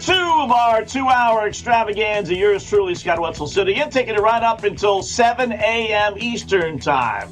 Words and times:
two 0.00 0.12
of 0.12 0.50
our 0.50 0.82
two-hour 0.82 1.46
extravaganza. 1.46 2.34
Yours 2.34 2.64
truly, 2.64 2.94
Scott 2.94 3.20
Wetzel 3.20 3.46
City, 3.46 3.74
and 3.76 3.92
taking 3.92 4.14
it 4.14 4.20
right 4.20 4.42
up 4.42 4.64
until 4.64 5.02
7 5.02 5.52
a.m. 5.52 6.14
Eastern 6.18 6.78
Time. 6.78 7.30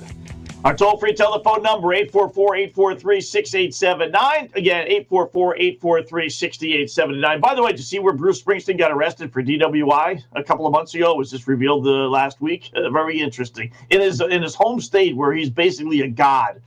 Our 0.64 0.76
toll-free 0.76 1.14
telephone 1.14 1.62
number, 1.62 1.88
844-843-6879. 1.88 4.54
Again, 4.54 4.86
844-843-6879. 5.10 7.40
By 7.40 7.54
the 7.54 7.62
way, 7.62 7.70
did 7.70 7.78
you 7.78 7.84
see 7.84 8.00
where 8.00 8.12
Bruce 8.12 8.42
Springsteen 8.42 8.76
got 8.76 8.90
arrested 8.90 9.32
for 9.32 9.42
DWI 9.42 10.22
a 10.32 10.42
couple 10.42 10.66
of 10.66 10.72
months 10.72 10.94
ago? 10.94 11.12
It 11.12 11.16
was 11.16 11.30
just 11.30 11.46
revealed 11.46 11.84
the 11.84 11.90
last 11.90 12.42
week. 12.42 12.70
Uh, 12.76 12.90
very 12.90 13.18
interesting. 13.20 13.72
In 13.88 14.02
his, 14.02 14.20
in 14.20 14.42
his 14.42 14.54
home 14.54 14.78
state 14.80 15.16
where 15.16 15.32
he's 15.32 15.48
basically 15.48 16.02
a 16.02 16.08
god. 16.08 16.60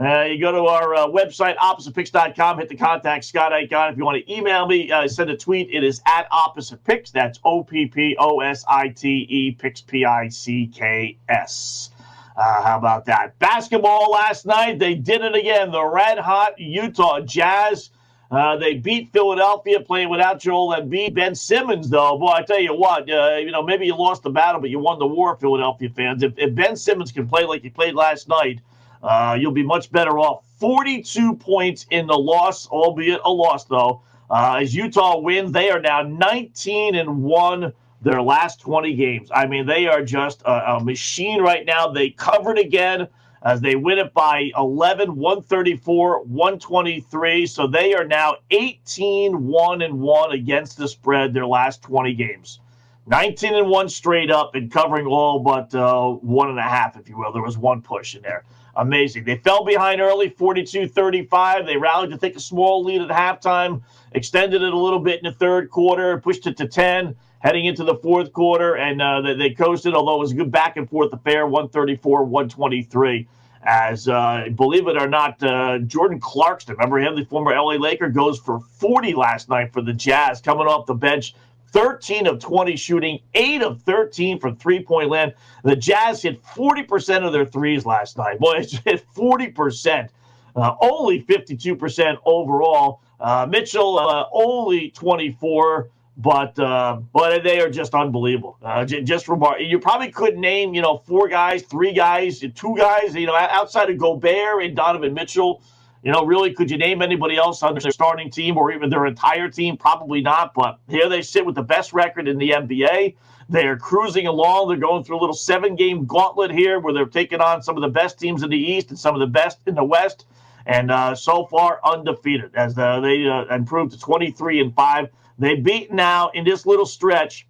Uh, 0.00 0.22
you 0.24 0.40
go 0.40 0.50
to 0.50 0.66
our 0.66 0.94
uh, 0.94 1.06
website, 1.06 1.54
oppositepicks.com, 1.58 2.58
hit 2.58 2.68
the 2.68 2.74
contact 2.74 3.24
Scott 3.24 3.52
icon. 3.52 3.92
If 3.92 3.98
you 3.98 4.04
want 4.04 4.24
to 4.24 4.32
email 4.32 4.66
me, 4.66 4.90
uh, 4.90 5.06
send 5.06 5.30
a 5.30 5.36
tweet. 5.36 5.68
It 5.70 5.84
is 5.84 6.02
at 6.06 6.26
Opposite 6.32 6.82
Picks. 6.82 7.12
That's 7.12 7.38
O 7.44 7.62
P 7.62 7.86
P 7.86 8.16
O 8.18 8.40
S 8.40 8.64
I 8.68 8.88
T 8.88 9.26
E, 9.28 9.52
Picks 9.52 9.80
P 9.80 10.04
I 10.04 10.28
C 10.28 10.66
K 10.66 11.18
S. 11.28 11.90
Uh, 12.36 12.62
how 12.62 12.78
about 12.78 13.04
that? 13.04 13.38
Basketball 13.38 14.10
last 14.10 14.46
night, 14.46 14.78
they 14.78 14.94
did 14.94 15.20
it 15.22 15.36
again. 15.36 15.70
The 15.70 15.84
red 15.84 16.18
hot 16.18 16.58
Utah 16.58 17.20
Jazz. 17.20 17.90
Uh, 18.32 18.56
they 18.56 18.72
beat 18.72 19.12
Philadelphia 19.12 19.78
playing 19.78 20.08
without 20.08 20.40
Joel 20.40 20.74
Embiid. 20.74 21.12
Ben 21.12 21.34
Simmons, 21.34 21.90
though, 21.90 22.16
boy, 22.18 22.28
I 22.30 22.42
tell 22.42 22.58
you 22.58 22.74
what, 22.74 23.08
uh, 23.10 23.36
you 23.36 23.50
know, 23.50 23.62
maybe 23.62 23.84
you 23.84 23.94
lost 23.94 24.22
the 24.22 24.30
battle, 24.30 24.58
but 24.58 24.70
you 24.70 24.78
won 24.78 24.98
the 24.98 25.06
war, 25.06 25.36
Philadelphia 25.36 25.90
fans. 25.90 26.22
If, 26.22 26.32
if 26.38 26.54
Ben 26.54 26.74
Simmons 26.74 27.12
can 27.12 27.28
play 27.28 27.44
like 27.44 27.60
he 27.60 27.68
played 27.68 27.94
last 27.94 28.28
night, 28.28 28.60
uh, 29.02 29.36
you'll 29.38 29.52
be 29.52 29.62
much 29.62 29.92
better 29.92 30.18
off. 30.18 30.46
42 30.60 31.34
points 31.36 31.84
in 31.90 32.06
the 32.06 32.16
loss, 32.16 32.66
albeit 32.68 33.20
a 33.22 33.30
loss, 33.30 33.64
though. 33.64 34.00
Uh, 34.30 34.60
as 34.62 34.74
Utah 34.74 35.18
wins, 35.18 35.52
they 35.52 35.68
are 35.68 35.80
now 35.80 36.00
19 36.00 36.94
and 36.94 37.22
1 37.22 37.72
their 38.00 38.22
last 38.22 38.60
20 38.60 38.94
games. 38.94 39.28
I 39.30 39.46
mean, 39.46 39.66
they 39.66 39.86
are 39.88 40.02
just 40.02 40.40
a, 40.42 40.76
a 40.76 40.82
machine 40.82 41.42
right 41.42 41.66
now. 41.66 41.88
They 41.88 42.08
covered 42.08 42.58
again 42.58 43.08
as 43.44 43.60
they 43.60 43.74
win 43.74 43.98
it 43.98 44.14
by 44.14 44.50
11, 44.56 45.16
134, 45.16 46.24
123. 46.24 47.46
So 47.46 47.66
they 47.66 47.94
are 47.94 48.04
now 48.04 48.36
18, 48.50 49.46
1 49.46 49.82
and 49.82 50.00
1 50.00 50.32
against 50.32 50.76
the 50.78 50.88
spread 50.88 51.34
their 51.34 51.46
last 51.46 51.82
20 51.82 52.14
games. 52.14 52.60
19 53.06 53.54
and 53.54 53.68
1 53.68 53.88
straight 53.88 54.30
up 54.30 54.54
and 54.54 54.70
covering 54.70 55.06
all 55.06 55.40
but 55.40 55.74
uh, 55.74 56.08
one 56.08 56.50
and 56.50 56.58
a 56.58 56.62
half, 56.62 56.96
if 56.96 57.08
you 57.08 57.18
will. 57.18 57.32
There 57.32 57.42
was 57.42 57.58
one 57.58 57.82
push 57.82 58.14
in 58.14 58.22
there. 58.22 58.44
Amazing. 58.76 59.24
They 59.24 59.36
fell 59.36 59.64
behind 59.64 60.00
early, 60.00 60.30
42 60.30 60.88
35. 60.88 61.66
They 61.66 61.76
rallied 61.76 62.10
to 62.10 62.16
take 62.16 62.36
a 62.36 62.40
small 62.40 62.82
lead 62.84 63.02
at 63.02 63.08
halftime, 63.08 63.82
extended 64.12 64.62
it 64.62 64.72
a 64.72 64.78
little 64.78 65.00
bit 65.00 65.18
in 65.18 65.24
the 65.24 65.36
third 65.36 65.68
quarter, 65.68 66.18
pushed 66.18 66.46
it 66.46 66.56
to 66.58 66.66
10 66.66 67.14
heading 67.42 67.66
into 67.66 67.84
the 67.84 67.96
fourth 67.96 68.32
quarter, 68.32 68.76
and 68.76 69.02
uh, 69.02 69.20
they, 69.20 69.34
they, 69.34 69.50
coasted, 69.50 69.94
although 69.94 70.16
it 70.16 70.20
was 70.20 70.32
a 70.32 70.34
good 70.34 70.50
back 70.50 70.76
and 70.76 70.88
forth 70.88 71.12
affair, 71.12 71.46
134 71.46 72.24
123. 72.24 73.28
As 73.64 74.08
uh, 74.08 74.46
believe 74.56 74.88
it 74.88 75.00
or 75.00 75.08
not, 75.08 75.40
uh, 75.42 75.78
Jordan 75.78 76.18
Clarkson, 76.18 76.74
remember 76.74 76.98
him, 76.98 77.14
the 77.14 77.24
former 77.24 77.54
LA 77.54 77.74
Laker, 77.74 78.08
goes 78.08 78.38
for 78.38 78.58
40 78.58 79.14
last 79.14 79.48
night 79.48 79.72
for 79.72 79.80
the 79.82 79.92
Jazz, 79.92 80.40
coming 80.40 80.66
off 80.66 80.86
the 80.86 80.94
bench. 80.94 81.34
13 81.68 82.26
of 82.26 82.38
20 82.38 82.76
shooting, 82.76 83.20
8 83.34 83.62
of 83.62 83.82
13 83.82 84.38
from 84.40 84.56
three 84.56 84.82
point 84.82 85.08
land. 85.08 85.34
The 85.64 85.76
Jazz 85.76 86.22
hit 86.22 86.42
40% 86.42 87.24
of 87.24 87.32
their 87.32 87.46
threes 87.46 87.86
last 87.86 88.18
night. 88.18 88.38
Boy, 88.38 88.52
it's 88.58 88.76
hit 88.78 89.06
40%, 89.14 90.08
uh, 90.56 90.74
only 90.80 91.22
52% 91.22 92.16
overall. 92.26 93.00
Uh, 93.18 93.46
Mitchell, 93.48 93.98
uh, 93.98 94.26
only 94.32 94.90
24 94.90 95.88
but 96.16 96.58
uh, 96.58 97.00
but 97.12 97.42
they 97.42 97.60
are 97.60 97.70
just 97.70 97.94
unbelievable. 97.94 98.58
Uh, 98.62 98.84
just 98.84 99.28
remarkable. 99.28 99.66
You 99.66 99.78
probably 99.78 100.10
could 100.10 100.36
name 100.36 100.74
you 100.74 100.82
know 100.82 100.98
four 100.98 101.28
guys, 101.28 101.62
three 101.62 101.92
guys, 101.92 102.44
two 102.54 102.74
guys. 102.76 103.14
You 103.14 103.26
know 103.26 103.34
outside 103.34 103.90
of 103.90 103.98
Gobert 103.98 104.62
and 104.62 104.76
Donovan 104.76 105.14
Mitchell. 105.14 105.62
You 106.02 106.10
know, 106.10 106.24
really, 106.24 106.52
could 106.52 106.68
you 106.68 106.78
name 106.78 107.00
anybody 107.00 107.36
else 107.36 107.62
on 107.62 107.74
their 107.78 107.92
starting 107.92 108.28
team 108.28 108.58
or 108.58 108.72
even 108.72 108.90
their 108.90 109.06
entire 109.06 109.48
team? 109.48 109.76
Probably 109.76 110.20
not. 110.20 110.52
But 110.52 110.80
here 110.88 111.08
they 111.08 111.22
sit 111.22 111.46
with 111.46 111.54
the 111.54 111.62
best 111.62 111.92
record 111.92 112.26
in 112.26 112.38
the 112.38 112.50
NBA. 112.50 113.14
They're 113.48 113.76
cruising 113.76 114.26
along. 114.26 114.68
They're 114.68 114.78
going 114.78 115.04
through 115.04 115.18
a 115.18 115.20
little 115.20 115.34
seven-game 115.34 116.06
gauntlet 116.06 116.50
here, 116.50 116.80
where 116.80 116.92
they're 116.92 117.06
taking 117.06 117.40
on 117.40 117.62
some 117.62 117.76
of 117.76 117.82
the 117.82 117.88
best 117.88 118.18
teams 118.18 118.42
in 118.42 118.50
the 118.50 118.58
East 118.58 118.90
and 118.90 118.98
some 118.98 119.14
of 119.14 119.20
the 119.20 119.28
best 119.28 119.58
in 119.66 119.76
the 119.76 119.84
West. 119.84 120.26
And 120.66 120.90
uh, 120.90 121.14
so 121.14 121.46
far, 121.46 121.80
undefeated 121.84 122.54
as 122.56 122.76
uh, 122.76 122.98
they 123.00 123.28
uh, 123.28 123.54
improved 123.54 123.92
to 123.92 123.98
23 123.98 124.60
and 124.60 124.74
five. 124.74 125.08
They 125.38 125.56
beat 125.56 125.92
now 125.92 126.30
in 126.30 126.44
this 126.44 126.66
little 126.66 126.86
stretch 126.86 127.46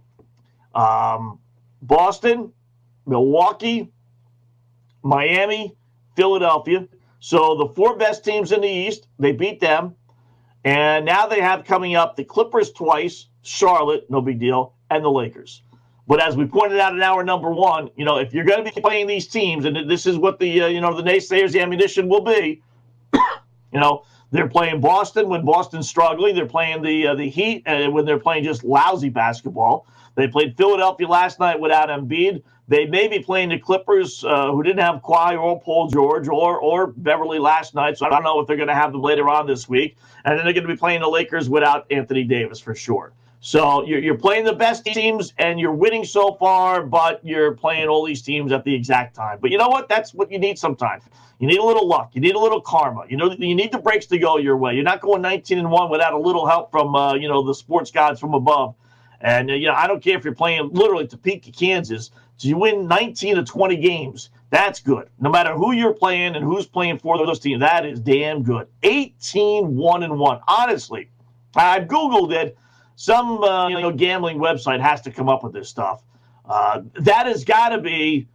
um, 0.75 1.39
Boston, 1.83 2.53
Milwaukee, 3.07 3.91
Miami, 5.03 5.77
Philadelphia. 6.17 6.87
So 7.21 7.57
the 7.57 7.69
four 7.75 7.97
best 7.97 8.25
teams 8.25 8.53
in 8.53 8.61
the 8.61 8.69
East, 8.69 9.07
they 9.19 9.33
beat 9.33 9.61
them. 9.61 9.95
And 10.65 11.05
now 11.05 11.27
they 11.27 11.41
have 11.41 11.65
coming 11.65 11.97
up 11.97 12.17
the 12.17 12.25
Clippers 12.25 12.71
twice, 12.71 13.27
Charlotte, 13.43 14.09
no 14.09 14.21
big 14.21 14.39
deal, 14.39 14.75
and 14.91 15.05
the 15.05 15.11
Lakers. 15.11 15.63
But 16.07 16.21
as 16.21 16.37
we 16.37 16.47
pointed 16.47 16.79
out 16.79 16.95
in 16.95 17.03
hour 17.03 17.25
number 17.25 17.51
one, 17.51 17.91
you 17.97 18.05
know, 18.05 18.19
if 18.19 18.35
you're 18.35 18.45
going 18.45 18.65
to 18.65 18.73
be 18.73 18.81
playing 18.81 19.07
these 19.07 19.27
teams, 19.27 19.65
and 19.65 19.89
this 19.89 20.07
is 20.07 20.17
what 20.19 20.39
the 20.39 20.63
uh, 20.63 20.67
you 20.67 20.81
know 20.81 20.95
the 20.95 21.03
naysayers, 21.03 21.53
the 21.53 21.61
ammunition 21.61 22.09
will 22.09 22.21
be, 22.21 22.63
you 23.15 23.81
know, 23.81 24.05
they're 24.33 24.49
playing 24.49 24.81
Boston 24.81 25.29
when 25.29 25.45
Boston's 25.45 25.89
struggling. 25.89 26.35
They're 26.35 26.47
playing 26.47 26.83
the 26.83 27.09
uh, 27.09 27.15
the 27.15 27.29
Heat 27.29 27.63
uh, 27.67 27.91
when 27.91 28.05
they're 28.07 28.19
playing 28.19 28.45
just 28.45 28.65
lousy 28.65 29.11
basketball. 29.11 29.87
They 30.15 30.27
played 30.27 30.57
Philadelphia 30.57 31.07
last 31.07 31.39
night 31.39 31.61
without 31.61 31.89
Embiid. 31.89 32.43
They 32.69 32.87
may 32.87 33.09
be 33.09 33.19
playing 33.19 33.51
the 33.51 33.59
Clippers, 33.59 34.25
uh, 34.25 34.51
who 34.51 34.63
didn't 34.63 34.81
have 34.81 35.03
Kawhi 35.03 35.39
or 35.39 35.61
Paul 35.61 35.89
George 35.89 36.29
or 36.29 36.59
or 36.59 36.89
Beverly 36.89 37.39
last 37.39 37.75
night. 37.75 37.99
So 37.99 38.07
I 38.07 38.09
don't 38.09 38.25
know 38.25 38.41
if 38.41 38.47
they're 38.47 38.57
going 38.57 38.69
to 38.69 38.75
have 38.75 38.93
them 38.93 39.03
later 39.03 39.29
on 39.29 39.47
this 39.47 39.69
week. 39.69 39.97
And 40.25 40.39
then 40.39 40.45
they're 40.45 40.55
going 40.55 40.67
to 40.67 40.73
be 40.73 40.79
playing 40.79 41.01
the 41.01 41.09
Lakers 41.09 41.51
without 41.51 41.87
Anthony 41.91 42.25
Davis 42.25 42.59
for 42.59 42.75
sure. 42.75 43.13
So 43.45 43.85
you're, 43.85 43.99
you're 43.99 44.17
playing 44.17 44.45
the 44.45 44.53
best 44.53 44.85
teams 44.85 45.35
and 45.37 45.59
you're 45.59 45.75
winning 45.75 46.05
so 46.05 46.35
far, 46.35 46.81
but 46.81 47.19
you're 47.25 47.55
playing 47.55 47.89
all 47.89 48.07
these 48.07 48.23
teams 48.23 48.53
at 48.53 48.63
the 48.63 48.73
exact 48.73 49.17
time. 49.17 49.39
But 49.41 49.51
you 49.51 49.59
know 49.59 49.69
what? 49.69 49.89
That's 49.89 50.15
what 50.15 50.31
you 50.31 50.39
need 50.39 50.61
sometimes. 50.61 51.03
You 51.41 51.49
need 51.49 51.59
a 51.59 51.65
little 51.65 51.89
luck. 51.89 52.13
You 52.15 52.21
need 52.21 52.37
a 52.37 52.39
little 52.39 52.61
karma. 52.61 53.05
You 53.09 53.17
know, 53.17 53.33
you 53.33 53.57
need 53.57 53.73
the 53.73 53.79
breaks 53.79 54.07
to 54.07 54.19
go 54.19 54.39
your 54.39 54.57
way. 54.57 54.75
You're 54.75 54.85
not 54.85 55.01
going 55.01 55.23
19 55.23 55.59
and 55.59 55.73
one 55.73 55.91
without 55.91 56.13
a 56.13 56.19
little 56.19 56.47
help 56.47 56.71
from 56.71 56.95
uh, 56.95 57.15
you 57.15 57.27
know 57.27 57.45
the 57.45 57.53
sports 57.53 57.91
gods 57.91 58.21
from 58.21 58.33
above. 58.35 58.77
And 59.21 59.51
uh, 59.51 59.55
you 59.55 59.67
know, 59.67 59.75
I 59.75 59.89
don't 59.89 60.01
care 60.01 60.17
if 60.17 60.25
you're 60.25 60.37
playing 60.37 60.71
literally 60.73 61.09
Topeka, 61.09 61.51
Kansas. 61.51 62.13
So 62.37 62.47
you 62.47 62.57
win 62.57 62.87
19 62.87 63.39
of 63.39 63.45
20 63.45 63.77
games. 63.77 64.31
That's 64.51 64.79
good. 64.79 65.09
No 65.19 65.31
matter 65.31 65.53
who 65.53 65.73
you're 65.73 65.95
playing 65.95 66.37
and 66.37 66.45
who's 66.45 66.67
playing 66.67 67.01
for 67.01 67.19
those 67.19 67.41
teams, 67.41 67.59
that 67.59 67.87
is 67.87 67.99
damn 67.99 68.45
good. 68.45 68.69
18 68.85 69.75
1 69.75 70.03
and 70.05 70.17
1. 70.17 70.41
Honestly, 70.47 71.11
I 71.57 71.81
googled 71.81 72.33
it 72.33 72.57
some 72.97 73.43
uh, 73.43 73.69
you 73.69 73.81
know 73.81 73.93
gambling 73.93 74.39
website 74.39 74.81
has 74.81 75.01
to 75.03 75.11
come 75.11 75.29
up 75.29 75.43
with 75.43 75.53
this 75.53 75.69
stuff. 75.69 76.03
Uh, 76.45 76.83
that 76.95 77.27
has 77.27 77.45
got 77.45 77.71
to 77.71 77.79
be, 77.79 78.29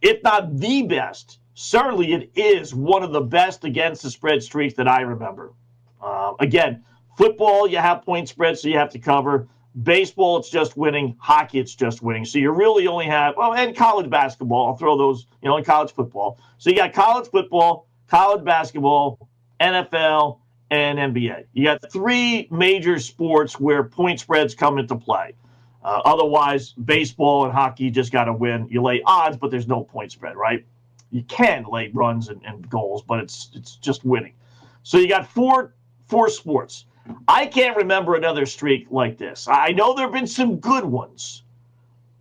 if 0.00 0.22
not 0.22 0.56
the 0.56 0.82
best, 0.82 1.38
certainly 1.54 2.12
it 2.12 2.30
is 2.36 2.74
one 2.74 3.02
of 3.02 3.12
the 3.12 3.20
best 3.20 3.64
against 3.64 4.02
the 4.02 4.10
spread 4.10 4.42
streaks 4.42 4.74
that 4.74 4.86
I 4.86 5.00
remember. 5.00 5.52
Uh, 6.00 6.34
again, 6.38 6.84
football 7.16 7.66
you 7.66 7.78
have 7.78 8.02
point 8.02 8.28
spreads, 8.28 8.62
so 8.62 8.68
you 8.68 8.78
have 8.78 8.90
to 8.90 8.98
cover. 8.98 9.48
Baseball, 9.82 10.38
it's 10.38 10.48
just 10.48 10.76
winning. 10.76 11.16
Hockey, 11.20 11.58
it's 11.58 11.74
just 11.74 12.02
winning. 12.02 12.24
So 12.24 12.38
you 12.38 12.50
really 12.50 12.86
only 12.86 13.06
have 13.06 13.36
well, 13.36 13.54
and 13.54 13.76
college 13.76 14.08
basketball. 14.08 14.68
I'll 14.68 14.76
throw 14.76 14.96
those, 14.96 15.26
you 15.42 15.48
know, 15.48 15.56
in 15.56 15.64
college 15.64 15.92
football. 15.92 16.38
So 16.58 16.70
you 16.70 16.76
got 16.76 16.92
college 16.92 17.28
football, 17.28 17.86
college 18.08 18.44
basketball, 18.44 19.28
NFL, 19.60 20.38
and 20.70 20.98
NBA. 20.98 21.46
You 21.52 21.64
got 21.64 21.90
three 21.90 22.48
major 22.50 22.98
sports 22.98 23.58
where 23.58 23.84
point 23.84 24.20
spreads 24.20 24.54
come 24.54 24.78
into 24.78 24.96
play. 24.96 25.34
Uh, 25.82 26.02
otherwise, 26.04 26.72
baseball 26.72 27.44
and 27.44 27.52
hockey 27.52 27.90
just 27.90 28.12
got 28.12 28.24
to 28.24 28.32
win. 28.32 28.66
You 28.68 28.82
lay 28.82 29.00
odds, 29.06 29.36
but 29.36 29.50
there's 29.50 29.68
no 29.68 29.82
point 29.82 30.12
spread, 30.12 30.36
right? 30.36 30.64
You 31.10 31.22
can 31.22 31.64
lay 31.70 31.90
runs 31.94 32.28
and, 32.28 32.42
and 32.44 32.68
goals, 32.68 33.02
but 33.02 33.20
it's 33.20 33.50
it's 33.54 33.76
just 33.76 34.04
winning. 34.04 34.34
So 34.82 34.98
you 34.98 35.08
got 35.08 35.26
four 35.26 35.74
four 36.06 36.28
sports. 36.28 36.84
I 37.26 37.46
can't 37.46 37.76
remember 37.76 38.16
another 38.16 38.44
streak 38.44 38.88
like 38.90 39.16
this. 39.16 39.48
I 39.48 39.72
know 39.72 39.94
there 39.94 40.04
have 40.04 40.12
been 40.12 40.26
some 40.26 40.56
good 40.56 40.84
ones, 40.84 41.42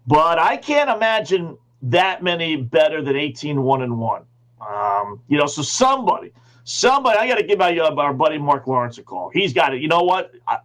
but 0.05 0.39
I 0.39 0.55
can't 0.55 0.89
imagine 0.89 1.57
that 1.81 2.23
many 2.23 2.55
better 2.55 3.01
than 3.01 3.15
18 3.15 3.61
1 3.61 3.81
and 3.81 3.99
1. 3.99 4.23
Um, 4.61 5.21
you 5.27 5.37
know, 5.37 5.45
so 5.45 5.61
somebody, 5.61 6.31
somebody, 6.67 7.17
I 7.17 7.27
got 7.27 7.35
to 7.35 7.43
give 7.43 7.59
my, 7.59 7.77
uh, 7.77 7.95
our 7.95 8.13
buddy 8.13 8.37
Mark 8.37 8.67
Lawrence 8.67 8.97
a 8.97 9.03
call. 9.03 9.29
He's 9.29 9.53
got 9.53 9.73
it. 9.73 9.81
You 9.81 9.87
know 9.87 10.03
what? 10.03 10.33
I, 10.47 10.57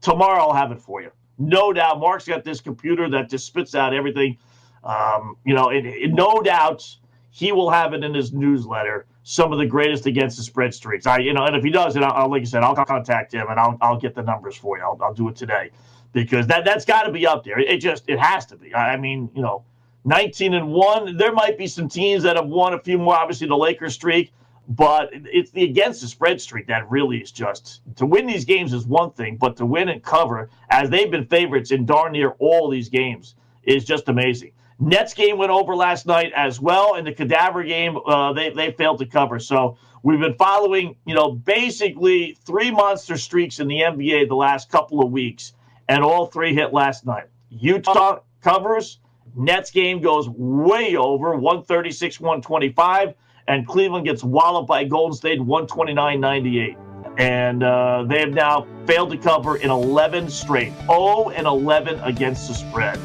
tomorrow 0.00 0.40
I'll 0.40 0.54
have 0.54 0.70
it 0.70 0.80
for 0.80 1.02
you. 1.02 1.10
No 1.38 1.72
doubt. 1.72 1.98
Mark's 1.98 2.26
got 2.26 2.44
this 2.44 2.60
computer 2.60 3.08
that 3.10 3.28
just 3.28 3.46
spits 3.46 3.74
out 3.74 3.92
everything. 3.92 4.38
Um, 4.84 5.36
you 5.44 5.54
know, 5.54 5.70
no 5.70 6.40
doubt 6.40 6.86
he 7.30 7.50
will 7.50 7.70
have 7.70 7.92
it 7.94 8.04
in 8.04 8.14
his 8.14 8.32
newsletter. 8.32 9.06
Some 9.24 9.52
of 9.52 9.58
the 9.58 9.66
greatest 9.66 10.06
against 10.06 10.36
the 10.36 10.42
spread 10.42 10.72
streaks. 10.72 11.06
I, 11.06 11.18
you 11.18 11.34
know, 11.34 11.44
and 11.44 11.56
if 11.56 11.64
he 11.64 11.70
does, 11.70 11.96
I'll, 11.96 12.30
like 12.30 12.42
I 12.42 12.44
said, 12.44 12.62
I'll 12.62 12.74
contact 12.74 13.34
him 13.34 13.46
and 13.50 13.58
I'll, 13.58 13.76
I'll 13.80 13.98
get 13.98 14.14
the 14.14 14.22
numbers 14.22 14.56
for 14.56 14.78
you. 14.78 14.84
I'll, 14.84 14.98
I'll 15.02 15.14
do 15.14 15.28
it 15.28 15.36
today 15.36 15.70
because 16.12 16.46
that 16.46 16.64
that's 16.64 16.84
got 16.84 17.02
to 17.04 17.12
be 17.12 17.26
up 17.26 17.44
there. 17.44 17.58
It, 17.58 17.68
it 17.68 17.78
just 17.78 18.08
it 18.08 18.18
has 18.18 18.46
to 18.46 18.56
be. 18.56 18.74
I 18.74 18.96
mean, 18.96 19.30
you 19.34 19.42
know, 19.42 19.64
19 20.04 20.54
and 20.54 20.68
one. 20.72 21.16
There 21.16 21.32
might 21.32 21.58
be 21.58 21.66
some 21.66 21.88
teams 21.88 22.22
that 22.22 22.36
have 22.36 22.46
won 22.46 22.72
a 22.72 22.78
few 22.78 22.98
more. 22.98 23.14
Obviously, 23.16 23.46
the 23.46 23.56
Lakers 23.56 23.94
streak, 23.94 24.32
but 24.68 25.10
it's 25.12 25.50
the 25.50 25.64
against 25.64 26.00
the 26.00 26.06
spread 26.06 26.40
streak 26.40 26.66
that 26.68 26.88
really 26.90 27.18
is 27.18 27.32
just 27.32 27.82
to 27.96 28.06
win 28.06 28.26
these 28.26 28.44
games 28.44 28.72
is 28.72 28.86
one 28.86 29.10
thing, 29.10 29.36
but 29.36 29.56
to 29.56 29.66
win 29.66 29.88
and 29.88 30.02
cover 30.02 30.50
as 30.70 30.90
they've 30.90 31.10
been 31.10 31.26
favorites 31.26 31.70
in 31.70 31.86
darn 31.86 32.12
near 32.12 32.30
all 32.38 32.70
these 32.70 32.88
games 32.88 33.34
is 33.64 33.84
just 33.84 34.08
amazing. 34.08 34.52
Nets 34.78 35.12
game 35.12 35.36
went 35.36 35.50
over 35.50 35.76
last 35.76 36.06
night 36.06 36.32
as 36.34 36.58
well, 36.58 36.94
and 36.94 37.06
the 37.06 37.12
cadaver 37.12 37.62
game 37.64 37.98
uh, 38.06 38.32
they 38.32 38.50
they 38.50 38.72
failed 38.72 38.98
to 39.00 39.06
cover. 39.06 39.38
So 39.38 39.76
we've 40.02 40.20
been 40.20 40.36
following, 40.36 40.96
you 41.04 41.14
know, 41.14 41.32
basically 41.32 42.38
three 42.46 42.70
monster 42.70 43.18
streaks 43.18 43.60
in 43.60 43.68
the 43.68 43.80
NBA 43.80 44.28
the 44.28 44.34
last 44.34 44.70
couple 44.70 45.02
of 45.02 45.10
weeks, 45.10 45.52
and 45.88 46.02
all 46.02 46.26
three 46.26 46.54
hit 46.54 46.72
last 46.72 47.04
night. 47.04 47.24
Utah 47.50 48.20
covers. 48.40 49.00
Nets 49.36 49.70
game 49.70 50.00
goes 50.00 50.28
way 50.28 50.96
over 50.96 51.36
136 51.36 52.18
125, 52.18 53.14
and 53.48 53.66
Cleveland 53.66 54.06
gets 54.06 54.22
walloped 54.22 54.68
by 54.68 54.84
Golden 54.84 55.16
State 55.16 55.40
129 55.40 56.20
98. 56.20 56.76
And 57.18 57.62
uh, 57.62 58.04
they 58.08 58.20
have 58.20 58.30
now 58.30 58.66
failed 58.86 59.10
to 59.10 59.18
cover 59.18 59.56
in 59.56 59.70
11 59.70 60.30
straight, 60.30 60.72
0 60.86 61.30
and 61.30 61.46
11 61.46 62.00
against 62.00 62.48
the 62.48 62.54
spread. 62.54 62.98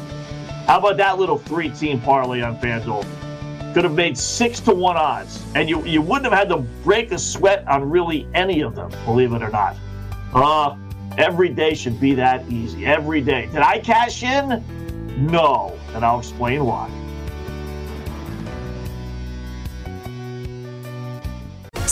How 0.66 0.78
about 0.78 0.96
that 0.96 1.18
little 1.18 1.38
three 1.38 1.70
team 1.70 2.00
parlay 2.00 2.40
on 2.40 2.58
FanDuel? 2.58 3.04
Could 3.74 3.84
have 3.84 3.94
made 3.94 4.16
six 4.16 4.58
to 4.60 4.74
one 4.74 4.96
odds, 4.96 5.44
and 5.54 5.68
you, 5.68 5.84
you 5.84 6.00
wouldn't 6.00 6.24
have 6.24 6.32
had 6.32 6.48
to 6.48 6.58
break 6.82 7.12
a 7.12 7.18
sweat 7.18 7.66
on 7.68 7.88
really 7.88 8.26
any 8.32 8.62
of 8.62 8.74
them, 8.74 8.90
believe 9.04 9.32
it 9.32 9.42
or 9.42 9.50
not. 9.50 9.76
Uh, 10.32 10.76
every 11.18 11.50
day 11.50 11.74
should 11.74 12.00
be 12.00 12.14
that 12.14 12.48
easy. 12.48 12.86
Every 12.86 13.20
day. 13.20 13.46
Did 13.46 13.58
I 13.60 13.78
cash 13.78 14.22
in? 14.22 14.64
No, 15.18 15.78
and 15.94 16.04
I'll 16.04 16.18
explain 16.18 16.64
why. 16.64 16.90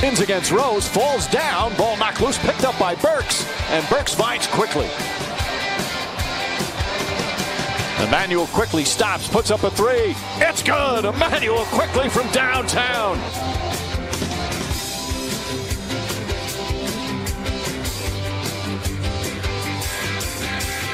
Spins 0.00 0.20
against 0.20 0.50
Rose, 0.50 0.88
falls 0.88 1.26
down, 1.26 1.76
ball 1.76 1.94
knocked 1.98 2.22
loose, 2.22 2.38
picked 2.38 2.64
up 2.64 2.78
by 2.78 2.94
Burks, 2.94 3.46
and 3.68 3.86
Burks 3.90 4.14
finds 4.14 4.46
Quickley. 4.46 4.88
Immanuel 8.02 8.46
Quickley 8.46 8.86
stops, 8.86 9.28
puts 9.28 9.50
up 9.50 9.62
a 9.62 9.70
three. 9.70 10.16
It's 10.38 10.62
good. 10.62 11.04
Immanuel 11.04 11.66
Quickley 11.66 12.08
from 12.08 12.26
downtown. 12.32 13.18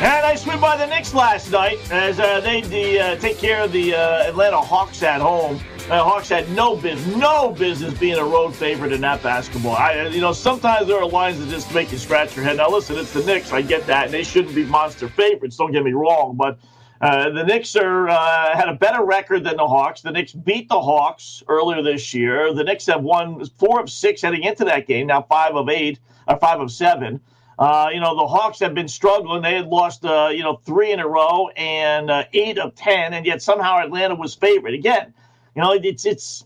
And 0.03 0.27
I 0.27 0.35
swim 0.35 0.61
by 0.61 0.77
the 0.77 0.87
Knicks 0.87 1.15
last 1.15 1.53
night 1.53 1.79
as 1.93 2.19
uh, 2.19 2.41
they 2.41 2.63
the, 2.63 2.99
uh, 2.99 3.17
take 3.19 3.39
care 3.39 3.63
of 3.63 3.71
the 3.71 3.95
uh, 3.95 4.29
Atlanta 4.29 4.61
Hawks 4.61 5.05
at 5.05 5.21
home. 5.21 5.61
Uh, 5.89 6.03
Hawks 6.03 6.29
had 6.29 6.51
no 6.51 6.75
business, 6.75 7.15
no 7.15 7.53
business 7.53 7.97
being 7.97 8.19
a 8.19 8.25
road 8.25 8.53
favorite 8.53 8.91
in 8.91 9.01
that 9.03 9.23
basketball. 9.23 9.77
I, 9.77 10.09
you 10.09 10.21
know, 10.21 10.33
sometimes 10.33 10.89
there 10.89 10.99
are 10.99 11.07
lines 11.07 11.39
that 11.39 11.49
just 11.49 11.73
make 11.73 11.93
you 11.93 11.99
scratch 11.99 12.35
your 12.35 12.45
head. 12.45 12.57
Now, 12.57 12.69
listen, 12.69 12.97
it's 12.97 13.13
the 13.13 13.23
Knicks. 13.23 13.53
I 13.53 13.63
get 13.63 13.87
that, 13.87 14.07
and 14.07 14.13
they 14.13 14.25
shouldn't 14.25 14.57
be 14.57 14.65
monster 14.65 15.09
favorites. 15.09 15.57
Don't 15.57 15.71
get 15.71 15.85
me 15.85 15.93
wrong, 15.93 16.35
but 16.37 16.59
uh, 17.01 17.31
the 17.31 17.45
Knicks 17.45 17.77
are 17.77 18.09
uh, 18.09 18.57
had 18.57 18.69
a 18.69 18.75
better 18.75 19.05
record 19.05 19.45
than 19.45 19.59
the 19.59 19.67
Hawks. 19.67 20.01
The 20.01 20.11
Knicks 20.11 20.33
beat 20.33 20.69
the 20.69 20.81
Hawks 20.81 21.45
earlier 21.47 21.85
this 21.85 22.13
year. 22.13 22.53
The 22.53 22.65
Knicks 22.65 22.87
have 22.87 23.05
won 23.05 23.45
four 23.57 23.81
of 23.81 23.89
six 23.89 24.23
heading 24.23 24.43
into 24.43 24.65
that 24.65 24.89
game. 24.89 25.07
Now 25.07 25.23
five 25.23 25.55
of 25.55 25.69
eight 25.69 26.01
or 26.27 26.37
five 26.39 26.61
of 26.61 26.73
seven. 26.73 27.21
Uh, 27.61 27.91
you 27.95 28.01
know, 28.01 28.17
the 28.17 28.27
Hawks 28.27 28.59
have 28.59 28.75
been 28.75 28.89
struggling. 28.89 29.41
They 29.41 29.55
had 29.55 29.69
lost, 29.69 30.05
uh, 30.05 30.31
you 30.33 30.43
know, 30.43 30.57
three 30.57 30.91
in 30.91 30.99
a 30.99 31.07
row 31.07 31.49
and 31.51 32.11
uh, 32.11 32.25
eight 32.33 32.59
of 32.59 32.75
10, 32.75 33.15
and 33.15 33.25
yet 33.25 33.41
somehow 33.41 33.79
Atlanta 33.79 34.17
was 34.17 34.35
favored. 34.35 34.75
Again, 34.75 35.15
you 35.57 35.63
know, 35.63 35.73
it's, 35.73 36.05
it's, 36.05 36.45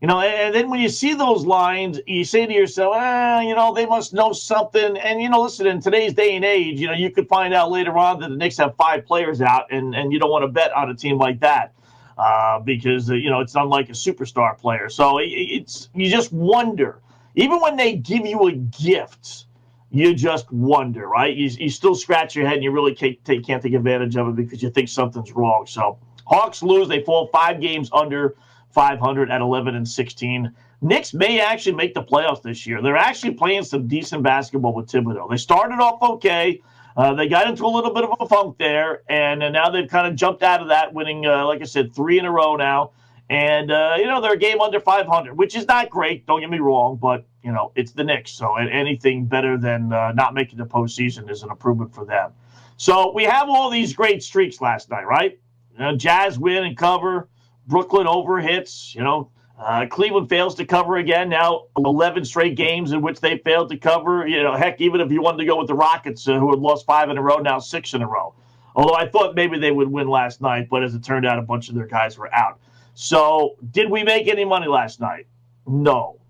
you 0.00 0.08
know, 0.08 0.20
and 0.20 0.54
then 0.54 0.70
when 0.70 0.80
you 0.80 0.88
see 0.88 1.14
those 1.14 1.44
lines, 1.44 2.00
you 2.06 2.24
say 2.24 2.46
to 2.46 2.52
yourself, 2.52 2.94
ah, 2.96 3.40
you 3.40 3.54
know, 3.54 3.74
they 3.74 3.86
must 3.86 4.14
know 4.14 4.32
something. 4.32 4.96
And, 4.96 5.20
you 5.20 5.28
know, 5.28 5.42
listen, 5.42 5.66
in 5.66 5.80
today's 5.80 6.14
day 6.14 6.34
and 6.36 6.44
age, 6.44 6.80
you 6.80 6.86
know, 6.86 6.94
you 6.94 7.10
could 7.10 7.28
find 7.28 7.54
out 7.54 7.70
later 7.70 7.96
on 7.96 8.20
that 8.20 8.30
the 8.30 8.36
Knicks 8.36 8.56
have 8.56 8.74
five 8.76 9.04
players 9.04 9.40
out, 9.40 9.70
and, 9.70 9.94
and 9.94 10.12
you 10.12 10.18
don't 10.18 10.30
want 10.30 10.42
to 10.42 10.48
bet 10.48 10.72
on 10.72 10.90
a 10.90 10.94
team 10.94 11.18
like 11.18 11.40
that. 11.40 11.72
Uh, 12.18 12.58
because, 12.60 13.10
you 13.10 13.28
know, 13.28 13.40
it's 13.40 13.54
unlike 13.56 13.90
a 13.90 13.92
superstar 13.92 14.56
player. 14.56 14.88
So 14.88 15.18
it, 15.18 15.26
it's, 15.26 15.90
you 15.94 16.10
just 16.10 16.32
wonder, 16.32 17.00
even 17.34 17.60
when 17.60 17.76
they 17.76 17.94
give 17.96 18.24
you 18.24 18.48
a 18.48 18.52
gift, 18.52 19.44
you 19.90 20.14
just 20.14 20.50
wonder, 20.50 21.06
right? 21.08 21.36
You, 21.36 21.48
you 21.48 21.68
still 21.68 21.94
scratch 21.94 22.34
your 22.34 22.46
head 22.46 22.54
and 22.54 22.64
you 22.64 22.70
really 22.70 22.94
can't 22.94 23.22
take, 23.26 23.44
can't 23.44 23.62
take 23.62 23.74
advantage 23.74 24.16
of 24.16 24.28
it 24.28 24.36
because 24.36 24.62
you 24.62 24.70
think 24.70 24.88
something's 24.88 25.32
wrong. 25.32 25.66
So 25.66 25.98
Hawks 26.26 26.62
lose. 26.62 26.88
They 26.88 27.02
fall 27.02 27.28
five 27.28 27.60
games 27.60 27.90
under 27.92 28.36
500 28.70 29.30
at 29.30 29.40
11 29.40 29.74
and 29.74 29.88
16. 29.88 30.52
Knicks 30.82 31.14
may 31.14 31.40
actually 31.40 31.74
make 31.74 31.94
the 31.94 32.02
playoffs 32.02 32.42
this 32.42 32.66
year. 32.66 32.82
They're 32.82 32.96
actually 32.96 33.34
playing 33.34 33.64
some 33.64 33.88
decent 33.88 34.22
basketball 34.22 34.74
with 34.74 34.88
Thibodeau. 34.88 35.30
They 35.30 35.38
started 35.38 35.76
off 35.76 36.02
okay. 36.02 36.60
Uh, 36.96 37.14
they 37.14 37.28
got 37.28 37.48
into 37.48 37.64
a 37.64 37.68
little 37.68 37.92
bit 37.92 38.04
of 38.04 38.10
a 38.20 38.26
funk 38.26 38.56
there, 38.58 39.02
and, 39.08 39.42
and 39.42 39.52
now 39.52 39.68
they've 39.68 39.88
kind 39.88 40.06
of 40.06 40.14
jumped 40.14 40.42
out 40.42 40.62
of 40.62 40.68
that, 40.68 40.94
winning, 40.94 41.26
uh, 41.26 41.46
like 41.46 41.60
I 41.60 41.64
said, 41.64 41.94
three 41.94 42.18
in 42.18 42.24
a 42.24 42.30
row 42.30 42.56
now. 42.56 42.92
And, 43.28 43.70
uh, 43.70 43.96
you 43.98 44.06
know, 44.06 44.20
they're 44.20 44.34
a 44.34 44.38
game 44.38 44.60
under 44.60 44.80
500, 44.80 45.36
which 45.36 45.56
is 45.56 45.66
not 45.66 45.90
great. 45.90 46.26
Don't 46.26 46.40
get 46.40 46.48
me 46.48 46.58
wrong, 46.58 46.96
but, 46.96 47.26
you 47.42 47.52
know, 47.52 47.72
it's 47.74 47.92
the 47.92 48.04
Knicks. 48.04 48.30
So 48.30 48.56
anything 48.56 49.26
better 49.26 49.58
than 49.58 49.92
uh, 49.92 50.12
not 50.12 50.32
making 50.32 50.58
the 50.58 50.64
postseason 50.64 51.30
is 51.30 51.42
an 51.42 51.50
improvement 51.50 51.94
for 51.94 52.04
them. 52.04 52.32
So 52.76 53.12
we 53.12 53.24
have 53.24 53.48
all 53.48 53.68
these 53.68 53.94
great 53.94 54.22
streaks 54.22 54.60
last 54.60 54.90
night, 54.90 55.06
right? 55.06 55.38
You 55.78 55.84
know, 55.84 55.96
Jazz 55.96 56.38
win 56.38 56.64
and 56.64 56.76
cover. 56.76 57.28
Brooklyn 57.66 58.06
over 58.06 58.40
hits. 58.40 58.94
You 58.94 59.02
know, 59.02 59.30
uh, 59.58 59.86
Cleveland 59.86 60.28
fails 60.28 60.54
to 60.56 60.64
cover 60.64 60.96
again. 60.96 61.28
Now 61.28 61.66
11 61.76 62.24
straight 62.24 62.56
games 62.56 62.92
in 62.92 63.02
which 63.02 63.20
they 63.20 63.38
failed 63.38 63.70
to 63.70 63.76
cover. 63.76 64.26
You 64.26 64.42
know, 64.42 64.54
heck, 64.54 64.80
even 64.80 65.00
if 65.00 65.10
you 65.10 65.20
wanted 65.20 65.38
to 65.38 65.44
go 65.44 65.56
with 65.56 65.68
the 65.68 65.74
Rockets, 65.74 66.26
uh, 66.28 66.38
who 66.38 66.50
had 66.50 66.60
lost 66.60 66.86
five 66.86 67.10
in 67.10 67.18
a 67.18 67.22
row, 67.22 67.38
now 67.38 67.58
six 67.58 67.94
in 67.94 68.02
a 68.02 68.06
row. 68.06 68.34
Although 68.74 68.94
I 68.94 69.08
thought 69.08 69.34
maybe 69.34 69.58
they 69.58 69.70
would 69.70 69.88
win 69.88 70.08
last 70.08 70.40
night, 70.40 70.68
but 70.68 70.82
as 70.82 70.94
it 70.94 71.02
turned 71.02 71.26
out, 71.26 71.38
a 71.38 71.42
bunch 71.42 71.68
of 71.68 71.74
their 71.74 71.86
guys 71.86 72.18
were 72.18 72.32
out. 72.34 72.60
So, 72.94 73.56
did 73.70 73.90
we 73.90 74.04
make 74.04 74.28
any 74.28 74.44
money 74.44 74.66
last 74.66 75.00
night? 75.00 75.26
No. 75.66 76.20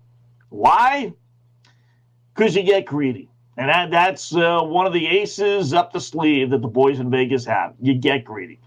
Why? 0.49 1.13
Because 2.33 2.55
you 2.55 2.63
get 2.63 2.85
greedy. 2.85 3.29
And 3.57 3.69
that, 3.69 3.91
that's 3.91 4.35
uh, 4.35 4.61
one 4.61 4.85
of 4.85 4.93
the 4.93 5.07
aces 5.07 5.73
up 5.73 5.91
the 5.91 5.99
sleeve 5.99 6.51
that 6.51 6.61
the 6.61 6.67
boys 6.67 6.99
in 6.99 7.09
Vegas 7.09 7.43
have. 7.45 7.73
You 7.81 7.95
get 7.95 8.23
greedy. 8.23 8.59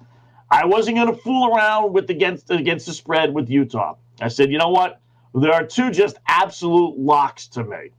I 0.50 0.66
wasn't 0.66 0.96
going 0.96 1.14
to 1.14 1.16
fool 1.16 1.54
around 1.54 1.92
with 1.92 2.10
against 2.10 2.50
against 2.50 2.86
the 2.86 2.92
spread 2.92 3.32
with 3.32 3.48
Utah. 3.48 3.96
I 4.20 4.28
said, 4.28 4.50
you 4.50 4.58
know 4.58 4.70
what? 4.70 5.00
There 5.34 5.52
are 5.52 5.64
two 5.64 5.90
just 5.90 6.16
absolute 6.26 6.98
locks 6.98 7.46
to 7.48 7.64
me. 7.64 7.90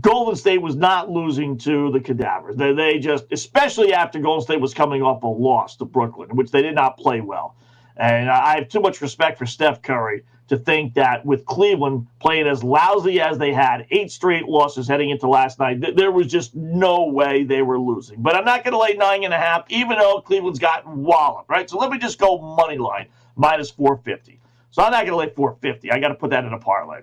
Golden 0.00 0.36
State 0.36 0.60
was 0.60 0.76
not 0.76 1.10
losing 1.10 1.56
to 1.58 1.90
the 1.92 2.00
Cadavers. 2.00 2.56
They, 2.56 2.74
they 2.74 2.98
just, 2.98 3.24
especially 3.30 3.94
after 3.94 4.18
Golden 4.18 4.42
State 4.42 4.60
was 4.60 4.74
coming 4.74 5.00
off 5.02 5.22
a 5.22 5.26
loss 5.26 5.76
to 5.76 5.86
Brooklyn, 5.86 6.28
which 6.36 6.50
they 6.50 6.60
did 6.60 6.74
not 6.74 6.98
play 6.98 7.20
well. 7.20 7.56
And 7.96 8.28
I 8.28 8.56
have 8.56 8.68
too 8.68 8.80
much 8.80 9.00
respect 9.00 9.38
for 9.38 9.46
Steph 9.46 9.80
Curry 9.80 10.24
to 10.48 10.56
think 10.56 10.94
that 10.94 11.24
with 11.24 11.44
Cleveland 11.44 12.06
playing 12.20 12.46
as 12.46 12.64
lousy 12.64 13.20
as 13.20 13.38
they 13.38 13.52
had, 13.52 13.86
eight 13.90 14.10
straight 14.10 14.46
losses 14.46 14.88
heading 14.88 15.10
into 15.10 15.28
last 15.28 15.58
night, 15.58 15.80
th- 15.80 15.94
there 15.96 16.10
was 16.10 16.26
just 16.26 16.54
no 16.54 17.04
way 17.04 17.44
they 17.44 17.62
were 17.62 17.78
losing. 17.78 18.22
But 18.22 18.34
I'm 18.34 18.44
not 18.44 18.64
going 18.64 18.72
to 18.72 18.78
lay 18.78 18.94
nine 18.94 19.24
and 19.24 19.34
a 19.34 19.38
half, 19.38 19.64
even 19.68 19.98
though 19.98 20.20
Cleveland's 20.20 20.58
gotten 20.58 21.04
walloped, 21.04 21.50
right? 21.50 21.68
So 21.68 21.78
let 21.78 21.90
me 21.90 21.98
just 21.98 22.18
go 22.18 22.38
money 22.38 22.78
line 22.78 23.08
minus 23.36 23.70
450. 23.70 24.40
So 24.70 24.82
I'm 24.82 24.90
not 24.90 25.06
going 25.06 25.12
to 25.12 25.16
lay 25.16 25.34
450. 25.34 25.92
I 25.92 25.98
got 25.98 26.08
to 26.08 26.14
put 26.14 26.30
that 26.30 26.44
in 26.44 26.52
a 26.52 26.58
parlay. 26.58 27.02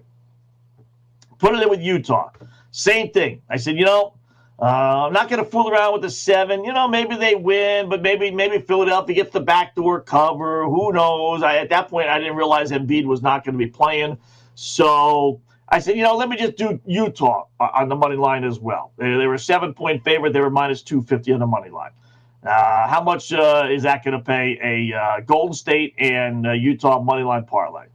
Put 1.38 1.54
it 1.56 1.62
in 1.62 1.70
with 1.70 1.82
Utah. 1.82 2.32
Same 2.72 3.12
thing. 3.12 3.42
I 3.50 3.58
said, 3.58 3.78
you 3.78 3.86
know, 3.86 4.16
uh, 4.59 5.05
I'm 5.07 5.13
not 5.13 5.29
going 5.29 5.43
to 5.43 5.50
fool 5.50 5.69
around 5.69 5.93
with 5.93 6.01
the 6.01 6.09
seven. 6.09 6.63
You 6.63 6.71
know, 6.71 6.88
maybe 6.88 7.15
they 7.17 7.35
win, 7.35 7.89
but 7.89 8.01
maybe 8.01 8.31
maybe 8.31 8.59
Philadelphia 8.59 9.15
gets 9.15 9.31
the 9.31 9.41
backdoor 9.41 10.01
cover. 10.01 10.65
Who 10.65 10.93
knows? 10.93 11.43
I, 11.43 11.57
at 11.57 11.69
that 11.69 11.89
point, 11.89 12.07
I 12.07 12.19
didn't 12.19 12.38
realize 12.38 12.71
Embiid 12.71 13.05
was 13.05 13.21
not 13.21 13.43
going 13.43 13.53
to 13.53 13.59
be 13.59 13.69
playing. 13.69 14.17
So 14.55 15.41
I 15.67 15.79
said, 15.79 15.97
you 15.97 16.03
know, 16.03 16.15
let 16.15 16.29
me 16.29 16.38
just 16.38 16.55
do 16.55 16.79
Utah 16.85 17.47
on 17.59 17.89
the 17.89 17.95
money 17.95 18.15
line 18.15 18.45
as 18.45 18.59
well. 18.59 18.93
They, 18.97 19.17
they 19.17 19.27
were 19.27 19.38
seven 19.38 19.74
point 19.74 20.03
favorite. 20.05 20.31
They 20.31 20.39
were 20.39 20.50
minus 20.50 20.81
250 20.83 21.33
on 21.33 21.39
the 21.41 21.47
money 21.47 21.69
line. 21.69 21.91
Uh, 22.45 22.88
how 22.88 23.03
much 23.03 23.33
uh, 23.33 23.67
is 23.69 23.83
that 23.83 24.05
going 24.05 24.17
to 24.17 24.24
pay 24.24 24.57
a 24.63 24.95
uh, 24.95 25.19
Golden 25.21 25.53
State 25.53 25.95
and 25.97 26.47
uh, 26.47 26.51
Utah 26.51 27.01
money 27.01 27.24
line 27.24 27.43
parlay? 27.43 27.88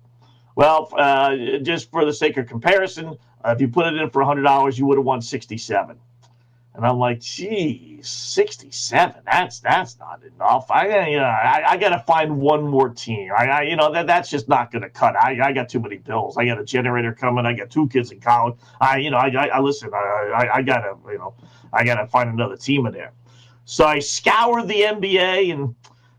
Well, 0.56 0.92
uh, 0.94 1.36
just 1.62 1.90
for 1.90 2.04
the 2.04 2.12
sake 2.12 2.36
of 2.36 2.46
comparison, 2.46 3.16
if 3.46 3.60
you 3.60 3.68
put 3.68 3.86
it 3.86 3.94
in 3.94 4.10
for 4.10 4.22
$100, 4.22 4.76
you 4.76 4.84
would 4.86 4.98
have 4.98 5.06
won 5.06 5.22
67. 5.22 5.96
And 6.80 6.86
I'm 6.86 6.98
like, 6.98 7.20
geez, 7.20 8.08
67. 8.08 9.20
That's 9.26 9.60
that's 9.60 9.98
not 9.98 10.22
enough. 10.24 10.70
I 10.70 11.08
you 11.08 11.18
know, 11.18 11.24
I, 11.24 11.72
I 11.72 11.76
got 11.76 11.90
to 11.90 11.98
find 11.98 12.38
one 12.38 12.66
more 12.66 12.88
team. 12.88 13.32
I, 13.36 13.48
I 13.48 13.62
you 13.64 13.76
know 13.76 13.92
that 13.92 14.06
that's 14.06 14.30
just 14.30 14.48
not 14.48 14.72
going 14.72 14.80
to 14.80 14.88
cut. 14.88 15.14
I, 15.14 15.38
I 15.48 15.52
got 15.52 15.68
too 15.68 15.78
many 15.78 15.98
bills. 15.98 16.38
I 16.38 16.46
got 16.46 16.58
a 16.58 16.64
generator 16.64 17.12
coming. 17.12 17.44
I 17.44 17.52
got 17.52 17.68
two 17.68 17.86
kids 17.88 18.12
in 18.12 18.20
college. 18.20 18.56
I 18.80 18.96
you 18.96 19.10
know 19.10 19.18
I 19.18 19.28
I, 19.28 19.46
I 19.48 19.60
listen. 19.60 19.90
I, 19.92 19.98
I 19.98 20.54
I 20.54 20.62
got 20.62 20.78
to 20.78 20.96
you 21.12 21.18
know 21.18 21.34
I 21.70 21.84
got 21.84 21.96
to 21.96 22.06
find 22.06 22.30
another 22.30 22.56
team 22.56 22.86
in 22.86 22.94
there. 22.94 23.12
So 23.66 23.84
I 23.84 23.98
scoured 23.98 24.66
the 24.66 24.80
NBA 24.80 25.52
and 25.52 25.74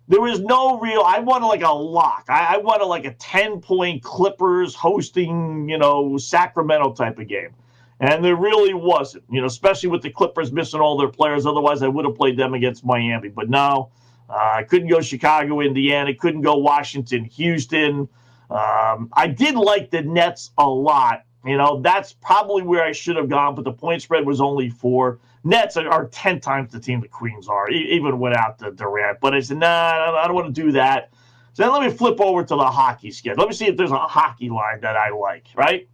there 0.09 0.21
was 0.21 0.41
no 0.41 0.79
real. 0.79 1.01
I 1.03 1.21
wanted 1.21 1.47
like 1.47 1.63
a 1.63 1.73
lock. 1.73 2.25
I, 2.29 2.53
I 2.53 2.57
wanted 2.57 2.85
like 2.85 3.05
a 3.05 3.13
10 3.15 3.61
point 3.61 4.03
Clippers 4.03 4.75
hosting, 4.75 5.67
you 5.67 5.79
know, 5.79 6.17
Sacramento 6.17 6.93
type 6.93 7.17
of 7.17 7.27
game. 7.27 7.55
And 8.01 8.25
there 8.25 8.35
really 8.35 8.73
wasn't, 8.73 9.23
you 9.29 9.39
know, 9.41 9.47
especially 9.47 9.89
with 9.89 10.01
the 10.01 10.09
Clippers 10.09 10.51
missing 10.51 10.79
all 10.79 10.97
their 10.97 11.07
players. 11.07 11.45
Otherwise, 11.45 11.83
I 11.83 11.87
would 11.87 12.03
have 12.03 12.15
played 12.15 12.35
them 12.35 12.55
against 12.55 12.83
Miami. 12.83 13.29
But 13.29 13.47
no, 13.47 13.91
uh, 14.27 14.53
I 14.55 14.63
couldn't 14.63 14.87
go 14.87 15.01
Chicago, 15.01 15.61
Indiana. 15.61 16.13
Couldn't 16.15 16.41
go 16.41 16.57
Washington, 16.57 17.25
Houston. 17.25 18.09
Um, 18.49 19.09
I 19.13 19.27
did 19.27 19.53
like 19.53 19.91
the 19.91 20.01
Nets 20.01 20.49
a 20.57 20.67
lot. 20.67 21.25
You 21.45 21.57
know, 21.57 21.79
that's 21.81 22.11
probably 22.13 22.63
where 22.63 22.83
I 22.83 22.91
should 22.91 23.15
have 23.15 23.29
gone, 23.29 23.53
but 23.55 23.65
the 23.65 23.71
point 23.71 24.01
spread 24.01 24.25
was 24.25 24.41
only 24.41 24.69
four. 24.69 25.19
Nets 25.43 25.77
are, 25.77 25.87
are 25.87 26.07
10 26.07 26.39
times 26.39 26.71
the 26.71 26.79
team 26.79 27.01
the 27.01 27.07
Queens 27.07 27.47
are, 27.47 27.69
even 27.69 28.19
without 28.19 28.57
the 28.57 28.71
Durant. 28.71 29.19
But 29.21 29.35
I 29.35 29.39
said, 29.41 29.57
nah, 29.57 30.17
I 30.17 30.25
don't 30.25 30.35
want 30.35 30.53
to 30.53 30.61
do 30.61 30.71
that. 30.73 31.11
So 31.53 31.63
then 31.63 31.71
let 31.71 31.83
me 31.83 31.89
flip 31.95 32.19
over 32.19 32.43
to 32.43 32.55
the 32.55 32.65
hockey 32.65 33.11
schedule. 33.11 33.39
Let 33.39 33.49
me 33.49 33.55
see 33.55 33.67
if 33.67 33.77
there's 33.77 33.91
a 33.91 33.97
hockey 33.97 34.49
line 34.49 34.81
that 34.81 34.95
I 34.95 35.09
like, 35.09 35.47
right? 35.55 35.87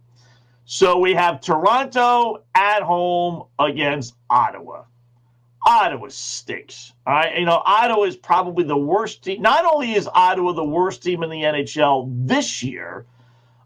So 0.70 0.98
we 0.98 1.14
have 1.14 1.40
Toronto 1.40 2.42
at 2.54 2.82
home 2.82 3.44
against 3.58 4.14
Ottawa. 4.28 4.82
Ottawa 5.66 6.08
stinks. 6.10 6.92
All 7.06 7.14
right. 7.14 7.38
You 7.38 7.46
know, 7.46 7.62
Ottawa 7.64 8.02
is 8.02 8.16
probably 8.16 8.64
the 8.64 8.76
worst 8.76 9.24
team. 9.24 9.40
Not 9.40 9.64
only 9.64 9.94
is 9.94 10.06
Ottawa 10.06 10.52
the 10.52 10.62
worst 10.62 11.02
team 11.02 11.22
in 11.22 11.30
the 11.30 11.40
NHL 11.40 12.12
this 12.28 12.62
year, 12.62 13.06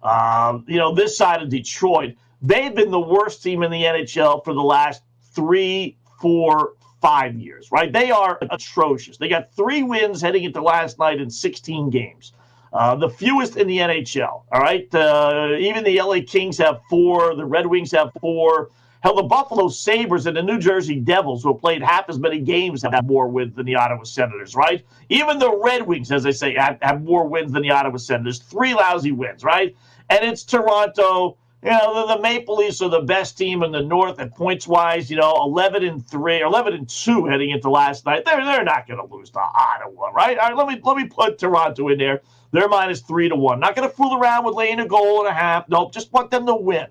um, 0.04 0.64
you 0.68 0.76
know, 0.76 0.94
this 0.94 1.18
side 1.18 1.42
of 1.42 1.48
Detroit, 1.48 2.14
they've 2.40 2.72
been 2.72 2.92
the 2.92 3.00
worst 3.00 3.42
team 3.42 3.64
in 3.64 3.72
the 3.72 3.82
NHL 3.82 4.44
for 4.44 4.54
the 4.54 4.62
last 4.62 5.02
three, 5.34 5.96
four, 6.20 6.74
five 7.00 7.34
years, 7.34 7.72
right? 7.72 7.92
They 7.92 8.12
are 8.12 8.38
atrocious. 8.48 9.16
They 9.16 9.26
got 9.26 9.52
three 9.56 9.82
wins 9.82 10.22
heading 10.22 10.44
into 10.44 10.62
last 10.62 11.00
night 11.00 11.20
in 11.20 11.30
16 11.30 11.90
games. 11.90 12.32
Uh, 12.72 12.94
the 12.96 13.08
fewest 13.08 13.56
in 13.56 13.66
the 13.66 13.78
NHL. 13.78 14.44
All 14.50 14.60
right. 14.60 14.92
Uh, 14.94 15.56
even 15.58 15.84
the 15.84 16.00
LA 16.00 16.18
Kings 16.26 16.56
have 16.58 16.80
four. 16.88 17.34
The 17.34 17.44
Red 17.44 17.66
Wings 17.66 17.92
have 17.92 18.10
four. 18.20 18.70
Hell, 19.02 19.16
the 19.16 19.22
Buffalo 19.24 19.68
Sabres 19.68 20.26
and 20.26 20.36
the 20.36 20.42
New 20.42 20.58
Jersey 20.58 21.00
Devils, 21.00 21.42
who 21.42 21.52
have 21.52 21.60
played 21.60 21.82
half 21.82 22.08
as 22.08 22.20
many 22.20 22.38
games, 22.38 22.82
have 22.84 23.04
more 23.04 23.26
wins 23.26 23.56
than 23.56 23.66
the 23.66 23.74
Ottawa 23.74 24.04
Senators, 24.04 24.54
right? 24.54 24.86
Even 25.08 25.40
the 25.40 25.52
Red 25.60 25.82
Wings, 25.82 26.12
as 26.12 26.24
I 26.24 26.30
say, 26.30 26.54
have, 26.54 26.78
have 26.82 27.02
more 27.02 27.26
wins 27.26 27.52
than 27.52 27.62
the 27.62 27.72
Ottawa 27.72 27.96
Senators. 27.96 28.38
Three 28.38 28.74
lousy 28.74 29.10
wins, 29.10 29.42
right? 29.42 29.74
And 30.08 30.24
it's 30.24 30.44
Toronto. 30.44 31.36
You 31.62 31.70
know, 31.70 32.06
the, 32.06 32.16
the 32.16 32.22
Maple 32.22 32.56
Leafs 32.56 32.82
are 32.82 32.88
the 32.88 33.00
best 33.00 33.38
team 33.38 33.62
in 33.62 33.70
the 33.70 33.82
North 33.82 34.18
at 34.18 34.34
points 34.34 34.66
wise. 34.66 35.10
You 35.10 35.16
know, 35.16 35.36
11 35.44 35.84
and 35.84 36.04
3, 36.04 36.40
11 36.40 36.74
and 36.74 36.88
2 36.88 37.26
heading 37.26 37.50
into 37.50 37.70
last 37.70 38.04
night. 38.04 38.24
They're, 38.24 38.44
they're 38.44 38.64
not 38.64 38.88
going 38.88 38.98
to 39.06 39.14
lose 39.14 39.30
to 39.30 39.38
Ottawa, 39.38 40.08
right? 40.08 40.38
All 40.38 40.48
right, 40.48 40.56
let 40.56 40.66
me, 40.66 40.80
let 40.82 40.96
me 40.96 41.04
put 41.04 41.38
Toronto 41.38 41.88
in 41.88 41.98
there. 41.98 42.22
They're 42.50 42.68
minus 42.68 43.00
3 43.00 43.28
to 43.28 43.36
1. 43.36 43.60
Not 43.60 43.76
going 43.76 43.88
to 43.88 43.94
fool 43.94 44.18
around 44.18 44.44
with 44.44 44.54
laying 44.54 44.80
a 44.80 44.86
goal 44.86 45.20
and 45.20 45.28
a 45.28 45.32
half. 45.32 45.68
Nope, 45.68 45.92
just 45.92 46.12
want 46.12 46.30
them 46.30 46.46
to 46.46 46.54
win. 46.54 46.86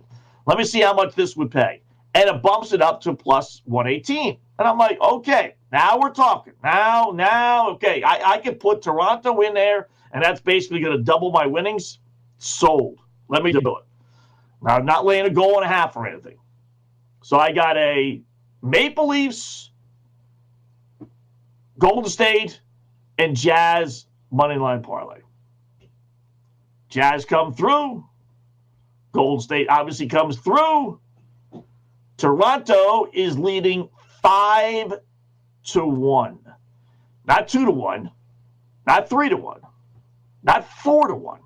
Let 0.45 0.57
me 0.57 0.63
see 0.63 0.81
how 0.81 0.93
much 0.93 1.15
this 1.15 1.35
would 1.35 1.51
pay 1.51 1.81
and 2.13 2.29
it 2.29 2.41
bumps 2.41 2.73
it 2.73 2.81
up 2.81 3.01
to 3.01 3.13
plus 3.13 3.61
118. 3.65 4.37
And 4.59 4.67
I'm 4.67 4.77
like, 4.77 4.99
okay, 5.01 5.55
now 5.71 5.97
we're 5.99 6.11
talking. 6.11 6.53
Now, 6.63 7.11
now, 7.13 7.69
okay, 7.71 8.03
I, 8.03 8.33
I 8.33 8.37
can 8.37 8.55
put 8.55 8.81
Toronto 8.81 9.41
in 9.41 9.53
there, 9.53 9.87
and 10.13 10.23
that's 10.23 10.41
basically 10.41 10.81
going 10.81 10.97
to 10.97 11.03
double 11.03 11.31
my 11.31 11.45
winnings. 11.45 11.99
Sold. 12.37 12.99
Let 13.27 13.43
me 13.43 13.51
do 13.51 13.59
it. 13.59 13.83
Now, 14.61 14.75
I'm 14.75 14.85
not 14.85 15.05
laying 15.05 15.25
a 15.25 15.29
goal 15.29 15.55
and 15.55 15.65
a 15.65 15.67
half 15.67 15.95
or 15.95 16.07
anything. 16.07 16.37
So 17.23 17.37
I 17.37 17.51
got 17.51 17.77
a 17.77 18.21
Maple 18.61 19.07
Leafs, 19.07 19.71
Golden 21.79 22.09
State, 22.09 22.61
and 23.17 23.35
Jazz 23.35 24.05
money 24.31 24.55
line 24.55 24.81
parlay. 24.81 25.21
Jazz 26.89 27.25
come 27.25 27.53
through. 27.53 28.05
Golden 29.13 29.41
State 29.41 29.67
obviously 29.69 30.07
comes 30.07 30.37
through. 30.37 30.99
Toronto 32.17 33.07
is 33.13 33.37
leading 33.37 33.89
five 34.21 34.93
to 35.63 35.85
one, 35.85 36.39
not 37.25 37.47
two 37.47 37.65
to 37.65 37.71
one, 37.71 38.11
not 38.85 39.09
three 39.09 39.29
to 39.29 39.37
one, 39.37 39.61
not 40.43 40.67
four 40.67 41.07
to 41.07 41.15
one. 41.15 41.39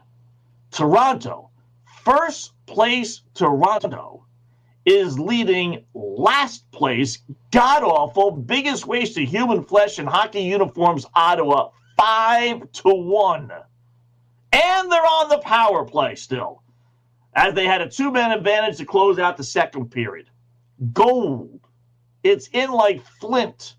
Toronto, 0.71 1.49
first 2.03 2.51
place 2.65 3.21
Toronto, 3.33 4.25
is 4.85 5.17
leading 5.17 5.83
last 5.93 6.69
place, 6.71 7.19
god 7.51 7.83
awful, 7.83 8.31
biggest 8.31 8.85
waste 8.85 9.17
of 9.17 9.27
human 9.27 9.63
flesh 9.63 9.97
and 9.97 10.07
hockey 10.07 10.41
uniforms, 10.41 11.05
Ottawa, 11.15 11.69
five 11.97 12.71
to 12.71 12.89
one. 12.89 13.51
And 14.51 14.91
they're 14.91 15.01
on 15.01 15.29
the 15.29 15.39
power 15.39 15.83
play 15.85 16.15
still, 16.15 16.61
as 17.33 17.55
they 17.55 17.65
had 17.65 17.81
a 17.81 17.89
two 17.89 18.11
man 18.11 18.31
advantage 18.31 18.77
to 18.77 18.85
close 18.85 19.17
out 19.17 19.37
the 19.37 19.43
second 19.43 19.89
period 19.89 20.29
gold. 20.93 21.59
It's 22.23 22.49
in 22.51 22.71
like 22.71 23.05
flint. 23.19 23.75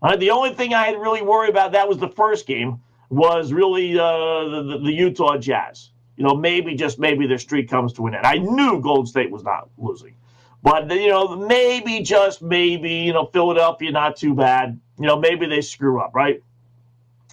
Uh, 0.00 0.16
the 0.16 0.30
only 0.30 0.54
thing 0.54 0.74
I 0.74 0.86
had 0.86 1.00
really 1.00 1.22
worry 1.22 1.48
about 1.48 1.72
that 1.72 1.88
was 1.88 1.98
the 1.98 2.08
first 2.08 2.46
game 2.46 2.80
was 3.10 3.52
really 3.52 3.98
uh, 3.98 4.04
the, 4.04 4.80
the, 4.84 4.92
Utah 4.92 5.36
Jazz. 5.38 5.90
You 6.18 6.24
know, 6.24 6.34
maybe 6.34 6.74
just 6.74 6.98
maybe 6.98 7.28
their 7.28 7.38
streak 7.38 7.70
comes 7.70 7.92
to 7.92 8.06
an 8.08 8.16
end. 8.16 8.26
I 8.26 8.38
knew 8.38 8.80
Golden 8.80 9.06
State 9.06 9.30
was 9.30 9.44
not 9.44 9.70
losing, 9.78 10.16
but 10.64 10.90
you 10.90 11.10
know, 11.10 11.36
maybe 11.36 12.00
just 12.00 12.42
maybe 12.42 12.90
you 12.90 13.12
know 13.12 13.26
Philadelphia 13.26 13.92
not 13.92 14.16
too 14.16 14.34
bad. 14.34 14.80
You 14.98 15.06
know, 15.06 15.16
maybe 15.16 15.46
they 15.46 15.60
screw 15.60 16.00
up, 16.00 16.16
right? 16.16 16.42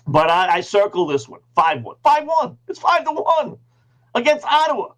But 0.05 0.29
I, 0.29 0.57
I 0.57 0.61
circle 0.61 1.07
this 1.07 1.27
one 1.27 1.39
five 1.55 1.81
one, 1.81 1.95
five 2.03 2.27
one. 2.27 2.59
It's 2.67 2.77
five 2.77 3.05
to 3.05 3.11
one 3.11 3.57
against 4.13 4.45
Ottawa. 4.45 4.89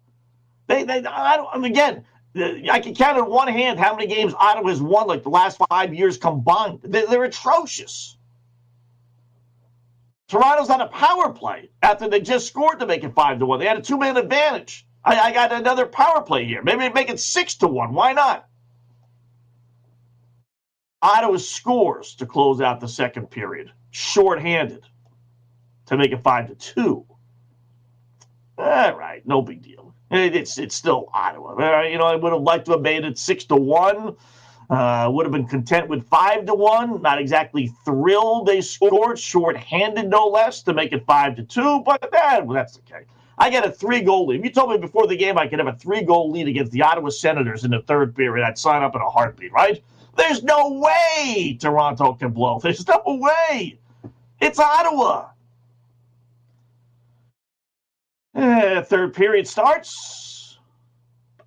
They 0.66 0.84
they 0.84 1.02
I 1.06 1.38
don't, 1.38 1.64
again 1.64 2.04
I 2.36 2.80
can 2.80 2.94
count 2.94 3.16
on 3.16 3.30
one 3.30 3.48
hand 3.48 3.78
how 3.78 3.96
many 3.96 4.06
games 4.06 4.34
Ottawa 4.38 4.68
has 4.68 4.82
won 4.82 5.06
like 5.06 5.22
the 5.22 5.30
last 5.30 5.58
five 5.70 5.94
years 5.94 6.18
combined. 6.18 6.80
They're, 6.82 7.06
they're 7.06 7.24
atrocious. 7.24 8.17
Toronto's 10.28 10.68
on 10.68 10.82
a 10.82 10.88
power 10.88 11.32
play 11.32 11.70
after 11.82 12.08
they 12.08 12.20
just 12.20 12.46
scored 12.46 12.80
to 12.80 12.86
make 12.86 13.02
it 13.02 13.14
five 13.14 13.38
to 13.38 13.46
one. 13.46 13.58
They 13.58 13.66
had 13.66 13.78
a 13.78 13.82
two 13.82 13.98
man 13.98 14.16
advantage. 14.16 14.86
I, 15.04 15.18
I, 15.18 15.32
got 15.32 15.52
another 15.52 15.86
power 15.86 16.22
play 16.22 16.44
here. 16.44 16.62
Maybe 16.62 16.88
make 16.90 17.08
it 17.08 17.18
six 17.18 17.54
to 17.56 17.66
one. 17.66 17.94
Why 17.94 18.12
not? 18.12 18.46
Ottawa 21.00 21.38
scores 21.38 22.16
to 22.16 22.26
close 22.26 22.60
out 22.60 22.80
the 22.80 22.88
second 22.88 23.30
period, 23.30 23.72
shorthanded 23.90 24.84
to 25.86 25.96
make 25.96 26.12
it 26.12 26.22
five 26.22 26.48
to 26.48 26.54
two. 26.56 27.06
All 28.58 28.96
right, 28.96 29.26
no 29.26 29.40
big 29.40 29.62
deal. 29.62 29.94
It's 30.10 30.58
it's 30.58 30.74
still 30.74 31.08
Ottawa. 31.14 31.82
You 31.84 31.96
know, 31.96 32.06
I 32.06 32.16
would 32.16 32.32
have 32.32 32.42
liked 32.42 32.66
to 32.66 32.72
have 32.72 32.80
made 32.82 33.04
it 33.04 33.16
six 33.16 33.44
to 33.46 33.56
one. 33.56 34.16
Uh, 34.70 35.08
would 35.10 35.24
have 35.24 35.32
been 35.32 35.46
content 35.46 35.88
with 35.88 36.06
five 36.08 36.44
to 36.44 36.54
one. 36.54 37.00
Not 37.00 37.18
exactly 37.18 37.72
thrilled 37.86 38.46
they 38.46 38.60
scored, 38.60 39.18
short-handed 39.18 40.08
no 40.08 40.26
less, 40.26 40.62
to 40.64 40.74
make 40.74 40.92
it 40.92 41.06
five 41.06 41.36
to 41.36 41.42
two. 41.42 41.80
But 41.86 42.10
that, 42.12 42.46
well, 42.46 42.54
that's 42.54 42.78
okay. 42.78 43.04
I 43.38 43.48
get 43.48 43.64
a 43.64 43.70
three-goal 43.70 44.26
lead. 44.26 44.40
If 44.40 44.44
you 44.44 44.50
told 44.50 44.70
me 44.70 44.76
before 44.76 45.06
the 45.06 45.16
game 45.16 45.38
I 45.38 45.46
could 45.46 45.58
have 45.58 45.68
a 45.68 45.76
three-goal 45.76 46.32
lead 46.32 46.48
against 46.48 46.72
the 46.72 46.82
Ottawa 46.82 47.08
Senators 47.08 47.64
in 47.64 47.70
the 47.70 47.80
third 47.82 48.14
period, 48.14 48.44
I'd 48.44 48.58
sign 48.58 48.82
up 48.82 48.94
in 48.94 49.00
a 49.00 49.08
heartbeat, 49.08 49.52
right? 49.52 49.82
There's 50.16 50.42
no 50.42 50.72
way 50.72 51.56
Toronto 51.58 52.12
can 52.14 52.32
blow. 52.32 52.58
There's 52.62 52.86
no 52.86 53.00
way. 53.06 53.78
It's 54.40 54.58
Ottawa. 54.58 55.30
Eh, 58.34 58.82
third 58.82 59.14
period 59.14 59.48
starts. 59.48 60.58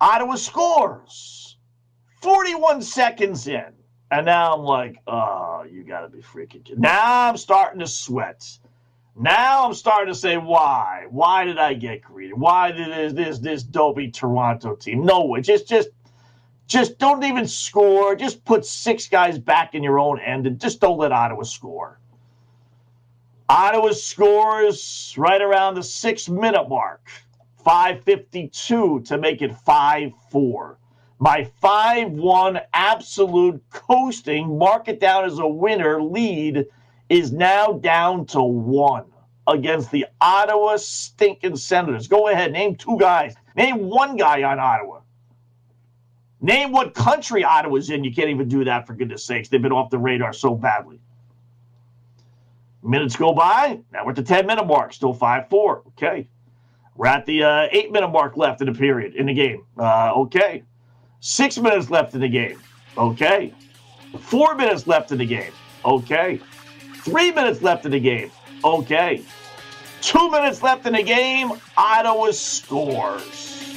Ottawa 0.00 0.34
scores. 0.34 1.31
41 2.22 2.82
seconds 2.82 3.46
in. 3.48 3.72
And 4.10 4.26
now 4.26 4.54
I'm 4.54 4.62
like, 4.62 4.98
oh, 5.06 5.64
you 5.70 5.84
got 5.84 6.02
to 6.02 6.08
be 6.08 6.18
freaking 6.18 6.64
kidding. 6.64 6.80
Now 6.80 7.28
I'm 7.28 7.36
starting 7.36 7.80
to 7.80 7.86
sweat. 7.86 8.46
Now 9.16 9.66
I'm 9.66 9.74
starting 9.74 10.12
to 10.12 10.18
say, 10.18 10.36
why? 10.36 11.06
Why 11.10 11.44
did 11.44 11.58
I 11.58 11.74
get 11.74 12.02
greedy? 12.02 12.32
Why 12.32 12.72
did 12.72 12.88
this 12.88 13.12
this 13.12 13.38
this 13.38 13.62
dopey 13.62 14.10
Toronto 14.10 14.74
team? 14.74 15.04
No 15.04 15.24
way. 15.26 15.40
Just 15.40 15.68
just 15.68 15.88
just 16.66 16.98
don't 16.98 17.24
even 17.24 17.46
score. 17.46 18.14
Just 18.14 18.44
put 18.44 18.64
six 18.64 19.08
guys 19.08 19.38
back 19.38 19.74
in 19.74 19.82
your 19.82 19.98
own 19.98 20.20
end 20.20 20.46
and 20.46 20.60
just 20.60 20.80
don't 20.80 20.98
let 20.98 21.12
Ottawa 21.12 21.42
score. 21.42 21.98
Ottawa 23.48 23.92
scores 23.92 25.14
right 25.18 25.42
around 25.42 25.74
the 25.74 25.82
six 25.82 26.28
minute 26.28 26.68
mark, 26.68 27.06
552 27.64 29.00
to 29.00 29.18
make 29.18 29.42
it 29.42 29.54
5 29.56 30.12
4. 30.30 30.78
My 31.22 31.44
5 31.60 32.10
1 32.10 32.60
absolute 32.74 33.62
coasting, 33.70 34.58
mark 34.58 34.88
it 34.88 34.98
down 34.98 35.24
as 35.24 35.38
a 35.38 35.46
winner 35.46 36.02
lead 36.02 36.66
is 37.08 37.30
now 37.30 37.74
down 37.74 38.26
to 38.26 38.42
one 38.42 39.04
against 39.46 39.92
the 39.92 40.06
Ottawa 40.20 40.78
stinking 40.78 41.54
Senators. 41.54 42.08
Go 42.08 42.26
ahead, 42.26 42.50
name 42.50 42.74
two 42.74 42.98
guys. 42.98 43.36
Name 43.54 43.88
one 43.88 44.16
guy 44.16 44.42
on 44.42 44.58
Ottawa. 44.58 45.02
Name 46.40 46.72
what 46.72 46.92
country 46.92 47.44
Ottawa's 47.44 47.88
in. 47.88 48.02
You 48.02 48.12
can't 48.12 48.30
even 48.30 48.48
do 48.48 48.64
that, 48.64 48.88
for 48.88 48.94
goodness 48.94 49.24
sakes. 49.24 49.48
They've 49.48 49.62
been 49.62 49.70
off 49.70 49.90
the 49.90 49.98
radar 49.98 50.32
so 50.32 50.56
badly. 50.56 50.98
Minutes 52.82 53.14
go 53.14 53.32
by. 53.32 53.78
Now 53.92 54.04
we're 54.04 54.10
at 54.10 54.16
the 54.16 54.24
10 54.24 54.44
minute 54.44 54.66
mark, 54.66 54.92
still 54.92 55.14
5 55.14 55.48
4. 55.48 55.82
Okay. 55.90 56.26
We're 56.96 57.06
at 57.06 57.26
the 57.26 57.44
uh, 57.44 57.68
8 57.70 57.92
minute 57.92 58.08
mark 58.08 58.36
left 58.36 58.60
in 58.60 58.66
the 58.66 58.76
period, 58.76 59.14
in 59.14 59.26
the 59.26 59.34
game. 59.34 59.64
Uh, 59.78 60.14
okay. 60.16 60.64
Six 61.24 61.56
minutes 61.56 61.88
left 61.88 62.14
in 62.14 62.20
the 62.20 62.28
game. 62.28 62.58
Okay. 62.98 63.54
Four 64.18 64.56
minutes 64.56 64.88
left 64.88 65.12
in 65.12 65.18
the 65.18 65.24
game. 65.24 65.52
Okay. 65.84 66.40
Three 66.96 67.30
minutes 67.30 67.62
left 67.62 67.86
in 67.86 67.92
the 67.92 68.00
game. 68.00 68.32
Okay. 68.64 69.22
Two 70.00 70.32
minutes 70.32 70.64
left 70.64 70.84
in 70.84 70.94
the 70.94 71.02
game. 71.04 71.52
Ottawa 71.76 72.32
scores. 72.32 73.76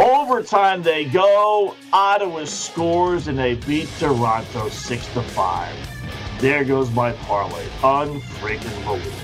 Overtime 0.00 0.82
they 0.82 1.04
go. 1.04 1.76
Ottawa 1.92 2.46
scores 2.46 3.28
and 3.28 3.38
they 3.38 3.54
beat 3.54 3.88
Toronto 4.00 4.68
six 4.70 5.06
to 5.14 5.22
five. 5.22 5.76
There 6.40 6.64
goes 6.64 6.90
my 6.90 7.12
parlay. 7.12 7.64
Unfreaking 7.80 8.84
believable. 8.84 9.23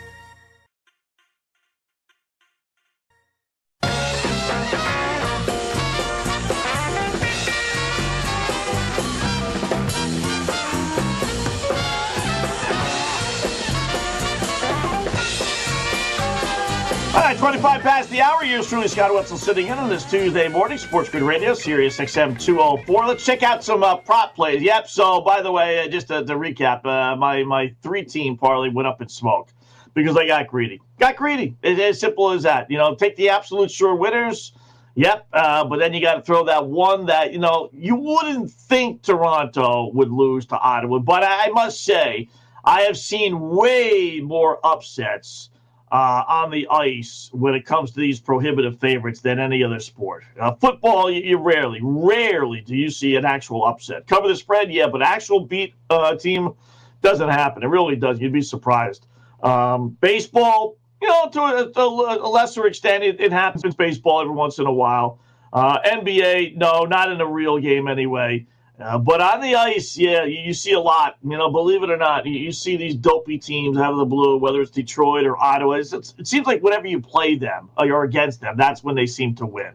All 17.13 17.19
right, 17.19 17.37
25 17.37 17.81
past 17.81 18.09
the 18.09 18.21
hour. 18.21 18.41
Yours 18.45 18.69
truly, 18.69 18.87
Scott 18.87 19.13
Wetzel, 19.13 19.37
sitting 19.37 19.67
in 19.67 19.77
on 19.77 19.89
this 19.89 20.09
Tuesday 20.09 20.47
morning. 20.47 20.77
Sports 20.77 21.09
Grid 21.09 21.23
Radio, 21.23 21.53
Sirius 21.53 21.97
XM 21.97 22.39
204. 22.39 23.05
Let's 23.05 23.25
check 23.25 23.43
out 23.43 23.65
some 23.65 23.83
uh, 23.83 23.97
prop 23.97 24.33
plays. 24.33 24.61
Yep. 24.61 24.87
So, 24.87 25.19
by 25.19 25.41
the 25.41 25.51
way, 25.51 25.83
uh, 25.83 25.89
just 25.89 26.07
to, 26.07 26.23
to 26.23 26.35
recap, 26.35 26.85
uh, 26.85 27.17
my 27.17 27.43
my 27.43 27.75
three 27.83 28.05
team 28.05 28.37
parlay 28.37 28.69
went 28.69 28.87
up 28.87 29.01
in 29.01 29.09
smoke 29.09 29.49
because 29.93 30.15
I 30.15 30.25
got 30.25 30.47
greedy. 30.47 30.79
Got 30.99 31.17
greedy. 31.17 31.57
It's 31.61 31.81
as 31.81 31.99
simple 31.99 32.31
as 32.31 32.43
that. 32.43 32.71
You 32.71 32.77
know, 32.77 32.95
take 32.95 33.17
the 33.17 33.27
absolute 33.27 33.71
sure 33.71 33.93
winners. 33.93 34.53
Yep. 34.95 35.27
Uh, 35.33 35.65
but 35.65 35.79
then 35.79 35.93
you 35.93 35.99
got 35.99 36.15
to 36.15 36.21
throw 36.21 36.45
that 36.45 36.65
one 36.65 37.07
that 37.07 37.33
you 37.33 37.39
know 37.39 37.69
you 37.73 37.97
wouldn't 37.97 38.51
think 38.51 39.01
Toronto 39.01 39.91
would 39.93 40.11
lose 40.11 40.45
to 40.45 40.57
Ottawa, 40.57 40.99
but 40.99 41.23
I, 41.23 41.47
I 41.47 41.49
must 41.49 41.83
say 41.83 42.29
I 42.63 42.83
have 42.83 42.97
seen 42.97 43.37
way 43.49 44.21
more 44.23 44.65
upsets 44.65 45.49
uh, 45.91 46.23
on 46.27 46.49
the 46.49 46.67
ice 46.69 47.29
when 47.33 47.53
it 47.53 47.65
comes 47.65 47.91
to 47.91 47.99
these 47.99 48.19
prohibitive 48.19 48.79
favorites 48.79 49.19
than 49.19 49.39
any 49.39 49.61
other 49.63 49.79
sport. 49.79 50.23
Uh, 50.39 50.53
football, 50.53 51.11
you, 51.11 51.21
you, 51.21 51.37
rarely, 51.37 51.79
rarely 51.83 52.61
do 52.61 52.75
you 52.75 52.89
see 52.89 53.15
an 53.17 53.25
actual 53.25 53.65
upset. 53.65 54.07
Cover 54.07 54.29
the 54.29 54.35
spread, 54.35 54.71
yeah, 54.71 54.87
but 54.87 55.01
actual 55.01 55.41
beat 55.41 55.73
uh, 55.89 56.15
team 56.15 56.53
doesn't 57.01 57.29
happen. 57.29 57.63
It 57.63 57.67
really 57.67 57.97
does. 57.97 58.21
You'd 58.21 58.31
be 58.31 58.41
surprised. 58.41 59.07
Um, 59.43 59.97
baseball, 59.99 60.77
you 61.01 61.09
know, 61.09 61.29
to 61.29 61.41
a, 61.41 61.81
a 61.81 62.29
lesser 62.29 62.67
extent, 62.67 63.03
it, 63.03 63.19
it, 63.19 63.31
happens 63.33 63.65
in 63.65 63.71
baseball 63.71 64.21
every 64.21 64.33
once 64.33 64.59
in 64.59 64.67
a 64.67 64.71
while. 64.71 65.19
Uh, 65.51 65.79
NBA, 65.81 66.55
no, 66.55 66.85
not 66.85 67.11
in 67.11 67.19
a 67.19 67.25
real 67.25 67.59
game 67.59 67.89
anyway. 67.89 68.45
Uh, 68.81 68.97
but 68.97 69.21
on 69.21 69.41
the 69.41 69.55
ice, 69.55 69.97
yeah, 69.97 70.23
you, 70.23 70.39
you, 70.39 70.53
see 70.53 70.73
a 70.73 70.79
lot. 70.79 71.17
You 71.23 71.37
know, 71.37 71.51
believe 71.51 71.83
it 71.83 71.89
or 71.89 71.97
not, 71.97 72.25
you, 72.25 72.33
you, 72.33 72.51
see 72.51 72.77
these 72.77 72.95
dopey 72.95 73.37
teams 73.37 73.77
out 73.77 73.91
of 73.91 73.99
the 73.99 74.05
blue, 74.05 74.37
whether 74.37 74.61
it's 74.61 74.71
Detroit 74.71 75.25
or 75.25 75.37
Ottawa. 75.37 75.73
It's, 75.73 75.93
it's, 75.93 76.15
it 76.17 76.27
seems 76.27 76.47
like 76.47 76.63
whenever 76.63 76.87
you 76.87 76.99
play 76.99 77.35
them 77.35 77.69
uh, 77.77 77.85
or 77.85 78.03
against 78.03 78.41
them, 78.41 78.57
that's 78.57 78.83
when 78.83 78.95
they 78.95 79.05
seem 79.05 79.35
to 79.35 79.45
win. 79.45 79.73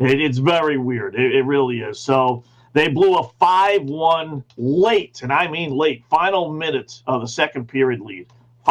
It, 0.00 0.20
it's 0.20 0.38
very 0.38 0.78
weird. 0.78 1.14
It, 1.14 1.34
it, 1.36 1.44
really 1.44 1.80
is. 1.80 2.00
So 2.00 2.42
they 2.72 2.88
blew 2.88 3.16
a 3.18 3.28
5 3.38 3.84
1 3.84 4.44
late, 4.56 5.22
and 5.22 5.32
I 5.32 5.48
mean 5.48 5.70
late, 5.70 6.04
final 6.10 6.52
minute 6.52 7.02
of 7.06 7.20
the 7.20 7.28
second 7.28 7.68
period 7.68 8.00
lead. 8.00 8.26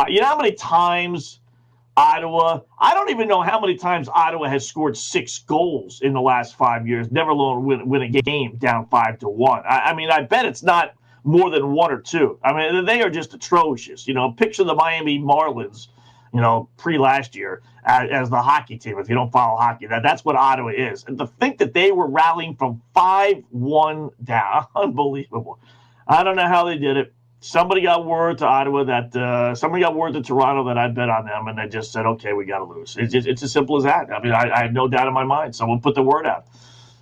You 0.08 0.22
know 0.22 0.28
how 0.28 0.38
many 0.38 0.54
times 0.54 1.38
Ottawa. 1.99 2.62
I 2.79 2.93
don't 2.93 3.09
even 3.09 3.27
know 3.27 3.41
how 3.41 3.59
many 3.59 3.75
times 3.75 4.07
Ottawa 4.07 4.47
has 4.47 4.65
scored 4.65 4.95
six 4.95 5.39
goals 5.39 5.99
in 6.01 6.13
the 6.13 6.21
last 6.21 6.55
five 6.55 6.88
years, 6.88 7.12
never 7.12 7.31
alone 7.31 7.65
win, 7.65 7.89
win 7.89 8.03
a 8.03 8.07
game 8.09 8.55
down 8.55 8.88
five 8.88 9.19
to 9.19 9.27
one. 9.27 9.63
I, 9.69 9.79
I, 9.79 9.93
mean, 9.93 10.09
I 10.09 10.21
bet 10.21 10.45
it's 10.45 10.63
not 10.63 10.93
more 11.25 11.49
than 11.49 11.73
one 11.73 11.91
or 11.91 11.99
two. 11.99 12.39
I 12.41 12.53
mean, 12.53 12.85
they 12.85 13.01
are 13.01 13.09
just 13.09 13.33
atrocious. 13.33 14.07
You 14.07 14.13
know, 14.13 14.31
picture 14.31 14.63
the 14.63 14.75
Miami 14.75 15.19
Marlins, 15.19 15.88
you 16.33 16.39
know, 16.39 16.69
pre 16.77 16.97
last 16.97 17.35
year 17.35 17.63
as, 17.83 18.09
as, 18.09 18.29
the 18.29 18.41
hockey 18.41 18.77
team. 18.77 18.97
If 18.97 19.09
you 19.09 19.15
don't 19.15 19.31
follow 19.31 19.57
hockey, 19.57 19.88
that 19.88 20.01
that's 20.01 20.23
what 20.23 20.38
Ottawa 20.38 20.69
is. 20.69 21.03
And 21.03 21.17
to 21.17 21.27
think 21.27 21.57
that 21.57 21.73
they 21.73 21.91
were 21.91 22.07
rallying 22.07 22.55
from 22.55 22.81
five 22.93 23.43
one 23.49 24.09
down, 24.23 24.67
unbelievable. 24.75 25.59
I 26.07 26.23
don't 26.23 26.38
know 26.38 26.47
how 26.47 26.63
they 26.63 26.77
did 26.77 26.95
it 26.95 27.13
somebody 27.41 27.82
got 27.82 28.06
word 28.06 28.38
to 28.39 28.45
Ottawa 28.45 28.84
that 28.86 29.15
uh, 29.15 29.56
somebody 29.56 29.84
got 29.84 29.95
word 29.95 30.13
to 30.13 30.21
Toronto 30.21 30.65
that 30.65 30.78
I'd 30.78 30.95
bet 30.95 31.10
on 31.10 31.25
them, 31.25 31.47
and 31.47 31.58
they 31.58 31.67
just 31.67 31.91
said, 31.91 32.06
"Okay, 32.06 32.34
we 32.34 32.45
got 32.45 32.60
to 32.60 32.65
lose." 32.65 32.95
It's, 32.97 33.13
it's, 33.13 33.28
it's 33.28 33.43
as 33.43 33.52
simple 33.52 33.78
as 33.78 33.84
that. 33.84 34.12
I 34.12 34.21
mean, 34.21 34.34
I, 34.34 34.49
I, 34.52 34.63
have 34.63 34.73
no 34.73 34.88
doubt 34.88 35.08
in 35.08 35.13
my 35.13 35.23
mind. 35.23 35.56
Someone 35.56 35.80
put 35.80 35.95
the 35.95 36.04
word 36.04 36.25
out. 36.25 36.47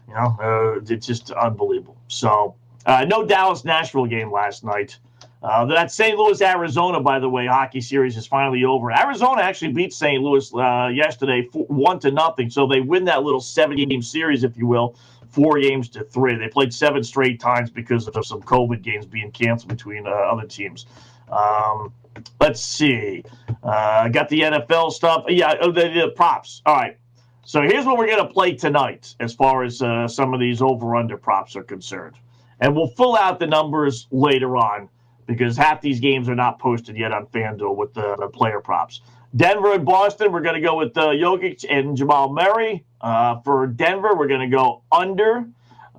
You 0.08 0.13
know, 0.13 0.38
uh, 0.41 0.93
it's 0.93 1.08
just 1.08 1.32
unbelievable. 1.32 1.97
So, 2.08 2.56
uh, 2.86 3.06
no 3.06 3.26
Dallas 3.26 3.65
Nashville 3.65 4.06
game 4.06 4.32
last 4.32 4.63
night. 4.63 4.97
Uh, 5.43 5.65
that 5.65 5.91
St. 5.91 6.17
Louis 6.17 6.41
Arizona, 6.41 7.00
by 7.00 7.19
the 7.19 7.30
way, 7.30 7.45
hockey 7.45 7.80
series 7.80 8.17
is 8.17 8.26
finally 8.26 8.63
over. 8.63 8.91
Arizona 8.91 9.43
actually 9.43 9.71
beat 9.71 9.93
St. 9.93 10.21
Louis 10.21 10.52
uh, 10.56 10.88
yesterday, 10.88 11.47
four, 11.52 11.65
one 11.65 12.00
to 12.00 12.10
nothing. 12.10 12.50
So 12.50 12.65
they 12.65 12.82
win 12.82 13.06
that 13.06 13.21
little 13.21 13.39
seven 13.39 13.78
game 13.78 14.02
series, 14.02 14.43
if 14.43 14.58
you 14.58 14.65
will 14.65 14.95
four 15.38 15.60
games 15.60 15.88
to 15.88 16.04
three. 16.04 16.36
They 16.36 16.47
played 16.47 16.73
seven 16.73 17.04
straight 17.04 17.39
times 17.39 17.69
because 17.69 18.08
of 18.08 18.26
some 18.26 18.41
COVID 18.41 18.82
games 18.82 19.06
being 19.06 19.32
canceled 19.32 19.69
between 19.69 20.08
uh, 20.08 20.10
other 20.10 20.47
teams. 20.47 20.88
Um, 21.32 21.93
let's 22.41 22.60
see. 22.60 23.23
Uh, 23.62 24.08
got 24.08 24.30
the 24.30 24.41
NFL 24.41 24.91
stuff. 24.91 25.26
Yeah, 25.28 25.54
oh, 25.62 25.71
the, 25.71 25.89
the, 25.89 26.12
props. 26.15 26.63
All 26.65 26.76
right. 26.76 26.97
So 27.43 27.62
here's 27.62 27.86
what 27.86 28.00
we're 28.00 28.08
going 28.08 28.28
to 28.28 28.34
play 28.34 28.56
tonight 28.56 29.15
as 29.19 29.36
far 29.36 29.63
as 29.63 29.80
uh, 29.80 30.08
some 30.08 30.34
of 30.34 30.39
these 30.39 30.60
over 30.60 30.95
under 30.95 31.17
props 31.17 31.56
are 31.56 31.63
concerned. 31.63 32.15
And 32.60 32.76
we'll 32.76 32.88
fill 32.88 33.15
out 33.15 33.39
the 33.39 33.45
numbers 33.45 34.08
later 34.10 34.58
on 34.58 34.89
because 35.28 35.56
half 35.56 35.82
these 35.82 36.00
games 36.00 36.28
are 36.28 36.36
not 36.36 36.58
posted 36.58 36.98
yet 36.98 37.12
on 37.12 37.28
FanDuel 37.28 37.76
with 37.76 37.94
the, 37.94 38.16
the 38.18 38.28
player 38.28 38.60
props. 38.60 39.02
Denver 39.36 39.74
and 39.74 39.86
Boston, 39.86 40.32
we're 40.32 40.42
going 40.42 40.56
to 40.56 40.62
go 40.62 40.78
with 40.78 40.98
uh, 40.98 41.10
Jokic 41.10 41.66
and 41.70 41.96
Jamal 41.96 42.34
Murray. 42.34 42.84
Uh, 43.02 43.40
for 43.42 43.68
Denver, 43.68 44.16
we're 44.16 44.28
going 44.28 44.50
to 44.50 44.56
go 44.56 44.82
under. 44.92 45.46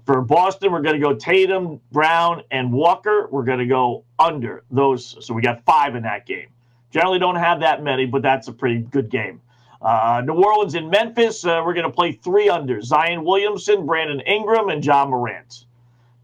For 0.06 0.22
Boston, 0.22 0.72
we're 0.72 0.80
going 0.80 0.94
to 0.94 1.00
go 1.00 1.14
Tatum, 1.14 1.80
Brown, 1.92 2.42
and 2.50 2.72
Walker. 2.72 3.28
We're 3.30 3.44
going 3.44 3.58
to 3.58 3.66
go 3.66 4.04
under 4.18 4.64
those. 4.70 5.24
So 5.24 5.34
we 5.34 5.42
got 5.42 5.62
five 5.66 5.94
in 5.94 6.02
that 6.04 6.24
game. 6.24 6.48
Generally 6.90 7.18
don't 7.18 7.36
have 7.36 7.60
that 7.60 7.82
many, 7.82 8.06
but 8.06 8.22
that's 8.22 8.48
a 8.48 8.52
pretty 8.52 8.78
good 8.78 9.10
game. 9.10 9.42
Uh, 9.82 10.22
New 10.24 10.32
Orleans 10.32 10.74
and 10.74 10.90
Memphis, 10.90 11.44
uh, 11.44 11.62
we're 11.64 11.74
going 11.74 11.86
to 11.86 11.92
play 11.92 12.12
three 12.12 12.48
under 12.48 12.80
Zion 12.80 13.22
Williamson, 13.24 13.86
Brandon 13.86 14.20
Ingram, 14.20 14.70
and 14.70 14.84
Ja 14.84 15.04
Morant. 15.04 15.66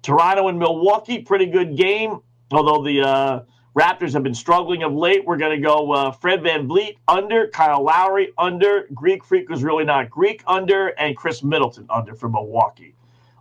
Toronto 0.03 0.49
and 0.49 0.59
Milwaukee, 0.59 1.21
pretty 1.21 1.47
good 1.47 1.77
game, 1.77 2.21
although 2.51 2.83
the 2.83 3.01
uh, 3.01 3.41
Raptors 3.77 4.13
have 4.13 4.23
been 4.23 4.35
struggling 4.35 4.85
of 4.85 4.93
late. 4.93 5.25
We're 5.25 5.37
going 5.37 5.61
to 5.61 5.63
go 5.63 5.91
uh, 5.93 6.13
Fred 6.13 6.43
VanVleet 6.43 6.97
under, 7.09 7.49
Kyle 7.49 7.83
Lowry 7.83 8.33
under, 8.39 8.87
Greek 8.95 9.25
Freak 9.25 9.49
was 9.49 9.65
really 9.65 9.85
not 9.85 10.11
Greek 10.11 10.45
under, 10.47 10.89
and 10.89 11.17
Khris 11.17 11.43
Middleton 11.43 11.87
under 11.91 12.15
for 12.15 12.29
Milwaukee. 12.29 12.95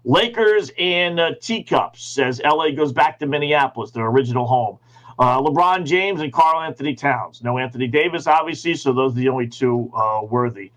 Lakers 0.05 0.71
and 0.79 1.19
uh, 1.19 1.33
Teacups 1.39 2.17
as 2.17 2.41
LA 2.43 2.71
goes 2.71 2.91
back 2.91 3.19
to 3.19 3.27
Minneapolis, 3.27 3.91
their 3.91 4.07
original 4.07 4.47
home. 4.47 4.79
Uh, 5.19 5.39
LeBron 5.39 5.85
James 5.85 6.19
and 6.19 6.33
Karl-Anthony 6.33 6.95
Towns. 6.95 7.43
No 7.43 7.59
Anthony 7.59 7.87
Davis, 7.87 8.25
obviously, 8.25 8.73
so 8.73 8.91
those 8.91 9.11
are 9.13 9.19
the 9.19 9.29
only 9.29 9.47
two 9.47 9.91
uh, 9.95 10.21
worthy. 10.23 10.71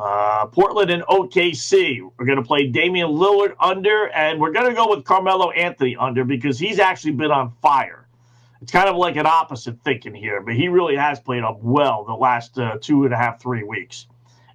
Uh, 0.00 0.46
Portland 0.46 0.90
and 0.90 1.02
OKC. 1.02 2.00
We're 2.00 2.24
going 2.24 2.38
to 2.38 2.44
play 2.44 2.66
Damian 2.66 3.10
Lillard 3.10 3.54
under, 3.60 4.08
and 4.08 4.40
we're 4.40 4.50
going 4.50 4.66
to 4.66 4.74
go 4.74 4.88
with 4.88 5.04
Carmelo 5.04 5.50
Anthony 5.50 5.94
under 5.94 6.24
because 6.24 6.58
he's 6.58 6.78
actually 6.78 7.12
been 7.12 7.30
on 7.30 7.52
fire. 7.60 8.08
It's 8.62 8.72
kind 8.72 8.88
of 8.88 8.96
like 8.96 9.16
an 9.16 9.26
opposite 9.26 9.78
thinking 9.84 10.14
here, 10.14 10.40
but 10.40 10.54
he 10.54 10.68
really 10.68 10.96
has 10.96 11.20
played 11.20 11.42
up 11.42 11.58
well 11.60 12.04
the 12.04 12.14
last 12.14 12.58
uh, 12.58 12.78
two 12.80 13.04
and 13.04 13.12
a 13.12 13.16
half, 13.18 13.42
three 13.42 13.62
weeks. 13.62 14.06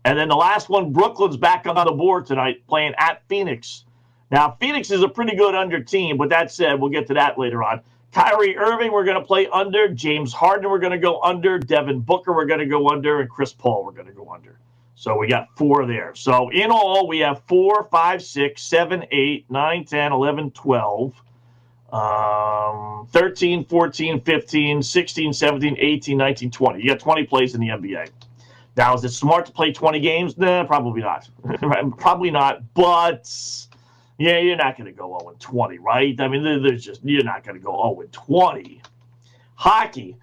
And 0.04 0.18
then 0.18 0.30
the 0.30 0.36
last 0.36 0.68
one, 0.68 0.92
Brooklyn's 0.92 1.38
back 1.38 1.68
on 1.68 1.76
the 1.76 1.92
board 1.92 2.26
tonight, 2.26 2.66
playing 2.68 2.96
at 2.98 3.22
Phoenix. 3.28 3.86
Now, 4.32 4.58
Phoenix 4.60 4.90
is 4.90 5.04
a 5.04 5.08
pretty 5.08 5.36
good 5.36 5.54
under 5.54 5.80
team, 5.80 6.18
but 6.18 6.30
that 6.30 6.52
said, 6.52 6.82
we'll 6.82 6.90
get 6.90 7.06
to 7.08 7.14
that 7.14 7.38
later 7.38 7.62
on. 7.62 7.82
Kyrie 8.12 8.58
Irving, 8.58 8.92
we're 8.92 9.06
going 9.06 9.20
to 9.20 9.26
play 9.26 9.48
under. 9.48 9.90
James 9.90 10.34
Harden, 10.34 10.72
we're 10.72 10.80
going 10.80 10.92
to 10.92 10.98
go 10.98 11.22
under. 11.22 11.60
Devin 11.60 12.00
Booker, 12.00 12.34
we're 12.34 12.46
going 12.46 12.62
to 12.62 12.66
go 12.66 12.90
under. 12.90 13.22
And 13.22 13.30
Chris 13.30 13.54
Paul, 13.54 13.86
we're 13.86 13.92
going 13.92 14.08
to 14.08 14.14
go 14.14 14.32
under. 14.34 14.58
So 14.96 15.18
we 15.18 15.28
got 15.28 15.50
four 15.58 15.86
there. 15.86 16.16
So 16.16 16.50
in 16.50 16.72
all, 16.72 17.08
we 17.08 17.20
have 17.20 17.42
four, 17.48 17.88
five, 17.92 18.24
six, 18.24 18.64
seven, 18.64 19.04
eight, 19.12 19.46
nine, 19.50 19.84
10, 19.84 20.14
11, 20.14 20.52
12, 20.52 21.14
um, 21.92 23.08
13, 23.12 23.66
14, 23.66 24.22
15, 24.22 24.82
16, 24.82 25.34
17, 25.34 25.76
18, 25.78 26.18
19, 26.18 26.52
20. 26.52 26.82
You 26.82 26.90
got 26.90 27.00
20 27.00 27.26
plays 27.26 27.56
in 27.56 27.62
the 27.62 27.68
NBA. 27.68 28.10
Now, 28.78 28.94
is 28.94 29.04
it 29.04 29.10
smart 29.10 29.46
to 29.46 29.52
play 29.52 29.72
20 29.72 30.00
games? 30.00 30.38
Nah, 30.38 30.64
probably 30.64 31.02
not. 31.02 31.30
probably 31.98 32.32
not. 32.32 32.74
But 32.74 33.30
yeah, 34.18 34.40
you're 34.40 34.56
not 34.56 34.78
going 34.78 34.86
to 34.86 34.98
go 34.98 35.18
0 35.20 35.36
20, 35.40 35.78
right? 35.80 36.20
I 36.20 36.28
mean, 36.30 36.44
there's 36.44 36.84
just 36.84 37.02
you're 37.04 37.24
not 37.24 37.44
going 37.44 37.58
to 37.58 37.64
go 37.64 37.96
0 37.96 38.08
20. 38.12 38.82
Hockey, 39.56 40.18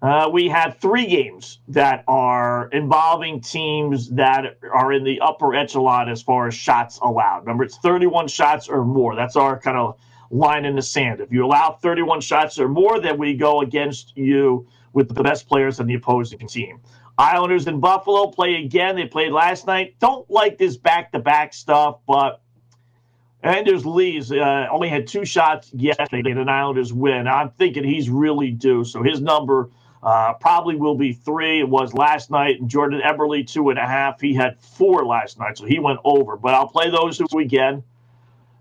uh, 0.00 0.30
we 0.32 0.48
have 0.48 0.78
three 0.78 1.06
games 1.06 1.58
that 1.68 2.04
are 2.06 2.68
involving 2.68 3.40
teams 3.40 4.10
that 4.10 4.58
are 4.72 4.92
in 4.92 5.02
the 5.02 5.20
upper 5.20 5.54
echelon 5.54 6.08
as 6.08 6.22
far 6.22 6.46
as 6.46 6.54
shots 6.54 6.98
allowed. 7.02 7.40
Remember, 7.40 7.64
it's 7.64 7.78
31 7.78 8.28
shots 8.28 8.68
or 8.68 8.84
more. 8.84 9.16
That's 9.16 9.34
our 9.34 9.58
kind 9.58 9.76
of 9.76 9.98
line 10.30 10.64
in 10.64 10.76
the 10.76 10.82
sand. 10.82 11.20
If 11.20 11.32
you 11.32 11.44
allow 11.44 11.78
31 11.82 12.20
shots 12.20 12.60
or 12.60 12.68
more, 12.68 13.00
then 13.00 13.18
we 13.18 13.34
go 13.34 13.60
against 13.60 14.16
you 14.16 14.68
with 14.92 15.12
the 15.12 15.22
best 15.22 15.48
players 15.48 15.80
on 15.80 15.86
the 15.86 15.94
opposing 15.94 16.46
team. 16.46 16.80
Islanders 17.18 17.66
and 17.66 17.80
Buffalo 17.80 18.28
play 18.28 18.62
again. 18.62 18.94
They 18.94 19.06
played 19.06 19.32
last 19.32 19.66
night. 19.66 19.96
Don't 19.98 20.30
like 20.30 20.58
this 20.58 20.76
back 20.76 21.10
to 21.10 21.18
back 21.18 21.52
stuff, 21.52 21.98
but 22.06 22.40
Anders 23.42 23.84
Lee's 23.84 24.30
uh, 24.30 24.68
only 24.70 24.88
had 24.88 25.08
two 25.08 25.24
shots 25.24 25.72
yesterday 25.74 26.30
in 26.30 26.38
an 26.38 26.48
Islanders 26.48 26.92
win. 26.92 27.26
I'm 27.26 27.50
thinking 27.50 27.82
he's 27.82 28.08
really 28.08 28.52
due. 28.52 28.84
So 28.84 29.02
his 29.02 29.20
number 29.20 29.70
uh, 30.02 30.34
probably 30.34 30.76
will 30.76 30.94
be 30.94 31.12
three. 31.12 31.60
It 31.60 31.68
was 31.68 31.94
last 31.94 32.30
night. 32.30 32.66
Jordan 32.66 33.00
Eberle, 33.04 33.46
two 33.46 33.70
and 33.70 33.78
a 33.78 33.86
half. 33.86 34.20
He 34.20 34.34
had 34.34 34.58
four 34.60 35.04
last 35.04 35.38
night, 35.38 35.58
so 35.58 35.66
he 35.66 35.78
went 35.78 35.98
over. 36.04 36.36
But 36.36 36.54
I'll 36.54 36.68
play 36.68 36.90
those 36.90 37.18
this 37.18 37.32
weekend. 37.32 37.82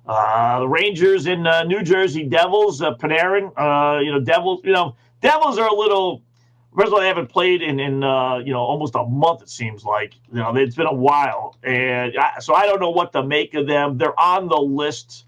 Uh, 0.06 0.62
the 0.62 0.68
Rangers 0.68 1.28
in 1.28 1.46
uh, 1.46 1.64
New 1.64 1.84
Jersey 1.84 2.24
Devils, 2.24 2.82
uh, 2.82 2.96
Panarin. 2.96 3.52
Uh, 3.58 4.00
you 4.00 4.12
know, 4.12 4.20
Devils. 4.20 4.62
You 4.64 4.74
know, 4.74 4.96
Devils 5.22 5.58
are 5.58 5.68
a 5.68 5.76
little 5.76 6.24
First 6.78 6.90
of 6.90 6.94
all, 6.94 7.00
they 7.00 7.08
haven't 7.08 7.30
played 7.30 7.64
in, 7.64 7.80
in 7.80 8.04
uh, 8.04 8.38
you 8.38 8.54
know 8.54 8.60
almost 8.60 8.94
a 8.94 9.04
month. 9.04 9.42
It 9.42 9.50
seems 9.50 9.84
like 9.84 10.14
you 10.32 10.38
know 10.38 10.56
it's 10.56 10.76
been 10.76 10.86
a 10.86 10.94
while, 10.94 11.58
and 11.64 12.16
I, 12.16 12.38
so 12.40 12.54
I 12.54 12.68
don't 12.68 12.80
know 12.80 12.92
what 12.92 13.12
to 13.14 13.24
make 13.24 13.56
of 13.56 13.66
them. 13.66 13.98
They're 13.98 14.20
on 14.20 14.48
the 14.48 14.58
list, 14.58 15.26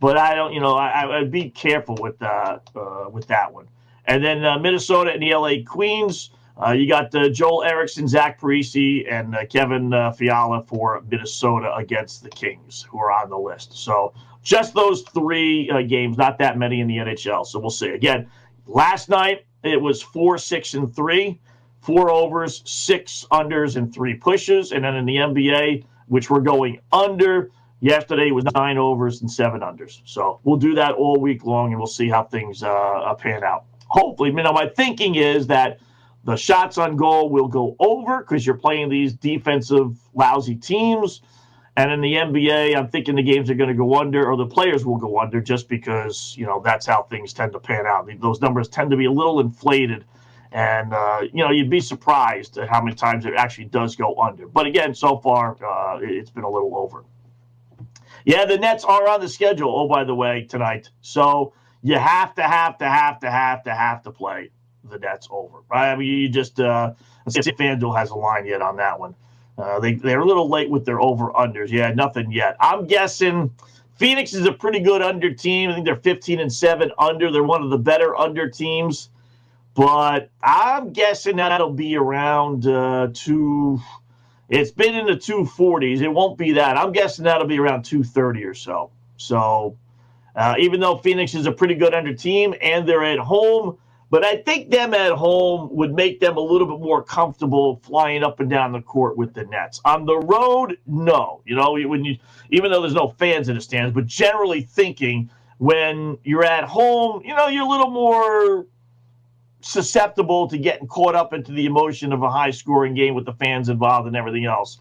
but 0.00 0.16
I 0.16 0.34
don't. 0.34 0.54
You 0.54 0.60
know, 0.60 0.74
I, 0.74 1.18
would 1.20 1.30
be 1.30 1.50
careful 1.50 1.98
with 2.00 2.22
uh, 2.22 2.60
uh, 2.74 3.10
with 3.10 3.26
that 3.26 3.52
one. 3.52 3.68
And 4.06 4.24
then 4.24 4.44
uh, 4.44 4.58
Minnesota 4.58 5.12
and 5.12 5.22
the 5.22 5.34
LA 5.34 5.64
Queens. 5.66 6.30
Uh, 6.64 6.70
you 6.70 6.88
got 6.88 7.14
uh, 7.14 7.28
Joel 7.28 7.64
Eriksson, 7.64 8.08
Zach 8.08 8.40
Parise, 8.40 9.06
and 9.10 9.34
uh, 9.34 9.44
Kevin 9.46 9.92
uh, 9.92 10.12
Fiala 10.12 10.62
for 10.62 11.02
Minnesota 11.10 11.74
against 11.74 12.22
the 12.22 12.30
Kings, 12.30 12.86
who 12.90 12.98
are 12.98 13.12
on 13.12 13.28
the 13.28 13.36
list. 13.36 13.76
So 13.76 14.14
just 14.42 14.72
those 14.72 15.02
three 15.02 15.68
uh, 15.70 15.82
games, 15.82 16.16
not 16.16 16.38
that 16.38 16.56
many 16.56 16.80
in 16.80 16.86
the 16.86 16.96
NHL. 16.96 17.44
So 17.44 17.58
we'll 17.58 17.68
see. 17.68 17.90
Again, 17.90 18.30
last 18.66 19.10
night 19.10 19.44
it 19.64 19.80
was 19.80 20.00
four, 20.00 20.38
six, 20.38 20.72
and 20.72 20.94
three, 20.94 21.40
four 21.80 22.10
overs, 22.10 22.62
six 22.64 23.26
unders, 23.32 23.76
and 23.76 23.92
three 23.92 24.14
pushes. 24.14 24.72
And 24.72 24.84
then 24.84 24.96
in 24.96 25.04
the 25.04 25.16
NBA, 25.16 25.84
which 26.06 26.30
we're 26.30 26.40
going 26.40 26.80
under, 26.90 27.50
yesterday 27.80 28.30
was 28.30 28.44
nine 28.54 28.78
overs 28.78 29.20
and 29.20 29.30
seven 29.30 29.60
unders. 29.60 30.00
So 30.04 30.40
we'll 30.44 30.56
do 30.56 30.74
that 30.76 30.92
all 30.94 31.20
week 31.20 31.44
long, 31.44 31.72
and 31.72 31.78
we'll 31.78 31.86
see 31.86 32.08
how 32.08 32.22
things 32.22 32.62
uh, 32.62 33.14
pan 33.18 33.44
out. 33.44 33.64
Hopefully, 33.88 34.30
you 34.30 34.42
know, 34.42 34.52
my 34.52 34.68
thinking 34.68 35.14
is 35.14 35.46
that 35.48 35.78
the 36.24 36.36
shots 36.36 36.76
on 36.76 36.96
goal 36.96 37.30
will 37.30 37.46
go 37.46 37.76
over 37.78 38.18
because 38.18 38.44
you're 38.44 38.56
playing 38.56 38.88
these 38.88 39.12
defensive 39.12 39.96
lousy 40.12 40.56
teams. 40.56 41.22
And 41.76 41.92
in 41.92 42.00
the 42.00 42.14
NBA, 42.14 42.74
I'm 42.74 42.88
thinking 42.88 43.14
the 43.14 43.22
games 43.22 43.48
are 43.50 43.54
going 43.54 43.68
to 43.68 43.74
go 43.74 43.94
under, 43.96 44.28
or 44.28 44.36
the 44.36 44.46
players 44.46 44.84
will 44.84 44.96
go 44.96 45.20
under, 45.20 45.40
just 45.40 45.68
because 45.68 46.34
you 46.36 46.46
know 46.46 46.60
that's 46.64 46.86
how 46.86 47.02
things 47.04 47.32
tend 47.32 47.52
to 47.52 47.60
pan 47.60 47.86
out. 47.86 48.08
Those 48.18 48.40
numbers 48.40 48.68
tend 48.68 48.90
to 48.90 48.96
be 48.96 49.04
a 49.04 49.12
little 49.12 49.40
inflated, 49.40 50.06
and 50.52 50.94
uh, 50.94 51.20
you 51.32 51.44
know 51.44 51.50
you'd 51.50 51.70
be 51.70 51.80
surprised 51.80 52.56
at 52.56 52.68
how 52.70 52.82
many 52.82 52.96
times 52.96 53.26
it 53.26 53.34
actually 53.36 53.66
does 53.66 53.94
go 53.94 54.16
under. 54.16 54.48
But 54.48 54.66
again, 54.66 54.94
so 54.94 55.18
far 55.18 55.62
uh, 55.62 55.98
it's 56.00 56.30
been 56.30 56.44
a 56.44 56.50
little 56.50 56.76
over. 56.76 57.04
Yeah, 58.24 58.46
the 58.46 58.56
Nets 58.56 58.82
are 58.82 59.06
on 59.06 59.20
the 59.20 59.28
schedule. 59.28 59.72
Oh, 59.78 59.86
by 59.86 60.02
the 60.02 60.14
way, 60.14 60.46
tonight, 60.48 60.88
so 61.02 61.52
you 61.82 61.98
have 61.98 62.34
to, 62.34 62.42
have 62.42 62.78
to, 62.78 62.88
have 62.88 63.20
to, 63.20 63.30
have 63.30 63.62
to, 63.64 63.74
have 63.74 64.02
to 64.02 64.10
play 64.10 64.50
the 64.84 64.98
Nets 64.98 65.28
over. 65.30 65.58
Right? 65.70 65.92
I 65.92 65.96
mean, 65.96 66.08
you 66.08 66.28
just 66.28 66.60
uh, 66.60 66.92
let's 67.24 67.34
see 67.34 67.50
if 67.50 67.56
FanDuel 67.56 67.96
has 67.96 68.10
a 68.10 68.16
line 68.16 68.46
yet 68.46 68.62
on 68.62 68.76
that 68.76 68.98
one. 68.98 69.14
Uh, 69.58 69.80
they 69.80 69.94
they're 69.94 70.20
a 70.20 70.24
little 70.24 70.48
late 70.48 70.68
with 70.68 70.84
their 70.84 71.00
over 71.00 71.30
unders. 71.30 71.70
Yeah, 71.70 71.90
nothing 71.92 72.30
yet. 72.30 72.56
I'm 72.60 72.86
guessing 72.86 73.50
Phoenix 73.96 74.34
is 74.34 74.46
a 74.46 74.52
pretty 74.52 74.80
good 74.80 75.00
under 75.00 75.32
team. 75.32 75.70
I 75.70 75.74
think 75.74 75.86
they're 75.86 75.96
15 75.96 76.40
and 76.40 76.52
seven 76.52 76.90
under. 76.98 77.30
They're 77.30 77.42
one 77.42 77.62
of 77.62 77.70
the 77.70 77.78
better 77.78 78.14
under 78.14 78.48
teams, 78.50 79.08
but 79.74 80.30
I'm 80.42 80.92
guessing 80.92 81.36
that'll 81.36 81.72
be 81.72 81.96
around 81.96 82.66
uh, 82.66 83.08
two. 83.14 83.80
It's 84.48 84.70
been 84.70 84.94
in 84.94 85.06
the 85.06 85.16
240s. 85.16 86.02
It 86.02 86.08
won't 86.08 86.38
be 86.38 86.52
that. 86.52 86.76
I'm 86.76 86.92
guessing 86.92 87.24
that'll 87.24 87.48
be 87.48 87.58
around 87.58 87.84
230 87.84 88.44
or 88.44 88.54
so. 88.54 88.90
So, 89.16 89.76
uh, 90.36 90.54
even 90.58 90.80
though 90.80 90.98
Phoenix 90.98 91.34
is 91.34 91.46
a 91.46 91.52
pretty 91.52 91.74
good 91.74 91.94
under 91.94 92.14
team 92.14 92.54
and 92.60 92.86
they're 92.86 93.04
at 93.04 93.18
home, 93.18 93.78
but 94.10 94.24
I 94.24 94.36
think 94.36 94.70
them 94.70 94.94
at 94.94 95.12
home 95.12 95.68
would 95.72 95.92
make 95.92 96.20
them 96.20 96.36
a 96.36 96.40
little 96.40 96.68
bit 96.68 96.78
more 96.78 97.02
comfortable 97.02 97.80
flying 97.82 98.22
up 98.22 98.38
and 98.38 98.48
down 98.48 98.72
the 98.72 98.80
court 98.80 99.16
with 99.16 99.34
the 99.34 99.44
Nets. 99.44 99.80
On 99.84 100.06
the 100.06 100.18
road, 100.18 100.78
no. 100.86 101.42
You 101.44 101.56
know, 101.56 101.72
when 101.72 102.04
you 102.04 102.18
even 102.50 102.70
though 102.70 102.82
there's 102.82 102.94
no 102.94 103.14
fans 103.18 103.48
in 103.48 103.56
the 103.56 103.60
stands, 103.60 103.92
but 103.92 104.06
generally 104.06 104.62
thinking 104.62 105.28
when 105.58 106.18
you're 106.22 106.44
at 106.44 106.64
home, 106.64 107.22
you 107.24 107.34
know, 107.34 107.48
you're 107.48 107.64
a 107.64 107.68
little 107.68 107.90
more 107.90 108.66
susceptible 109.62 110.46
to 110.48 110.58
getting 110.58 110.86
caught 110.86 111.16
up 111.16 111.32
into 111.32 111.50
the 111.50 111.66
emotion 111.66 112.12
of 112.12 112.22
a 112.22 112.30
high 112.30 112.50
scoring 112.50 112.94
game 112.94 113.14
with 113.14 113.24
the 113.24 113.32
fans 113.32 113.68
involved 113.68 114.06
and 114.06 114.14
everything 114.14 114.44
else. 114.44 114.78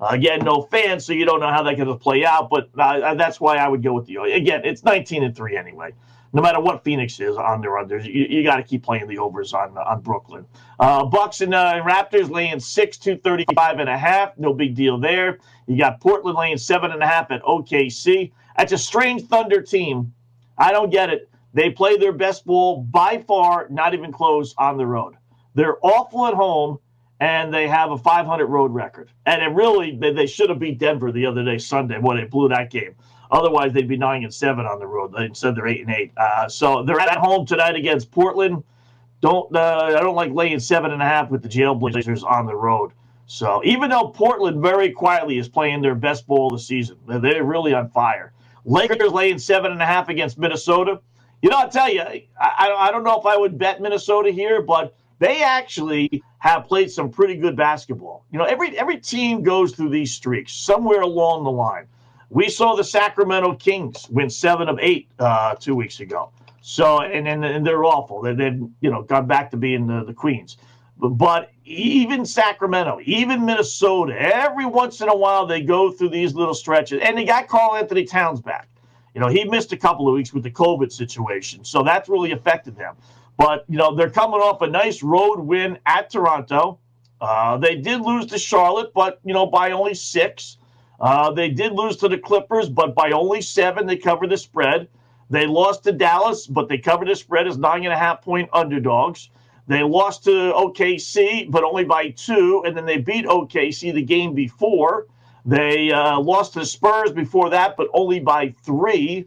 Uh, 0.00 0.08
again, 0.10 0.40
no 0.40 0.62
fans, 0.62 1.06
so 1.06 1.12
you 1.12 1.24
don't 1.24 1.40
know 1.40 1.48
how 1.48 1.62
going 1.62 1.78
to 1.86 1.94
play 1.94 2.24
out. 2.24 2.50
But 2.50 2.70
uh, 2.78 3.14
that's 3.14 3.40
why 3.40 3.56
I 3.56 3.68
would 3.68 3.82
go 3.82 3.92
with 3.92 4.06
the. 4.06 4.16
Again, 4.16 4.62
it's 4.64 4.84
19 4.84 5.24
and 5.24 5.36
three 5.36 5.56
anyway 5.56 5.92
no 6.34 6.42
matter 6.42 6.60
what 6.60 6.82
Phoenix 6.82 7.20
is 7.20 7.36
on 7.36 7.60
their 7.60 7.70
unders, 7.70 8.04
you, 8.04 8.26
you 8.28 8.42
got 8.42 8.56
to 8.56 8.64
keep 8.64 8.82
playing 8.82 9.06
the 9.06 9.18
overs 9.18 9.54
on 9.54 9.78
on 9.78 10.00
Brooklyn. 10.00 10.44
Uh, 10.80 11.04
Bucks 11.06 11.40
and 11.40 11.54
uh, 11.54 11.74
Raptors 11.84 12.28
laying 12.28 12.58
six, 12.58 12.98
two 12.98 13.16
thirty 13.16 13.46
five 13.54 13.78
and 13.78 13.88
a 13.88 13.96
half. 13.96 14.36
No 14.36 14.52
big 14.52 14.74
deal 14.74 14.98
there. 14.98 15.38
You 15.66 15.78
got 15.78 16.00
Portland 16.00 16.36
laying 16.36 16.58
seven 16.58 16.90
and 16.90 17.02
a 17.02 17.06
half 17.06 17.30
at 17.30 17.40
OKC. 17.42 18.32
That's 18.58 18.72
a 18.72 18.78
strange 18.78 19.22
Thunder 19.22 19.62
team. 19.62 20.12
I 20.58 20.72
don't 20.72 20.90
get 20.90 21.08
it. 21.08 21.30
They 21.54 21.70
play 21.70 21.96
their 21.96 22.12
best 22.12 22.44
ball 22.44 22.82
by 22.82 23.24
far, 23.26 23.68
not 23.70 23.94
even 23.94 24.12
close 24.12 24.54
on 24.58 24.76
the 24.76 24.86
road. 24.86 25.14
They're 25.54 25.78
awful 25.86 26.26
at 26.26 26.34
home, 26.34 26.80
and 27.20 27.52
they 27.52 27.68
have 27.68 27.90
a 27.90 27.98
500 27.98 28.46
road 28.46 28.72
record. 28.72 29.10
And 29.26 29.42
it 29.42 29.48
really, 29.48 29.96
they, 29.96 30.26
should 30.26 30.50
have 30.50 30.58
beat 30.58 30.78
Denver 30.78 31.12
the 31.12 31.26
other 31.26 31.44
day, 31.44 31.58
Sunday, 31.58 31.98
when 31.98 32.16
they 32.16 32.24
blew 32.24 32.48
that 32.48 32.70
game. 32.70 32.94
Otherwise, 33.30 33.72
they'd 33.72 33.88
be 33.88 33.96
nine 33.96 34.22
and 34.24 34.32
seven 34.32 34.66
on 34.66 34.78
the 34.78 34.86
road. 34.86 35.14
Instead, 35.18 35.56
they're 35.56 35.66
eight 35.66 35.80
and 35.80 35.90
eight. 35.90 36.12
Uh, 36.16 36.48
so 36.48 36.82
they're 36.82 37.00
at 37.00 37.16
home 37.18 37.46
tonight 37.46 37.76
against 37.76 38.10
Portland. 38.10 38.62
Don't 39.20 39.56
uh, 39.56 39.94
I 39.96 40.00
don't 40.00 40.14
like 40.14 40.32
laying 40.32 40.60
seven 40.60 40.90
and 40.90 41.00
a 41.00 41.04
half 41.04 41.30
with 41.30 41.42
the 41.42 41.48
Jailblazers 41.48 42.22
on 42.24 42.46
the 42.46 42.54
road. 42.54 42.92
So 43.26 43.62
even 43.64 43.88
though 43.88 44.08
Portland 44.08 44.60
very 44.60 44.92
quietly 44.92 45.38
is 45.38 45.48
playing 45.48 45.80
their 45.80 45.94
best 45.94 46.26
ball 46.26 46.48
of 46.48 46.58
the 46.58 46.62
season, 46.62 46.98
they're 47.06 47.42
really 47.42 47.72
on 47.72 47.88
fire. 47.88 48.34
Lakers 48.66 49.12
laying 49.12 49.38
seven 49.38 49.72
and 49.72 49.80
a 49.80 49.86
half 49.86 50.10
against 50.10 50.38
Minnesota. 50.38 51.00
You 51.40 51.50
know, 51.50 51.56
I'll 51.58 51.70
tell 51.70 51.90
you, 51.90 52.02
I, 52.02 52.24
I 52.38 52.90
don't 52.90 53.04
know 53.04 53.18
if 53.18 53.26
I 53.26 53.36
would 53.36 53.58
bet 53.58 53.80
Minnesota 53.80 54.30
here, 54.30 54.62
but 54.62 54.94
they 55.18 55.42
actually 55.42 56.22
have 56.38 56.66
played 56.66 56.90
some 56.90 57.10
pretty 57.10 57.36
good 57.36 57.56
basketball. 57.56 58.24
You 58.30 58.38
know, 58.38 58.44
every 58.44 58.76
every 58.78 58.98
team 58.98 59.42
goes 59.42 59.72
through 59.72 59.90
these 59.90 60.12
streaks 60.12 60.52
somewhere 60.52 61.02
along 61.02 61.44
the 61.44 61.50
line. 61.50 61.86
We 62.30 62.48
saw 62.48 62.74
the 62.74 62.84
Sacramento 62.84 63.54
Kings 63.54 64.08
win 64.10 64.28
seven 64.28 64.68
of 64.68 64.78
eight 64.80 65.08
uh, 65.18 65.54
two 65.54 65.74
weeks 65.74 66.00
ago. 66.00 66.30
So, 66.60 67.02
and, 67.02 67.28
and 67.28 67.44
and 67.44 67.66
they're 67.66 67.84
awful. 67.84 68.22
They 68.22 68.34
they 68.34 68.58
you 68.80 68.90
know 68.90 69.02
gone 69.02 69.26
back 69.26 69.50
to 69.52 69.56
being 69.56 69.86
the, 69.86 70.04
the 70.04 70.14
Queens. 70.14 70.56
But, 70.96 71.10
but 71.10 71.50
even 71.64 72.24
Sacramento, 72.24 73.00
even 73.04 73.44
Minnesota, 73.44 74.14
every 74.16 74.66
once 74.66 75.00
in 75.00 75.08
a 75.08 75.16
while 75.16 75.46
they 75.46 75.60
go 75.60 75.90
through 75.90 76.10
these 76.10 76.34
little 76.34 76.54
stretches. 76.54 77.00
And 77.02 77.18
they 77.18 77.24
got 77.24 77.48
Karl-Anthony 77.48 78.04
Towns 78.04 78.40
back. 78.40 78.68
You 79.14 79.20
know, 79.20 79.28
he 79.28 79.44
missed 79.44 79.72
a 79.72 79.76
couple 79.76 80.08
of 80.08 80.14
weeks 80.14 80.32
with 80.32 80.42
the 80.42 80.50
COVID 80.50 80.92
situation. 80.92 81.64
So 81.64 81.82
that's 81.82 82.08
really 82.08 82.32
affected 82.32 82.76
them. 82.76 82.96
But, 83.36 83.64
you 83.68 83.78
know, 83.78 83.94
they're 83.94 84.10
coming 84.10 84.40
off 84.40 84.62
a 84.62 84.68
nice 84.68 85.02
road 85.02 85.40
win 85.40 85.78
at 85.86 86.10
Toronto. 86.10 86.78
Uh, 87.20 87.56
they 87.56 87.76
did 87.76 88.00
lose 88.00 88.26
to 88.26 88.38
Charlotte, 88.38 88.92
but, 88.94 89.20
you 89.24 89.34
know, 89.34 89.46
by 89.46 89.72
only 89.72 89.94
six. 89.94 90.58
Uh, 91.00 91.30
they 91.30 91.48
did 91.48 91.72
lose 91.72 91.96
to 91.96 92.08
the 92.08 92.18
Clippers, 92.18 92.68
but 92.68 92.94
by 92.94 93.10
only 93.10 93.40
seven, 93.40 93.86
they 93.86 93.96
covered 93.96 94.30
the 94.30 94.36
spread. 94.36 94.88
They 95.30 95.46
lost 95.46 95.84
to 95.84 95.92
Dallas, 95.92 96.46
but 96.46 96.68
they 96.68 96.78
covered 96.78 97.08
the 97.08 97.16
spread 97.16 97.46
as 97.46 97.58
nine 97.58 97.84
and 97.84 97.92
a 97.92 97.98
half 97.98 98.22
point 98.22 98.48
underdogs. 98.52 99.30
They 99.66 99.82
lost 99.82 100.24
to 100.24 100.30
OKC, 100.30 101.50
but 101.50 101.64
only 101.64 101.84
by 101.84 102.10
two, 102.10 102.62
and 102.66 102.76
then 102.76 102.84
they 102.84 102.98
beat 102.98 103.24
OKC 103.24 103.94
the 103.94 104.02
game 104.02 104.34
before. 104.34 105.06
They 105.46 105.90
uh, 105.90 106.20
lost 106.20 106.52
to 106.54 106.60
the 106.60 106.66
Spurs 106.66 107.12
before 107.12 107.50
that, 107.50 107.76
but 107.76 107.88
only 107.94 108.20
by 108.20 108.50
three. 108.62 109.26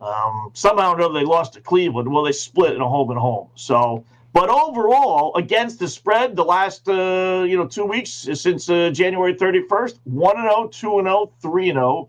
Um, 0.00 0.50
somehow 0.52 0.92
or 0.92 0.96
another, 0.96 1.14
they 1.14 1.24
lost 1.24 1.54
to 1.54 1.60
Cleveland. 1.60 2.12
Well, 2.12 2.24
they 2.24 2.32
split 2.32 2.74
in 2.74 2.80
a 2.80 2.88
home 2.88 3.10
and 3.10 3.18
home. 3.18 3.48
So, 3.54 4.04
but 4.32 4.50
overall, 4.50 5.34
against 5.36 5.78
the 5.78 5.88
spread, 5.88 6.36
the 6.36 6.44
last 6.44 6.88
uh, 6.88 7.44
you 7.48 7.56
know 7.56 7.66
two 7.66 7.86
weeks 7.86 8.10
since 8.10 8.68
uh, 8.68 8.90
January 8.90 9.34
31st, 9.34 9.98
one 10.04 10.36
and 10.36 10.50
0, 10.50 10.68
2 10.68 10.98
and 10.98 11.06
0, 11.06 11.32
3 11.40 11.70
and 11.70 11.76
0, 11.76 12.08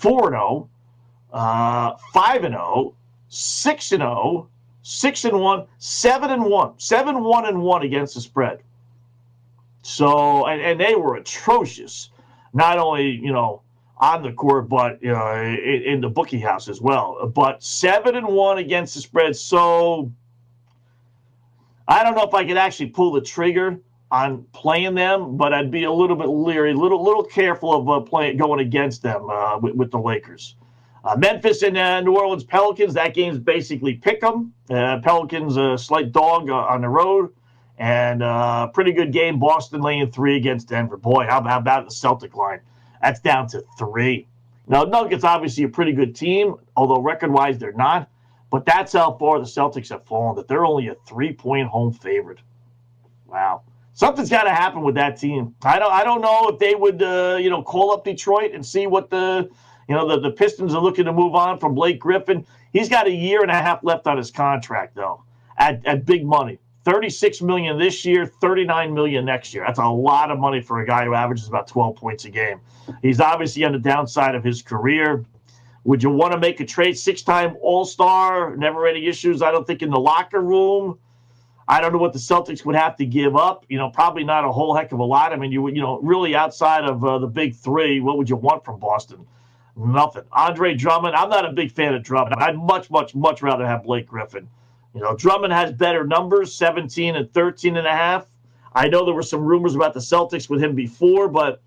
4 0.00 0.26
and 0.26 0.34
0, 0.34 0.68
uh, 1.32 1.94
5 2.12 2.44
and 2.44 2.54
0, 2.54 2.94
6 3.28 3.92
and 3.92 4.00
0, 4.02 4.48
6 4.82 5.24
and 5.24 5.40
1, 5.40 5.66
7 5.78 6.30
and 6.30 6.44
1, 6.44 6.72
7 6.78 7.24
1 7.24 7.46
and 7.46 7.62
1 7.62 7.82
against 7.82 8.14
the 8.14 8.20
spread. 8.20 8.60
So, 9.82 10.46
and, 10.46 10.60
and 10.60 10.78
they 10.78 10.94
were 10.94 11.16
atrocious, 11.16 12.10
not 12.52 12.78
only, 12.78 13.10
you 13.10 13.32
know, 13.32 13.62
on 14.00 14.22
the 14.22 14.32
court, 14.32 14.68
but 14.68 15.02
you 15.02 15.12
know, 15.12 15.42
in, 15.42 15.82
in 15.82 16.00
the 16.00 16.08
bookie 16.08 16.38
house 16.38 16.68
as 16.68 16.80
well. 16.80 17.30
But 17.34 17.62
seven 17.62 18.14
and 18.14 18.26
one 18.26 18.58
against 18.58 18.94
the 18.94 19.00
spread. 19.00 19.36
So 19.36 20.12
I 21.86 22.04
don't 22.04 22.14
know 22.14 22.22
if 22.22 22.34
I 22.34 22.46
could 22.46 22.56
actually 22.56 22.90
pull 22.90 23.12
the 23.12 23.20
trigger 23.20 23.80
on 24.10 24.44
playing 24.52 24.94
them, 24.94 25.36
but 25.36 25.52
I'd 25.52 25.70
be 25.70 25.84
a 25.84 25.92
little 25.92 26.16
bit 26.16 26.28
leery, 26.28 26.72
little 26.72 27.02
little 27.02 27.24
careful 27.24 27.74
of 27.74 27.88
uh, 27.88 28.00
playing 28.00 28.36
going 28.36 28.60
against 28.60 29.02
them 29.02 29.28
uh, 29.28 29.58
with, 29.58 29.74
with, 29.74 29.90
the 29.90 29.98
Lakers. 29.98 30.56
Uh, 31.04 31.16
Memphis 31.16 31.62
and 31.62 31.76
uh, 31.76 32.00
New 32.00 32.16
Orleans 32.16 32.44
Pelicans. 32.44 32.94
That 32.94 33.14
game's 33.14 33.38
basically 33.38 33.94
pick 33.94 34.22
'em. 34.22 34.52
Uh, 34.70 34.98
Pelicans 35.02 35.56
a 35.56 35.76
slight 35.76 36.12
dog 36.12 36.48
uh, 36.48 36.54
on 36.54 36.80
the 36.80 36.88
road, 36.88 37.32
and 37.78 38.22
a 38.22 38.70
pretty 38.72 38.92
good 38.92 39.12
game. 39.12 39.38
Boston 39.38 39.80
laying 39.80 40.10
three 40.10 40.36
against 40.36 40.68
Denver. 40.68 40.96
Boy, 40.96 41.26
how, 41.28 41.42
how 41.42 41.58
about 41.58 41.84
the 41.84 41.94
Celtic 41.94 42.34
line? 42.34 42.60
That's 43.02 43.20
down 43.20 43.48
to 43.48 43.64
three. 43.78 44.26
Now, 44.66 44.84
Nuggets 44.84 45.24
obviously 45.24 45.64
a 45.64 45.68
pretty 45.68 45.92
good 45.92 46.14
team, 46.14 46.56
although 46.76 47.00
record 47.00 47.32
wise 47.32 47.58
they're 47.58 47.72
not. 47.72 48.10
But 48.50 48.64
that's 48.64 48.94
how 48.94 49.12
far 49.18 49.38
the 49.38 49.44
Celtics 49.44 49.90
have 49.90 50.06
fallen, 50.06 50.36
that 50.36 50.48
they're 50.48 50.64
only 50.64 50.88
a 50.88 50.94
three 51.06 51.32
point 51.32 51.68
home 51.68 51.92
favorite. 51.92 52.38
Wow. 53.26 53.62
Something's 53.92 54.30
got 54.30 54.44
to 54.44 54.50
happen 54.50 54.82
with 54.82 54.94
that 54.94 55.18
team. 55.18 55.54
I 55.62 55.78
don't. 55.78 55.92
I 55.92 56.04
don't 56.04 56.20
know 56.20 56.48
if 56.48 56.58
they 56.58 56.74
would, 56.74 57.02
uh, 57.02 57.36
you 57.40 57.50
know, 57.50 57.62
call 57.62 57.90
up 57.90 58.04
Detroit 58.04 58.52
and 58.54 58.64
see 58.64 58.86
what 58.86 59.10
the, 59.10 59.50
you 59.88 59.94
know, 59.94 60.08
the, 60.08 60.20
the 60.20 60.30
Pistons 60.30 60.72
are 60.74 60.80
looking 60.80 61.04
to 61.06 61.12
move 61.12 61.34
on 61.34 61.58
from 61.58 61.74
Blake 61.74 61.98
Griffin. 61.98 62.46
He's 62.72 62.88
got 62.88 63.06
a 63.06 63.10
year 63.10 63.42
and 63.42 63.50
a 63.50 63.54
half 63.54 63.82
left 63.82 64.06
on 64.06 64.16
his 64.16 64.30
contract, 64.30 64.94
though, 64.94 65.24
at, 65.58 65.84
at 65.84 66.06
big 66.06 66.24
money. 66.24 66.58
36 66.84 67.42
million 67.42 67.78
this 67.78 68.04
year, 68.04 68.26
39 68.26 68.94
million 68.94 69.24
next 69.24 69.52
year. 69.52 69.64
That's 69.66 69.78
a 69.78 69.86
lot 69.86 70.30
of 70.30 70.38
money 70.38 70.60
for 70.60 70.80
a 70.80 70.86
guy 70.86 71.04
who 71.04 71.14
averages 71.14 71.48
about 71.48 71.66
12 71.66 71.96
points 71.96 72.24
a 72.24 72.30
game. 72.30 72.60
He's 73.02 73.20
obviously 73.20 73.64
on 73.64 73.72
the 73.72 73.78
downside 73.78 74.34
of 74.34 74.44
his 74.44 74.62
career. 74.62 75.24
Would 75.84 76.02
you 76.02 76.10
want 76.10 76.32
to 76.32 76.38
make 76.38 76.60
a 76.60 76.64
trade? 76.64 76.98
Six-time 76.98 77.56
All-Star, 77.60 78.56
never 78.56 78.86
any 78.86 79.06
issues. 79.06 79.42
I 79.42 79.50
don't 79.50 79.66
think 79.66 79.82
in 79.82 79.90
the 79.90 79.98
locker 79.98 80.40
room. 80.40 80.98
I 81.68 81.82
don't 81.82 81.92
know 81.92 81.98
what 81.98 82.14
the 82.14 82.18
Celtics 82.18 82.64
would 82.64 82.76
have 82.76 82.96
to 82.96 83.04
give 83.04 83.36
up. 83.36 83.66
You 83.68 83.76
know, 83.76 83.90
probably 83.90 84.24
not 84.24 84.44
a 84.44 84.50
whole 84.50 84.74
heck 84.74 84.90
of 84.92 85.00
a 85.00 85.04
lot. 85.04 85.32
I 85.32 85.36
mean, 85.36 85.52
you 85.52 85.68
you 85.68 85.82
know, 85.82 86.00
really 86.00 86.34
outside 86.34 86.84
of 86.84 87.04
uh, 87.04 87.18
the 87.18 87.26
big 87.26 87.54
three, 87.54 88.00
what 88.00 88.16
would 88.16 88.30
you 88.30 88.36
want 88.36 88.64
from 88.64 88.80
Boston? 88.80 89.26
Nothing. 89.76 90.24
Andre 90.32 90.74
Drummond. 90.74 91.14
I'm 91.14 91.28
not 91.28 91.44
a 91.44 91.52
big 91.52 91.70
fan 91.70 91.94
of 91.94 92.02
Drummond. 92.02 92.36
I'd 92.36 92.56
much, 92.56 92.90
much, 92.90 93.14
much 93.14 93.42
rather 93.42 93.66
have 93.66 93.84
Blake 93.84 94.06
Griffin. 94.06 94.48
You 94.94 95.00
know, 95.02 95.14
Drummond 95.14 95.52
has 95.52 95.72
better 95.72 96.04
numbers, 96.04 96.54
17 96.54 97.16
and 97.16 97.32
13 97.32 97.76
and 97.76 97.86
a 97.86 97.92
half. 97.92 98.26
I 98.74 98.88
know 98.88 99.04
there 99.04 99.14
were 99.14 99.22
some 99.22 99.42
rumors 99.42 99.74
about 99.74 99.94
the 99.94 100.00
Celtics 100.00 100.48
with 100.48 100.62
him 100.62 100.74
before, 100.74 101.28
but 101.28 101.62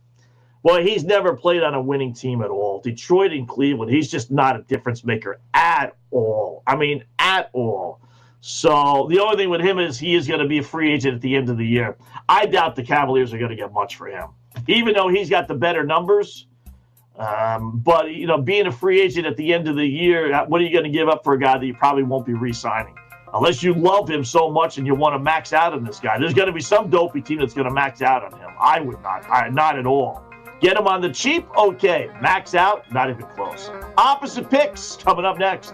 boy, 0.64 0.84
he's 0.84 1.04
never 1.04 1.36
played 1.36 1.64
on 1.64 1.74
a 1.74 1.82
winning 1.82 2.14
team 2.14 2.42
at 2.42 2.50
all. 2.50 2.80
Detroit 2.82 3.32
and 3.32 3.48
Cleveland, 3.48 3.92
he's 3.92 4.10
just 4.10 4.32
not 4.32 4.56
a 4.56 4.64
difference 4.64 5.04
maker 5.04 5.40
at 5.54 5.96
all. 6.12 6.64
I 6.66 6.76
mean, 6.76 7.04
at 7.20 7.50
all. 7.54 8.00
So 8.42 9.08
the 9.10 9.20
only 9.20 9.38
thing 9.38 9.50
with 9.50 9.62
him 9.62 9.78
is 9.78 10.00
he 10.00 10.16
is 10.16 10.28
going 10.28 10.40
to 10.40 10.48
be 10.48 10.58
a 10.58 10.64
free 10.64 10.92
agent 10.92 11.16
at 11.16 11.22
the 11.22 11.36
end 11.36 11.50
of 11.50 11.58
the 11.58 11.66
year. 11.66 11.96
I 12.28 12.48
doubt 12.48 12.76
the 12.76 12.84
Cavaliers 12.84 13.34
are 13.34 13.38
going 13.38 13.52
to 13.52 13.56
get 13.56 13.72
much 13.72 13.98
for 13.98 14.08
him, 14.08 14.30
even 14.68 14.96
though 14.96 15.10
he's 15.10 15.30
got 15.30 15.48
the 15.48 15.54
better 15.54 15.84
numbers. 15.84 16.48
Um, 17.18 17.80
but 17.80 18.12
you 18.12 18.26
know, 18.26 18.42
being 18.42 18.66
a 18.66 18.72
free 18.72 19.00
agent 19.00 19.28
at 19.28 19.38
the 19.38 19.54
end 19.54 19.68
of 19.68 19.76
the 19.76 19.86
year, 19.86 20.44
what 20.46 20.60
are 20.60 20.64
you 20.64 20.72
going 20.72 20.86
to 20.86 20.90
give 20.90 21.08
up 21.08 21.24
for 21.24 21.34
a 21.34 21.40
guy 21.40 21.58
that 21.58 21.66
you 21.66 21.76
probably 21.76 22.04
won't 22.04 22.26
be 22.26 22.34
re-signing? 22.34 22.96
Unless 23.34 23.64
you 23.64 23.74
love 23.74 24.10
him 24.10 24.24
so 24.24 24.50
much 24.50 24.78
and 24.78 24.86
you 24.86 24.96
want 24.96 25.14
to 25.16 25.20
max 25.20 25.54
out 25.54 25.74
on 25.74 25.84
this 25.84 26.00
guy. 26.00 26.20
There's 26.20 26.34
going 26.34 26.48
to 26.48 26.54
be 26.54 26.62
some 26.62 26.90
dopey 26.90 27.22
team 27.22 27.40
that's 27.40 27.54
going 27.54 27.68
to 27.68 27.74
max 27.74 28.02
out 28.02 28.24
on 28.24 28.40
him. 28.40 28.50
I 28.60 28.80
would 28.80 29.02
not. 29.02 29.30
I, 29.30 29.50
not 29.50 29.78
at 29.78 29.86
all. 29.86 30.24
Get 30.60 30.78
him 30.78 30.88
on 30.88 31.02
the 31.02 31.10
cheap? 31.10 31.48
Okay. 31.58 32.10
Max 32.22 32.54
out? 32.54 32.92
Not 32.92 33.10
even 33.10 33.26
close. 33.36 33.72
Opposite 33.98 34.50
picks 34.50 34.96
coming 34.98 35.26
up 35.26 35.40
next. 35.40 35.74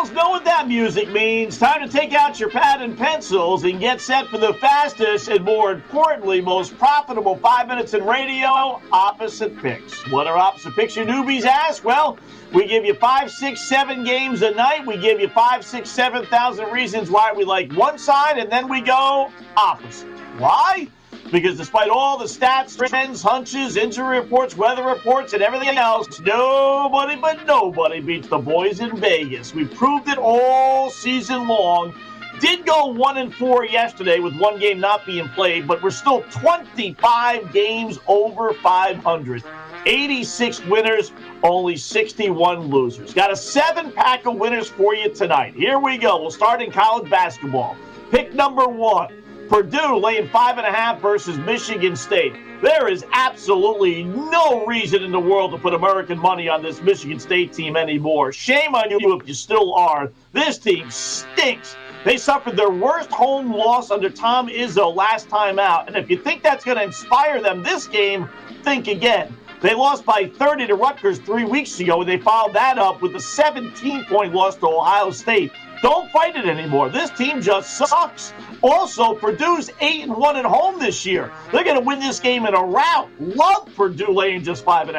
Know 0.00 0.30
what 0.30 0.44
that 0.44 0.66
music 0.66 1.08
means. 1.10 1.56
Time 1.56 1.86
to 1.86 1.88
take 1.88 2.12
out 2.12 2.40
your 2.40 2.50
pad 2.50 2.82
and 2.82 2.98
pencils 2.98 3.64
and 3.64 3.78
get 3.78 4.00
set 4.00 4.26
for 4.26 4.38
the 4.38 4.54
fastest 4.54 5.28
and, 5.28 5.44
more 5.44 5.70
importantly, 5.72 6.40
most 6.40 6.76
profitable 6.78 7.36
five 7.36 7.68
minutes 7.68 7.94
in 7.94 8.04
radio 8.04 8.80
opposite 8.90 9.56
picks. 9.58 10.10
What 10.10 10.26
are 10.26 10.36
opposite 10.36 10.74
picks, 10.74 10.96
your 10.96 11.06
newbies 11.06 11.44
ask? 11.44 11.84
Well, 11.84 12.18
we 12.52 12.66
give 12.66 12.84
you 12.84 12.94
five, 12.94 13.30
six, 13.30 13.68
seven 13.68 14.02
games 14.02 14.42
a 14.42 14.50
night. 14.50 14.84
We 14.84 14.96
give 14.96 15.20
you 15.20 15.28
five, 15.28 15.64
six, 15.64 15.88
seven 15.88 16.26
thousand 16.26 16.72
reasons 16.72 17.08
why 17.08 17.32
we 17.32 17.44
like 17.44 17.72
one 17.74 17.96
side, 17.96 18.36
and 18.38 18.50
then 18.50 18.68
we 18.68 18.80
go 18.80 19.30
opposite. 19.56 20.08
Why? 20.38 20.88
Because 21.32 21.56
despite 21.56 21.90
all 21.90 22.18
the 22.18 22.24
stats, 22.24 22.76
trends, 22.76 23.22
hunches, 23.22 23.76
injury 23.76 24.18
reports, 24.20 24.56
weather 24.56 24.84
reports, 24.84 25.32
and 25.32 25.42
everything 25.42 25.76
else, 25.76 26.20
nobody 26.20 27.16
but 27.16 27.46
nobody 27.46 28.00
beats 28.00 28.28
the 28.28 28.38
boys 28.38 28.80
in 28.80 28.96
Vegas. 28.96 29.54
We 29.54 29.64
proved 29.64 30.08
it 30.08 30.18
all 30.18 30.90
season 30.90 31.46
long. 31.46 31.94
Did 32.40 32.64
go 32.64 32.86
one 32.86 33.18
and 33.18 33.34
four 33.34 33.66
yesterday 33.66 34.18
with 34.18 34.34
one 34.38 34.58
game 34.58 34.80
not 34.80 35.04
being 35.04 35.28
played, 35.28 35.68
but 35.68 35.82
we're 35.82 35.90
still 35.90 36.22
25 36.30 37.52
games 37.52 37.98
over 38.06 38.54
500. 38.54 39.44
86 39.86 40.64
winners, 40.66 41.12
only 41.42 41.76
61 41.76 42.68
losers. 42.68 43.14
Got 43.14 43.32
a 43.32 43.36
seven 43.36 43.92
pack 43.92 44.26
of 44.26 44.36
winners 44.36 44.68
for 44.68 44.94
you 44.94 45.10
tonight. 45.10 45.54
Here 45.54 45.78
we 45.78 45.96
go. 45.98 46.20
We'll 46.20 46.30
start 46.30 46.62
in 46.62 46.70
college 46.70 47.10
basketball. 47.10 47.76
Pick 48.10 48.34
number 48.34 48.66
one 48.66 49.19
Purdue 49.50 49.96
laying 49.96 50.28
five 50.28 50.58
and 50.58 50.66
a 50.66 50.70
half 50.70 51.00
versus 51.00 51.36
Michigan 51.38 51.96
State. 51.96 52.34
There 52.62 52.86
is 52.86 53.04
absolutely 53.12 54.04
no 54.04 54.64
reason 54.64 55.02
in 55.02 55.10
the 55.10 55.18
world 55.18 55.50
to 55.50 55.58
put 55.58 55.74
American 55.74 56.20
money 56.20 56.48
on 56.48 56.62
this 56.62 56.80
Michigan 56.80 57.18
State 57.18 57.52
team 57.52 57.76
anymore. 57.76 58.30
Shame 58.30 58.76
on 58.76 58.88
you 58.90 59.18
if 59.20 59.26
you 59.26 59.34
still 59.34 59.74
are. 59.74 60.12
This 60.32 60.56
team 60.56 60.88
stinks. 60.88 61.74
They 62.04 62.16
suffered 62.16 62.56
their 62.56 62.70
worst 62.70 63.10
home 63.10 63.52
loss 63.52 63.90
under 63.90 64.08
Tom 64.08 64.46
Izzo 64.46 64.94
last 64.94 65.28
time 65.28 65.58
out. 65.58 65.88
And 65.88 65.96
if 65.96 66.08
you 66.08 66.16
think 66.16 66.44
that's 66.44 66.64
going 66.64 66.78
to 66.78 66.84
inspire 66.84 67.42
them 67.42 67.64
this 67.64 67.88
game, 67.88 68.28
think 68.62 68.86
again. 68.86 69.36
They 69.62 69.74
lost 69.74 70.04
by 70.04 70.26
30 70.26 70.68
to 70.68 70.76
Rutgers 70.76 71.18
three 71.18 71.44
weeks 71.44 71.80
ago, 71.80 72.00
and 72.00 72.08
they 72.08 72.18
followed 72.18 72.54
that 72.54 72.78
up 72.78 73.02
with 73.02 73.16
a 73.16 73.20
17 73.20 74.04
point 74.04 74.32
loss 74.32 74.54
to 74.58 74.68
Ohio 74.68 75.10
State. 75.10 75.50
Don't 75.82 76.10
fight 76.10 76.36
it 76.36 76.46
anymore. 76.46 76.90
This 76.90 77.10
team 77.10 77.40
just 77.40 77.78
sucks. 77.78 78.34
Also, 78.60 79.14
Purdue's 79.14 79.70
8 79.80 80.02
and 80.04 80.16
1 80.16 80.36
at 80.36 80.44
home 80.44 80.78
this 80.78 81.06
year. 81.06 81.32
They're 81.52 81.64
going 81.64 81.78
to 81.78 81.84
win 81.84 82.00
this 82.00 82.20
game 82.20 82.44
in 82.44 82.54
a 82.54 82.62
rout. 82.62 83.08
Love 83.18 83.68
Purdue 83.74 84.12
laying 84.12 84.42
just 84.42 84.64
5.5. 84.64 84.94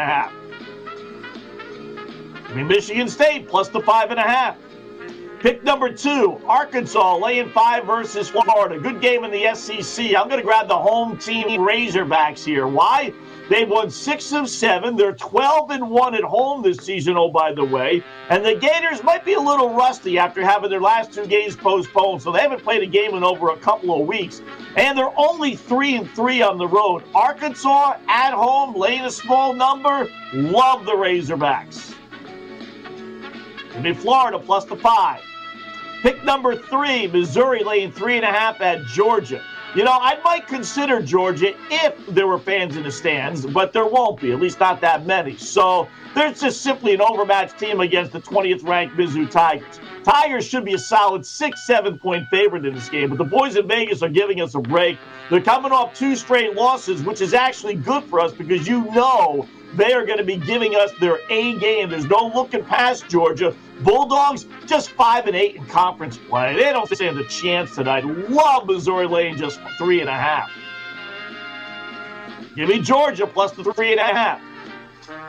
I 2.50 2.54
mean, 2.56 2.68
Michigan 2.68 3.08
State 3.08 3.48
plus 3.48 3.70
the 3.70 3.80
5.5. 3.80 4.56
Pick 5.42 5.64
number 5.64 5.92
two, 5.92 6.40
Arkansas 6.46 7.18
laying 7.18 7.50
five 7.50 7.86
versus 7.86 8.30
Florida. 8.30 8.80
Good 8.80 9.02
game 9.02 9.24
in 9.24 9.32
the 9.32 9.56
SEC. 9.56 10.16
I'm 10.16 10.28
going 10.28 10.40
to 10.40 10.46
grab 10.46 10.68
the 10.68 10.78
home 10.78 11.18
team 11.18 11.48
Razorbacks 11.62 12.46
here. 12.46 12.68
Why? 12.68 13.12
They've 13.52 13.68
won 13.68 13.90
six 13.90 14.32
of 14.32 14.48
seven. 14.48 14.96
They're 14.96 15.12
12 15.12 15.72
and 15.72 15.90
one 15.90 16.16
at 16.16 16.24
home 16.24 16.62
this 16.62 16.78
season, 16.78 17.18
oh, 17.18 17.30
by 17.30 17.52
the 17.52 17.66
way. 17.66 18.02
And 18.30 18.46
the 18.46 18.56
Gators 18.56 19.04
might 19.04 19.26
be 19.26 19.34
a 19.34 19.42
little 19.42 19.74
rusty 19.74 20.18
after 20.18 20.42
having 20.42 20.70
their 20.70 20.80
last 20.80 21.12
two 21.12 21.26
games 21.26 21.58
postponed. 21.58 22.22
So 22.22 22.32
they 22.32 22.40
haven't 22.40 22.64
played 22.64 22.82
a 22.82 22.86
game 22.86 23.14
in 23.14 23.26
over 23.26 23.50
a 23.50 23.58
couple 23.58 24.00
of 24.00 24.08
weeks. 24.08 24.42
And 24.78 24.98
they're 24.98 25.12
only 25.20 25.58
three 25.58 25.98
and 25.98 26.10
three 26.12 26.42
on 26.42 26.58
the 26.58 26.66
road. 26.66 27.04
Arkansas 27.14 27.98
at 28.08 28.32
home, 28.32 28.74
laying 28.74 29.02
a 29.02 29.12
small 29.12 29.54
number. 29.54 30.10
Love 30.32 30.86
the 30.86 30.94
Razorbacks. 30.94 31.94
Give 33.74 33.84
me 33.84 33.94
Florida 33.94 34.40
plus 34.40 34.64
the 34.64 34.78
five. 34.78 35.20
Pick 36.04 36.24
number 36.24 36.56
three, 36.56 37.08
Missouri 37.08 37.66
laying 37.66 37.92
three 37.92 38.16
and 38.16 38.24
a 38.24 38.32
half 38.32 38.62
at 38.62 38.86
Georgia. 38.86 39.44
You 39.74 39.86
know, 39.86 39.98
I 40.02 40.20
might 40.22 40.48
consider 40.48 41.02
Georgia 41.02 41.54
if 41.70 41.96
there 42.08 42.28
were 42.28 42.40
fans 42.40 42.76
in 42.76 42.84
the 42.84 42.92
stands, 42.92 43.46
but 43.46 43.72
there 43.72 43.86
won't 43.86 44.20
be, 44.20 44.34
at 44.34 44.40
least 44.42 44.60
not 44.60 44.82
that 44.82 45.06
many. 45.06 45.38
So 45.38 45.88
there's 46.14 46.42
just 46.42 46.62
simply 46.62 46.94
an 46.94 47.00
overmatched 47.00 47.58
team 47.58 47.80
against 47.80 48.12
the 48.12 48.20
20th 48.20 48.68
ranked 48.68 48.98
Mizzou 48.98 49.32
Tigers. 49.32 49.80
Tigers 50.04 50.46
should 50.46 50.66
be 50.66 50.74
a 50.74 50.78
solid 50.78 51.26
six, 51.26 51.66
seven 51.66 51.98
point 51.98 52.28
favorite 52.28 52.66
in 52.66 52.74
this 52.74 52.90
game, 52.90 53.08
but 53.08 53.18
the 53.18 53.24
boys 53.24 53.56
in 53.56 53.66
Vegas 53.66 54.04
are 54.04 54.10
giving 54.10 54.42
us 54.42 54.56
a 54.56 54.60
break. 54.60 54.98
They're 55.30 55.40
coming 55.40 55.72
off 55.72 55.94
two 55.94 56.18
straight 56.18 56.54
losses, 56.54 57.02
which 57.04 57.22
is 57.22 57.34
actually 57.34 57.76
good 57.76 58.04
for 58.04 58.20
us 58.20 58.34
because 58.34 58.68
you 58.68 58.84
know 58.92 59.48
they 59.76 59.94
are 59.94 60.06
going 60.06 60.18
to 60.18 60.24
be 60.24 60.38
giving 60.38 60.76
us 60.76 60.92
their 61.00 61.20
A 61.30 61.58
game. 61.58 61.90
There's 61.90 62.06
no 62.06 62.32
looking 62.34 62.64
past 62.64 63.08
Georgia. 63.08 63.56
Bulldogs 63.82 64.46
just 64.66 64.92
five 64.92 65.28
and 65.28 65.36
eight 65.36 65.56
in 65.56 65.66
conference 65.66 66.18
play. 66.18 66.56
They 66.56 66.72
don't 66.72 66.94
stand 66.94 67.18
a 67.18 67.24
chance 67.26 67.76
tonight. 67.76 68.06
Love 68.06 68.68
Missouri 68.68 69.08
laying 69.08 69.38
just 69.38 69.60
three 69.78 70.02
and 70.02 70.10
a 70.10 70.14
half. 70.14 70.52
Give 72.56 72.68
me 72.68 72.80
Georgia 72.80 73.26
plus 73.26 73.54
the 73.54 73.64
three 73.64 73.92
and 73.92 74.00
a 74.00 74.04
half. 74.04 74.42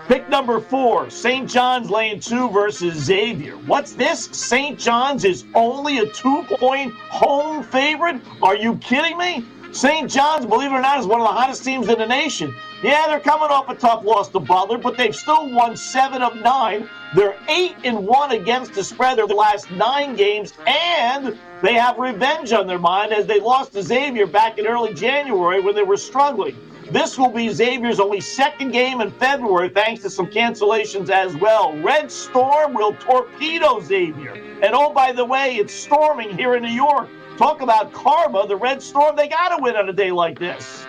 Pick 0.09 0.29
number 0.29 0.61
four, 0.61 1.09
St. 1.11 1.49
John's 1.49 1.89
laying 1.89 2.21
two 2.21 2.51
versus 2.51 2.95
Xavier. 3.05 3.57
What's 3.57 3.93
this? 3.93 4.25
St. 4.33 4.79
John's 4.79 5.25
is 5.25 5.45
only 5.55 5.99
a 5.99 6.07
two 6.07 6.43
point 6.49 6.93
home 6.95 7.63
favorite? 7.63 8.21
Are 8.43 8.57
you 8.57 8.77
kidding 8.77 9.17
me? 9.17 9.45
St. 9.73 10.11
John's, 10.11 10.45
believe 10.45 10.71
it 10.71 10.75
or 10.75 10.83
not, 10.83 11.01
is 11.01 11.07
one 11.07 11.23
of 11.23 11.27
the 11.27 11.33
hottest 11.33 11.65
teams 11.65 11.89
in 11.89 11.99
the 11.99 12.07
nation. 12.07 12.55
Yeah, 12.83 13.07
they're 13.07 13.21
coming 13.21 13.49
off 13.49 13.71
a 13.71 13.75
tough 13.75 14.05
loss 14.05 14.29
to 14.31 14.39
Butler, 14.39 14.77
but 14.77 14.99
they've 14.99 15.17
still 15.17 15.51
won 15.51 15.77
seven 15.77 16.21
of 16.21 16.37
nine. 16.37 16.91
They're 17.15 17.37
eight 17.49 17.77
and 17.83 18.07
one 18.07 18.33
against 18.33 18.75
the 18.75 18.85
spread 18.85 19.19
of 19.19 19.31
the 19.31 19.35
last 19.35 19.71
nine 19.71 20.15
games, 20.15 20.53
and 20.67 21.39
they 21.63 21.73
have 21.73 21.99
revenge 21.99 22.53
on 22.53 22.67
their 22.67 22.79
mind 22.79 23.13
as 23.15 23.27
they 23.27 23.41
lost 23.41 23.73
to 23.73 23.83
Xavier 23.83 24.27
back 24.27 24.59
in 24.59 24.67
early 24.67 24.93
January 24.93 25.61
when 25.61 25.75
they 25.75 25.85
were 25.85 25.97
struggling. 25.97 26.55
This 26.91 27.17
will 27.17 27.31
be 27.31 27.49
Xavier's 27.49 27.99
only 27.99 28.21
second 28.21 28.73
game 28.73 29.01
in 29.01 29.11
February, 29.13 29.71
thanks 29.71 30.03
to 30.03 30.11
some 30.11 30.27
cancellations 30.27 31.09
as 31.09 31.35
well. 31.37 31.75
Red 31.79 32.13
Storm 32.13 32.75
will 32.75 32.93
torpedo 32.97 33.81
Xavier. 33.81 34.35
And 34.63 34.75
oh, 34.75 34.93
by 34.93 35.13
the 35.13 35.25
way, 35.25 35.57
it's 35.57 35.73
storming 35.73 36.37
here 36.37 36.57
in 36.57 36.63
New 36.63 36.69
York. 36.69 37.09
Talk 37.43 37.61
about 37.61 37.93
karma. 37.93 38.47
The 38.47 38.55
Red 38.55 38.81
Storm, 38.81 39.17
they 39.17 39.27
got 39.27 39.49
to 39.49 39.61
win 39.61 39.75
on 39.75 39.89
a 39.89 39.93
day 39.93 40.13
like 40.13 40.39
this. 40.39 40.87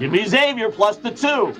Give 0.00 0.10
me 0.10 0.26
Xavier 0.26 0.68
plus 0.68 0.96
the 0.96 1.12
two. 1.12 1.54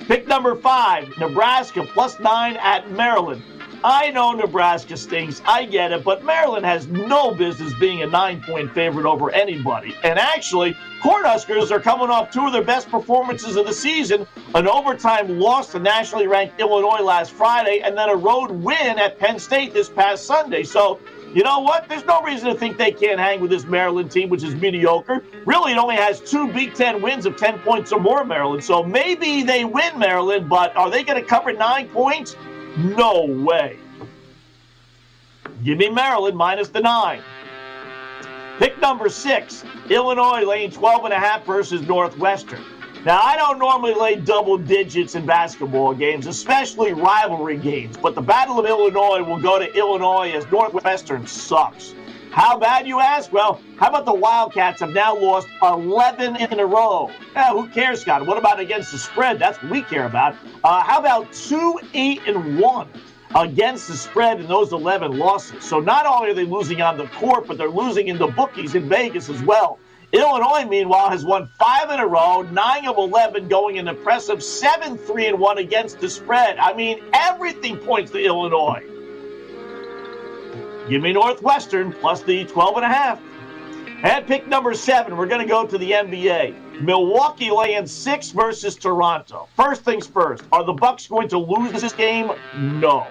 Pick 0.00 0.28
number 0.28 0.54
five, 0.54 1.08
Nebraska 1.16 1.84
plus 1.84 2.20
nine 2.20 2.58
at 2.58 2.90
Maryland. 2.90 3.42
I 3.82 4.10
know 4.10 4.32
Nebraska 4.32 4.98
stinks. 4.98 5.40
I 5.46 5.64
get 5.64 5.90
it, 5.90 6.04
but 6.04 6.22
Maryland 6.22 6.66
has 6.66 6.86
no 6.88 7.34
business 7.34 7.72
being 7.80 8.02
a 8.02 8.06
nine 8.06 8.42
point 8.42 8.74
favorite 8.74 9.06
over 9.06 9.30
anybody. 9.30 9.96
And 10.04 10.18
actually, 10.18 10.76
Cornhuskers 11.00 11.70
are 11.70 11.80
coming 11.80 12.10
off 12.10 12.30
two 12.30 12.44
of 12.44 12.52
their 12.52 12.62
best 12.62 12.90
performances 12.90 13.56
of 13.56 13.64
the 13.64 13.72
season 13.72 14.26
an 14.54 14.68
overtime 14.68 15.38
loss 15.38 15.72
to 15.72 15.78
nationally 15.78 16.26
ranked 16.26 16.60
Illinois 16.60 17.00
last 17.02 17.32
Friday, 17.32 17.80
and 17.82 17.96
then 17.96 18.10
a 18.10 18.16
road 18.16 18.50
win 18.50 18.98
at 18.98 19.18
Penn 19.18 19.38
State 19.38 19.72
this 19.72 19.88
past 19.88 20.26
Sunday. 20.26 20.62
So 20.62 21.00
you 21.34 21.42
know 21.42 21.60
what? 21.60 21.88
There's 21.88 22.04
no 22.04 22.22
reason 22.22 22.48
to 22.48 22.54
think 22.54 22.78
they 22.78 22.92
can't 22.92 23.20
hang 23.20 23.40
with 23.40 23.50
this 23.50 23.64
Maryland 23.64 24.10
team, 24.10 24.28
which 24.30 24.42
is 24.42 24.54
mediocre. 24.54 25.22
Really, 25.44 25.72
it 25.72 25.78
only 25.78 25.96
has 25.96 26.20
two 26.20 26.50
Big 26.52 26.74
Ten 26.74 27.02
wins 27.02 27.26
of 27.26 27.36
10 27.36 27.58
points 27.60 27.92
or 27.92 28.00
more, 28.00 28.24
Maryland. 28.24 28.64
So 28.64 28.82
maybe 28.82 29.42
they 29.42 29.64
win 29.64 29.98
Maryland, 29.98 30.48
but 30.48 30.74
are 30.76 30.90
they 30.90 31.04
going 31.04 31.20
to 31.20 31.28
cover 31.28 31.52
nine 31.52 31.88
points? 31.88 32.34
No 32.76 33.24
way. 33.26 33.76
Give 35.64 35.76
me 35.76 35.90
Maryland 35.90 36.36
minus 36.36 36.68
the 36.68 36.80
nine. 36.80 37.22
Pick 38.58 38.80
number 38.80 39.08
six, 39.08 39.64
Illinois 39.88 40.42
laying 40.44 40.70
12 40.70 41.04
and 41.04 41.14
a 41.14 41.18
half 41.18 41.44
versus 41.44 41.82
Northwestern. 41.82 42.64
Now, 43.04 43.20
I 43.22 43.36
don't 43.36 43.60
normally 43.60 43.94
lay 43.94 44.16
double 44.16 44.58
digits 44.58 45.14
in 45.14 45.24
basketball 45.24 45.94
games, 45.94 46.26
especially 46.26 46.92
rivalry 46.92 47.56
games, 47.56 47.96
but 47.96 48.16
the 48.16 48.20
Battle 48.20 48.58
of 48.58 48.66
Illinois 48.66 49.22
will 49.22 49.40
go 49.40 49.56
to 49.58 49.72
Illinois 49.78 50.32
as 50.32 50.50
Northwestern 50.50 51.24
sucks. 51.24 51.94
How 52.32 52.58
bad, 52.58 52.88
you 52.88 52.98
ask? 52.98 53.32
Well, 53.32 53.60
how 53.76 53.88
about 53.88 54.04
the 54.04 54.14
Wildcats 54.14 54.80
have 54.80 54.90
now 54.90 55.16
lost 55.16 55.48
11 55.62 56.36
in 56.36 56.58
a 56.58 56.66
row? 56.66 57.10
Yeah, 57.34 57.52
who 57.52 57.68
cares, 57.68 58.00
Scott? 58.00 58.26
What 58.26 58.36
about 58.36 58.58
against 58.58 58.90
the 58.90 58.98
spread? 58.98 59.38
That's 59.38 59.62
what 59.62 59.70
we 59.70 59.82
care 59.82 60.04
about. 60.04 60.34
Uh, 60.64 60.82
how 60.82 60.98
about 60.98 61.32
2 61.32 61.78
8 61.94 62.20
and 62.26 62.58
1 62.58 62.88
against 63.36 63.88
the 63.88 63.96
spread 63.96 64.40
in 64.40 64.48
those 64.48 64.72
11 64.72 65.16
losses? 65.16 65.64
So 65.64 65.78
not 65.78 66.04
only 66.04 66.30
are 66.30 66.34
they 66.34 66.44
losing 66.44 66.82
on 66.82 66.98
the 66.98 67.06
court, 67.06 67.46
but 67.46 67.58
they're 67.58 67.70
losing 67.70 68.08
in 68.08 68.18
the 68.18 68.26
bookies 68.26 68.74
in 68.74 68.88
Vegas 68.88 69.28
as 69.30 69.40
well. 69.42 69.78
Illinois, 70.12 70.64
meanwhile, 70.66 71.10
has 71.10 71.24
won 71.24 71.48
five 71.58 71.90
in 71.90 72.00
a 72.00 72.06
row, 72.06 72.42
nine 72.42 72.86
of 72.86 72.96
11, 72.96 73.48
going 73.48 73.78
an 73.78 73.88
impressive 73.88 74.42
7 74.42 74.96
3 74.96 75.26
and 75.26 75.38
1 75.38 75.58
against 75.58 76.00
the 76.00 76.08
spread. 76.08 76.58
I 76.58 76.72
mean, 76.72 77.02
everything 77.12 77.76
points 77.76 78.10
to 78.12 78.24
Illinois. 78.24 78.82
Give 80.88 81.02
me 81.02 81.12
Northwestern 81.12 81.92
plus 81.92 82.22
the 82.22 82.46
12 82.46 82.76
and 82.76 82.84
a 82.86 82.88
half. 82.88 83.20
And 84.02 84.26
pick 84.26 84.46
number 84.46 84.72
seven, 84.74 85.16
we're 85.16 85.26
going 85.26 85.40
to 85.42 85.46
go 85.46 85.66
to 85.66 85.76
the 85.76 85.90
NBA. 85.90 86.80
Milwaukee 86.80 87.50
laying 87.50 87.86
six 87.86 88.30
versus 88.30 88.76
Toronto. 88.76 89.48
First 89.56 89.82
things 89.82 90.06
first, 90.06 90.44
are 90.52 90.64
the 90.64 90.72
Bucks 90.72 91.08
going 91.08 91.28
to 91.28 91.38
lose 91.38 91.82
this 91.82 91.92
game? 91.92 92.30
No. 92.56 93.08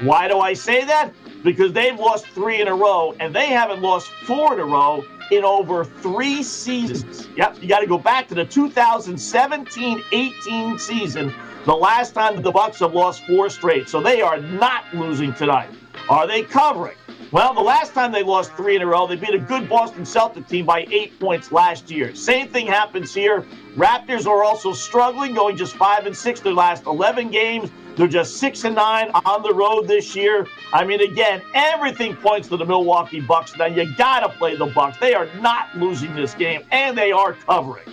Why 0.00 0.28
do 0.28 0.38
I 0.38 0.54
say 0.54 0.84
that? 0.84 1.12
Because 1.42 1.72
they've 1.72 1.98
lost 1.98 2.26
three 2.28 2.60
in 2.60 2.68
a 2.68 2.74
row, 2.74 3.16
and 3.18 3.34
they 3.34 3.46
haven't 3.46 3.82
lost 3.82 4.08
four 4.08 4.54
in 4.54 4.60
a 4.60 4.64
row 4.64 5.04
in 5.30 5.44
over 5.44 5.84
three 5.84 6.42
seasons. 6.42 7.28
Yep, 7.36 7.62
you 7.62 7.68
got 7.68 7.80
to 7.80 7.86
go 7.86 7.98
back 7.98 8.26
to 8.28 8.34
the 8.34 8.46
2017-18 8.46 10.80
season, 10.80 11.34
the 11.64 11.74
last 11.74 12.14
time 12.14 12.42
the 12.42 12.50
Bucks 12.50 12.80
have 12.80 12.94
lost 12.94 13.24
four 13.26 13.50
straight. 13.50 13.88
So 13.88 14.00
they 14.00 14.20
are 14.20 14.38
not 14.38 14.84
losing 14.94 15.32
tonight. 15.34 15.70
Are 16.08 16.26
they 16.26 16.42
covering? 16.42 16.96
Well, 17.30 17.52
the 17.52 17.60
last 17.60 17.92
time 17.92 18.10
they 18.10 18.22
lost 18.22 18.54
three 18.54 18.74
in 18.74 18.80
a 18.80 18.86
row, 18.86 19.06
they 19.06 19.16
beat 19.16 19.34
a 19.34 19.38
good 19.38 19.68
Boston 19.68 20.06
Celtic 20.06 20.48
team 20.48 20.64
by 20.64 20.86
eight 20.90 21.18
points 21.20 21.52
last 21.52 21.90
year. 21.90 22.14
Same 22.14 22.48
thing 22.48 22.66
happens 22.66 23.12
here. 23.12 23.44
Raptors 23.76 24.26
are 24.26 24.42
also 24.42 24.72
struggling, 24.72 25.34
going 25.34 25.54
just 25.54 25.76
five 25.76 26.06
and 26.06 26.16
six 26.16 26.40
their 26.40 26.54
last 26.54 26.86
11 26.86 27.30
games. 27.30 27.70
They're 27.96 28.08
just 28.08 28.38
six 28.38 28.64
and 28.64 28.74
nine 28.74 29.10
on 29.26 29.42
the 29.42 29.52
road 29.52 29.86
this 29.86 30.16
year. 30.16 30.46
I 30.72 30.84
mean, 30.84 31.02
again, 31.02 31.42
everything 31.52 32.16
points 32.16 32.48
to 32.48 32.56
the 32.56 32.64
Milwaukee 32.64 33.20
Bucks. 33.20 33.54
Now 33.58 33.66
you 33.66 33.94
gotta 33.96 34.30
play 34.30 34.56
the 34.56 34.66
Bucks. 34.66 34.96
They 34.98 35.12
are 35.12 35.28
not 35.40 35.76
losing 35.76 36.14
this 36.14 36.32
game, 36.32 36.64
and 36.70 36.96
they 36.96 37.12
are 37.12 37.34
covering. 37.34 37.88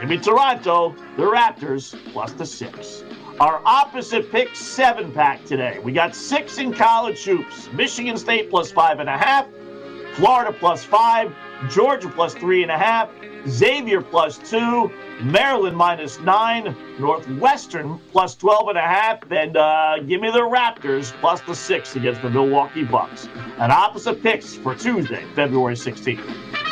Give 0.00 0.10
me 0.10 0.18
Toronto, 0.18 0.94
the 1.16 1.22
Raptors, 1.22 1.96
plus 2.12 2.32
the 2.32 2.44
six. 2.44 3.02
Our 3.38 3.60
opposite 3.66 4.32
pick 4.32 4.56
seven 4.56 5.12
pack 5.12 5.44
today. 5.44 5.78
We 5.78 5.92
got 5.92 6.16
six 6.16 6.56
in 6.56 6.72
college 6.72 7.22
hoops. 7.22 7.70
Michigan 7.74 8.16
State 8.16 8.48
plus 8.48 8.72
five 8.72 8.98
and 8.98 9.10
a 9.10 9.18
half, 9.18 9.46
Florida 10.14 10.56
plus 10.58 10.84
five, 10.84 11.34
Georgia 11.68 12.08
plus 12.08 12.32
three 12.32 12.62
and 12.62 12.70
a 12.70 12.78
half, 12.78 13.10
Xavier 13.46 14.00
plus 14.00 14.38
two, 14.38 14.90
Maryland 15.20 15.76
minus 15.76 16.18
nine, 16.20 16.74
Northwestern 16.98 17.98
plus 18.10 18.34
12 18.36 18.70
and 18.70 18.78
a 18.78 18.80
half, 18.80 19.30
and 19.30 19.58
uh, 19.58 19.98
give 20.06 20.22
me 20.22 20.30
the 20.30 20.40
Raptors 20.40 21.12
plus 21.20 21.42
the 21.42 21.54
six 21.54 21.94
against 21.94 22.22
the 22.22 22.30
Milwaukee 22.30 22.84
Bucks. 22.84 23.28
And 23.58 23.70
opposite 23.70 24.22
picks 24.22 24.54
for 24.54 24.74
Tuesday, 24.74 25.24
February 25.34 25.74
16th. 25.74 26.65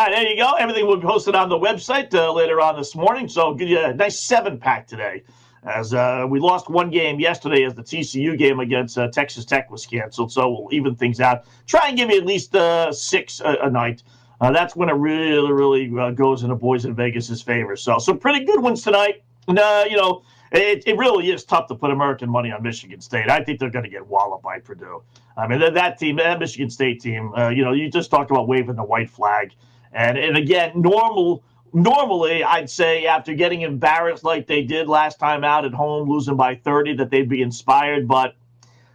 Right, 0.00 0.10
there 0.10 0.28
you 0.28 0.36
go. 0.36 0.54
Everything 0.54 0.86
will 0.86 0.96
be 0.96 1.06
posted 1.06 1.36
on 1.36 1.48
the 1.48 1.56
website 1.58 2.12
uh, 2.14 2.32
later 2.32 2.60
on 2.60 2.76
this 2.76 2.96
morning. 2.96 3.28
So, 3.28 3.54
give 3.54 3.68
you 3.68 3.78
a 3.78 3.94
nice 3.94 4.24
seven 4.24 4.58
pack 4.58 4.88
today. 4.88 5.22
As 5.62 5.94
uh, 5.94 6.26
we 6.28 6.40
lost 6.40 6.68
one 6.68 6.90
game 6.90 7.20
yesterday, 7.20 7.64
as 7.64 7.74
the 7.74 7.82
TCU 7.82 8.36
game 8.36 8.58
against 8.58 8.98
uh, 8.98 9.08
Texas 9.08 9.44
Tech 9.44 9.70
was 9.70 9.86
canceled. 9.86 10.32
So, 10.32 10.50
we'll 10.50 10.68
even 10.74 10.96
things 10.96 11.20
out. 11.20 11.44
Try 11.66 11.88
and 11.88 11.96
give 11.96 12.10
you 12.10 12.18
at 12.18 12.26
least 12.26 12.56
uh, 12.56 12.90
six 12.92 13.40
a, 13.40 13.56
a 13.62 13.70
night. 13.70 14.02
Uh, 14.40 14.50
that's 14.50 14.74
when 14.74 14.88
it 14.88 14.94
really, 14.94 15.52
really 15.52 15.92
uh, 15.96 16.10
goes 16.10 16.42
in 16.42 16.48
the 16.48 16.56
boys 16.56 16.86
in 16.86 16.94
Vegas's 16.96 17.40
favor. 17.40 17.76
So, 17.76 17.98
some 17.98 18.18
pretty 18.18 18.44
good 18.44 18.60
ones 18.60 18.82
tonight. 18.82 19.22
And, 19.46 19.58
you 19.90 19.96
know, 19.96 20.24
it, 20.50 20.82
it 20.86 20.96
really 20.96 21.30
is 21.30 21.44
tough 21.44 21.68
to 21.68 21.74
put 21.76 21.92
American 21.92 22.30
money 22.30 22.50
on 22.50 22.62
Michigan 22.62 23.00
State. 23.00 23.30
I 23.30 23.44
think 23.44 23.60
they're 23.60 23.70
going 23.70 23.84
to 23.84 23.90
get 23.90 24.04
walloped 24.06 24.42
by 24.42 24.58
Purdue. 24.58 25.02
I 25.36 25.46
mean, 25.46 25.60
that, 25.60 25.74
that 25.74 25.98
team, 25.98 26.16
that 26.16 26.40
Michigan 26.40 26.70
State 26.70 27.00
team, 27.00 27.32
you 27.52 27.62
know, 27.62 27.72
you 27.72 27.90
just 27.90 28.10
talked 28.10 28.30
about 28.30 28.48
waving 28.48 28.76
the 28.76 28.82
white 28.82 29.10
flag. 29.10 29.52
And 29.94 30.18
and 30.18 30.36
again, 30.36 30.72
normal 30.74 31.42
normally 31.72 32.44
I'd 32.44 32.70
say 32.70 33.06
after 33.06 33.34
getting 33.34 33.62
embarrassed 33.62 34.24
like 34.24 34.46
they 34.46 34.62
did 34.62 34.88
last 34.88 35.18
time 35.18 35.44
out 35.44 35.64
at 35.64 35.72
home, 35.72 36.08
losing 36.08 36.36
by 36.36 36.56
30, 36.56 36.96
that 36.96 37.10
they'd 37.10 37.28
be 37.28 37.42
inspired. 37.42 38.06
But 38.06 38.34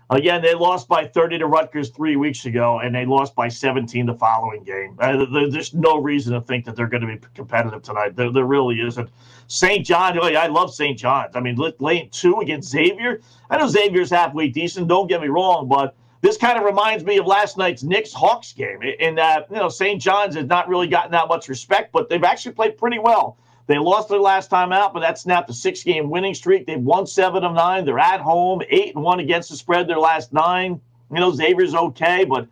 again, 0.09 0.41
they 0.41 0.53
lost 0.53 0.87
by 0.87 1.05
30 1.05 1.39
to 1.39 1.45
Rutgers 1.45 1.89
three 1.89 2.15
weeks 2.15 2.45
ago, 2.45 2.79
and 2.79 2.95
they 2.95 3.05
lost 3.05 3.35
by 3.35 3.47
17 3.47 4.05
the 4.05 4.13
following 4.13 4.63
game. 4.63 4.97
Uh, 4.99 5.25
there's 5.49 5.73
no 5.73 6.01
reason 6.01 6.33
to 6.33 6.41
think 6.41 6.65
that 6.65 6.75
they're 6.75 6.87
going 6.87 7.01
to 7.01 7.07
be 7.07 7.19
competitive 7.35 7.81
tonight. 7.81 8.15
There, 8.15 8.31
there 8.31 8.45
really 8.45 8.79
isn't. 8.81 9.09
St. 9.47 9.85
John, 9.85 10.17
oh, 10.19 10.27
I 10.27 10.47
love 10.47 10.73
St. 10.73 10.97
John's. 10.97 11.35
I 11.35 11.39
mean, 11.39 11.57
lane 11.79 12.09
two 12.11 12.39
against 12.39 12.69
Xavier. 12.69 13.19
I 13.49 13.57
know 13.57 13.67
Xavier's 13.67 14.11
halfway 14.11 14.47
decent. 14.47 14.87
Don't 14.87 15.07
get 15.07 15.21
me 15.21 15.27
wrong, 15.27 15.67
but 15.67 15.95
this 16.21 16.37
kind 16.37 16.57
of 16.57 16.65
reminds 16.65 17.03
me 17.03 17.17
of 17.17 17.25
last 17.25 17.57
night's 17.57 17.83
Knicks 17.83 18.11
Hawks 18.11 18.51
game 18.53 18.81
in 18.81 19.15
that, 19.15 19.47
you 19.49 19.57
know, 19.57 19.69
St. 19.69 20.01
John's 20.01 20.35
has 20.35 20.45
not 20.45 20.67
really 20.67 20.87
gotten 20.87 21.11
that 21.11 21.27
much 21.27 21.47
respect, 21.47 21.91
but 21.91 22.09
they've 22.09 22.23
actually 22.23 22.53
played 22.53 22.77
pretty 22.77 22.99
well. 22.99 23.37
They 23.67 23.77
lost 23.77 24.09
their 24.09 24.19
last 24.19 24.49
time 24.49 24.73
out, 24.73 24.93
but 24.93 25.01
that 25.01 25.19
snapped 25.19 25.49
a 25.49 25.53
six 25.53 25.83
game 25.83 26.09
winning 26.09 26.33
streak. 26.33 26.65
They've 26.65 26.79
won 26.79 27.05
seven 27.05 27.43
of 27.43 27.53
nine. 27.53 27.85
They're 27.85 27.99
at 27.99 28.19
home, 28.19 28.61
eight 28.69 28.95
and 28.95 29.03
one 29.03 29.19
against 29.19 29.49
the 29.49 29.55
spread 29.55 29.87
their 29.87 29.99
last 29.99 30.33
nine. 30.33 30.81
You 31.11 31.19
know, 31.19 31.31
Xavier's 31.31 31.75
okay, 31.75 32.25
but 32.25 32.47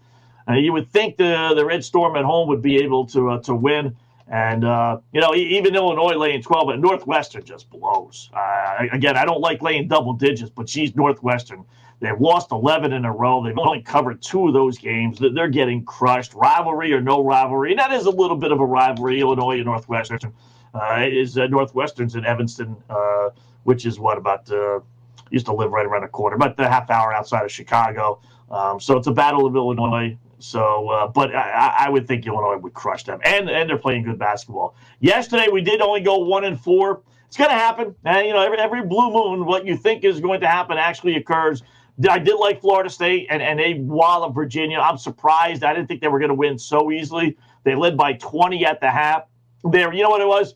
uh, 0.48 0.54
you 0.54 0.72
would 0.74 0.92
think 0.92 1.18
the 1.18 1.54
the 1.56 1.66
Red 1.66 1.84
Storm 1.84 2.16
at 2.16 2.24
home 2.24 2.48
would 2.50 2.62
be 2.62 2.78
able 2.78 3.06
to 3.08 3.32
uh, 3.32 3.40
to 3.42 3.56
win. 3.56 3.96
And, 4.30 4.66
uh, 4.66 5.00
you 5.14 5.22
know, 5.22 5.34
even 5.34 5.74
Illinois 5.74 6.16
laying 6.16 6.42
12, 6.42 6.68
but 6.68 6.80
Northwestern 6.80 7.46
just 7.46 7.70
blows. 7.70 8.30
Uh, 8.34 8.86
again, 8.92 9.16
I 9.16 9.24
don't 9.24 9.40
like 9.40 9.62
laying 9.62 9.88
double 9.88 10.14
digits, 10.14 10.52
but 10.54 10.68
she's 10.68 10.96
Northwestern. 10.96 11.64
They've 12.00 12.20
lost 12.20 12.52
11 12.52 12.94
in 12.94 13.06
a 13.06 13.12
row. 13.12 13.44
They've 13.44 13.58
only 13.58 13.82
covered 13.82 14.22
two 14.22 14.48
of 14.48 14.54
those 14.54 14.78
games. 14.78 15.20
They're 15.20 15.48
getting 15.48 15.84
crushed. 15.84 16.34
Rivalry 16.36 16.94
or 16.94 17.02
no 17.02 17.24
rivalry. 17.24 17.72
And 17.72 17.80
that 17.80 17.92
is 17.92 18.06
a 18.06 18.12
little 18.12 18.38
bit 18.38 18.52
of 18.52 18.60
a 18.60 18.66
rivalry, 18.66 19.20
Illinois 19.20 19.56
and 19.56 19.66
Northwestern. 19.66 20.34
Uh, 20.74 21.08
is 21.10 21.38
uh, 21.38 21.48
Northwestern's 21.48 22.16
in 22.16 22.24
Evanston, 22.24 22.76
uh, 22.90 23.30
which 23.64 23.86
is 23.86 24.00
what 24.00 24.18
about 24.18 24.52
uh, 24.52 24.80
used 25.32 25.48
to 25.48 25.54
live 25.54 25.72
right 25.72 25.86
around 25.86 26.04
the 26.04 26.08
corner, 26.08 26.36
about 26.36 26.56
the 26.56 26.70
half 26.70 26.90
hour 26.92 27.14
outside 27.14 27.44
of 27.44 27.52
Chicago. 27.52 28.20
Um, 28.52 28.80
so 28.80 28.96
it's 28.98 29.08
a 29.08 29.12
battle 29.12 29.46
of 29.46 29.56
Illinois. 29.56 30.18
So, 30.40 30.90
uh, 30.90 31.08
but 31.08 31.36
I, 31.36 31.76
I, 31.80 31.90
would 31.90 32.08
think 32.08 32.28
Illinois 32.28 32.58
would 32.58 32.74
crush 32.76 33.04
them, 33.04 33.20
and 33.24 33.50
and 33.50 33.68
they're 33.68 33.78
playing 33.78 34.04
good 34.04 34.20
basketball. 34.20 34.76
Yesterday 35.00 35.48
we 35.52 35.62
did 35.62 35.82
only 35.82 36.02
go 36.02 36.20
one 36.20 36.44
and 36.44 36.60
four. 36.60 37.02
It's 37.28 37.38
going 37.38 37.50
to 37.50 37.56
happen, 37.56 37.96
and 38.06 38.28
you 38.28 38.34
know 38.34 38.42
every 38.42 38.60
every 38.60 38.84
blue 38.84 39.12
moon, 39.12 39.46
what 39.48 39.66
you 39.66 39.76
think 39.76 40.04
is 40.04 40.20
going 40.20 40.42
to 40.42 40.48
happen 40.48 40.78
actually 40.78 41.16
occurs. 41.16 41.64
I 42.10 42.20
did 42.20 42.36
like 42.36 42.62
Florida 42.62 42.90
State, 42.90 43.28
and, 43.30 43.42
and 43.42 43.60
they 43.60 43.76
walloped 43.76 44.36
Virginia. 44.36 44.78
I'm 44.78 44.98
surprised. 44.98 45.64
I 45.64 45.74
didn't 45.74 45.88
think 45.88 46.02
they 46.02 46.08
were 46.08 46.20
going 46.20 46.30
to 46.30 46.36
win 46.36 46.60
so 46.60 46.92
easily. 46.92 47.38
They 47.64 47.76
led 47.76 47.98
by 47.98 48.14
20 48.14 48.66
at 48.66 48.80
the 48.80 48.90
half. 48.90 49.24
There, 49.64 49.92
you 49.94 50.04
know 50.04 50.10
what 50.10 50.22
it 50.22 50.28
was? 50.28 50.54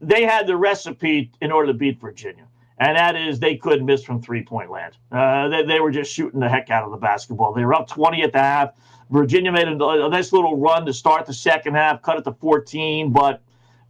They 0.00 0.24
had 0.24 0.46
the 0.46 0.56
recipe 0.56 1.30
in 1.42 1.52
order 1.52 1.72
to 1.72 1.78
beat 1.78 2.00
Virginia, 2.00 2.46
and 2.78 2.96
that 2.96 3.14
is 3.14 3.38
they 3.38 3.56
couldn't 3.56 3.84
miss 3.84 4.02
from 4.02 4.22
three 4.22 4.42
point 4.42 4.70
land. 4.70 4.96
Uh, 5.12 5.48
they, 5.48 5.64
they 5.64 5.80
were 5.80 5.90
just 5.90 6.12
shooting 6.12 6.40
the 6.40 6.48
heck 6.48 6.70
out 6.70 6.84
of 6.84 6.90
the 6.90 6.96
basketball. 6.96 7.52
They 7.52 7.64
were 7.64 7.74
up 7.74 7.86
20 7.86 8.22
at 8.22 8.32
the 8.32 8.38
half. 8.38 8.70
Virginia 9.10 9.52
made 9.52 9.68
a, 9.68 9.72
a 9.72 10.08
nice 10.08 10.32
little 10.32 10.56
run 10.56 10.86
to 10.86 10.94
start 10.94 11.26
the 11.26 11.34
second 11.34 11.74
half, 11.74 12.00
cut 12.00 12.16
it 12.16 12.24
to 12.24 12.32
14, 12.32 13.12
but 13.12 13.42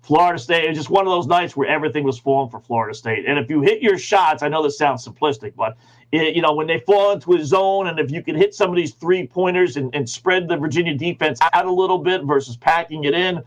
Florida 0.02 0.38
State, 0.38 0.64
it 0.64 0.68
was 0.68 0.78
just 0.78 0.90
one 0.90 1.06
of 1.06 1.10
those 1.10 1.26
nights 1.26 1.54
where 1.54 1.68
everything 1.68 2.04
was 2.04 2.18
falling 2.18 2.50
for 2.50 2.58
Florida 2.58 2.94
State. 2.94 3.26
And 3.26 3.38
if 3.38 3.50
you 3.50 3.60
hit 3.60 3.82
your 3.82 3.98
shots, 3.98 4.42
I 4.42 4.48
know 4.48 4.62
this 4.62 4.78
sounds 4.78 5.06
simplistic, 5.06 5.54
but 5.54 5.76
Eh, 6.12 6.32
you 6.34 6.42
know 6.42 6.54
when 6.54 6.66
they 6.66 6.78
fall 6.80 7.12
into 7.12 7.34
a 7.34 7.44
zone, 7.44 7.86
and 7.86 7.98
if 7.98 8.10
you 8.10 8.22
can 8.22 8.34
hit 8.34 8.54
some 8.54 8.70
of 8.70 8.76
these 8.76 8.92
three 8.94 9.26
pointers 9.26 9.76
and, 9.76 9.94
and 9.94 10.08
spread 10.08 10.48
the 10.48 10.56
Virginia 10.56 10.94
defense 10.94 11.38
out 11.52 11.66
a 11.66 11.72
little 11.72 11.98
bit 11.98 12.24
versus 12.24 12.56
packing 12.56 13.04
it 13.04 13.14
in, 13.14 13.42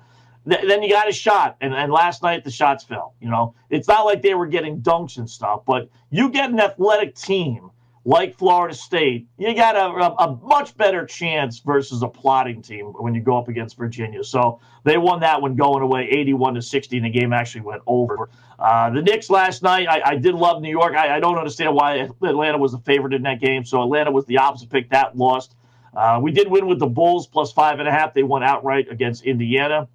th- 0.49 0.65
then 0.65 0.81
you 0.81 0.89
got 0.89 1.09
a 1.09 1.11
shot. 1.11 1.57
And, 1.59 1.73
and 1.73 1.91
last 1.91 2.23
night 2.23 2.43
the 2.43 2.51
shots 2.51 2.83
fell. 2.83 3.15
You 3.19 3.29
know, 3.29 3.53
it's 3.69 3.87
not 3.87 4.05
like 4.05 4.21
they 4.21 4.33
were 4.33 4.47
getting 4.47 4.81
dunks 4.81 5.17
and 5.17 5.29
stuff, 5.29 5.63
but 5.65 5.89
you 6.09 6.29
get 6.29 6.51
an 6.51 6.59
athletic 6.59 7.15
team 7.15 7.69
like 8.05 8.37
Florida 8.37 8.75
State, 8.75 9.27
you 9.37 9.55
got 9.55 9.75
a, 9.75 9.85
a, 9.85 10.27
a, 10.27 10.35
much 10.43 10.75
better 10.75 11.05
chance 11.05 11.59
versus 11.59 12.01
a 12.01 12.07
plotting 12.07 12.61
team 12.61 12.87
when 12.87 13.15
you 13.15 13.21
go 13.21 13.37
up 13.37 13.47
against 13.47 13.77
Virginia. 13.77 14.23
So 14.23 14.59
they 14.83 14.97
won 14.97 15.21
that 15.21 15.41
one 15.41 15.55
going 15.55 15.81
away 15.81 16.09
81 16.11 16.55
to 16.55 16.61
60, 16.61 16.97
and 16.97 17.05
the 17.05 17.09
game 17.09 17.31
actually 17.31 17.61
went 17.61 17.81
over. 17.87 18.29
Uh, 18.63 18.89
the 18.91 19.01
Knicks 19.01 19.29
last 19.29 19.61
night, 19.61 19.89
I, 19.89 20.01
I 20.11 20.15
did 20.15 20.35
love 20.35 20.61
New 20.61 20.69
York. 20.69 20.95
I, 20.95 21.17
I, 21.17 21.19
don't 21.19 21.37
understand 21.37 21.75
why 21.75 21.95
Atlanta 21.97 22.57
was 22.57 22.71
the 22.71 22.79
favorite 22.79 23.13
in 23.13 23.21
that 23.23 23.41
game. 23.41 23.65
So 23.65 23.83
Atlanta 23.83 24.09
was 24.09 24.25
the 24.25 24.37
opposite 24.37 24.69
pick. 24.69 24.89
That 24.89 25.17
lost. 25.17 25.57
Uh, 25.93 26.21
we 26.23 26.31
did 26.31 26.49
win 26.49 26.65
with 26.65 26.79
the 26.79 26.87
Bulls 26.87 27.27
plus 27.27 27.51
five 27.51 27.79
and 27.79 27.89
a 27.89 27.91
half. 27.91 28.13
They 28.13 28.23
won 28.23 28.41
outright 28.41 28.87
against 28.89 29.25
Indiana. 29.25 29.89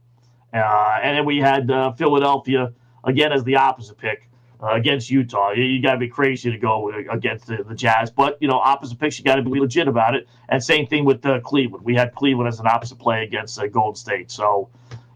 Uh, 0.52 0.98
and 1.02 1.16
then 1.16 1.24
we 1.24 1.38
had 1.38 1.70
uh, 1.70 1.92
Philadelphia 1.92 2.74
again 3.04 3.32
as 3.32 3.42
the 3.44 3.56
opposite 3.56 3.96
pick 3.96 4.28
uh, 4.62 4.74
against 4.74 5.10
Utah. 5.10 5.52
You, 5.52 5.64
you 5.64 5.80
got 5.80 5.94
to 5.94 5.98
be 5.98 6.08
crazy 6.08 6.50
to 6.50 6.58
go 6.58 6.92
against 7.10 7.46
the, 7.46 7.64
the, 7.66 7.74
Jazz. 7.74 8.10
But, 8.10 8.36
you 8.38 8.48
know, 8.48 8.58
opposite 8.58 8.98
picks, 8.98 9.18
you 9.18 9.24
got 9.24 9.36
to 9.36 9.42
be 9.42 9.58
legit 9.58 9.88
about 9.88 10.14
it. 10.14 10.28
And 10.50 10.62
same 10.62 10.86
thing 10.86 11.06
with 11.06 11.22
Cleveland. 11.42 11.86
We 11.86 11.94
had 11.94 12.14
Cleveland 12.14 12.48
as 12.48 12.60
an 12.60 12.66
opposite 12.66 12.98
play 12.98 13.24
against 13.24 13.58
Golden 13.72 13.94
State. 13.94 14.30
So, 14.30 14.68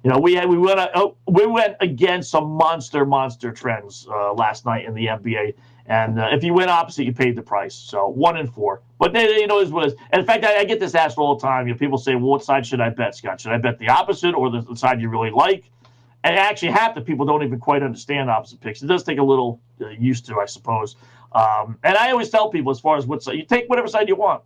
you 0.05 0.11
know, 0.11 0.18
we 0.18 0.34
had 0.34 0.48
we 0.48 0.59
went 0.59 0.80
uh, 0.80 1.11
we 1.28 1.46
went 1.46 1.76
against 1.80 2.30
some 2.30 2.48
monster 2.50 3.05
monster 3.05 3.53
trends 3.53 4.07
uh, 4.11 4.32
last 4.34 4.66
night 4.66 4.84
in 4.84 4.94
the 4.94 5.07
NBA. 5.07 5.55
And 5.86 6.20
uh, 6.20 6.28
if 6.32 6.44
you 6.44 6.55
went 6.55 6.70
opposite, 6.70 7.05
you 7.05 7.12
paid 7.12 7.36
the 7.36 7.42
price. 7.42 7.74
So 7.74 8.09
one 8.09 8.36
and 8.36 8.53
four. 8.53 8.82
But 8.98 9.14
you 9.14 9.46
know, 9.46 9.61
is. 9.61 9.70
And 9.70 10.20
in 10.20 10.24
fact, 10.24 10.44
I, 10.44 10.59
I, 10.59 10.64
get 10.64 10.78
this 10.78 10.94
asked 10.94 11.18
all 11.18 11.36
the 11.36 11.42
time. 11.42 11.66
You 11.66 11.74
know, 11.74 11.78
people 11.78 11.98
say, 11.98 12.14
"Well, 12.14 12.26
what 12.26 12.44
side 12.44 12.66
should 12.66 12.80
I 12.80 12.90
bet, 12.90 13.16
Scott? 13.16 13.40
Should 13.40 13.53
I 13.53 13.59
bet 13.59 13.78
the 13.78 13.88
opposite 13.88 14.34
or 14.34 14.50
the, 14.50 14.61
the 14.61 14.76
side 14.76 15.00
you 15.00 15.09
really 15.09 15.30
like?" 15.30 15.64
and 16.24 16.36
actually 16.36 16.70
half 16.70 16.94
the 16.94 17.00
people 17.00 17.26
don't 17.26 17.42
even 17.42 17.59
quite 17.59 17.82
understand 17.82 18.30
opposite 18.30 18.61
picks. 18.61 18.82
It 18.82 18.86
does 18.86 19.03
take 19.03 19.18
a 19.18 19.22
little 19.22 19.61
uh, 19.80 19.88
used 19.88 20.26
to, 20.26 20.38
I 20.40 20.46
suppose. 20.46 20.96
Um, 21.32 21.78
and 21.82 21.96
I 21.96 22.11
always 22.11 22.30
tell 22.30 22.50
people, 22.50 22.70
as 22.70 22.80
far 22.80 22.96
as 22.96 23.07
what 23.07 23.22
side 23.22 23.36
you 23.36 23.44
take, 23.44 23.68
whatever 23.68 23.88
side 23.88 24.09
you 24.09 24.16
want. 24.16 24.42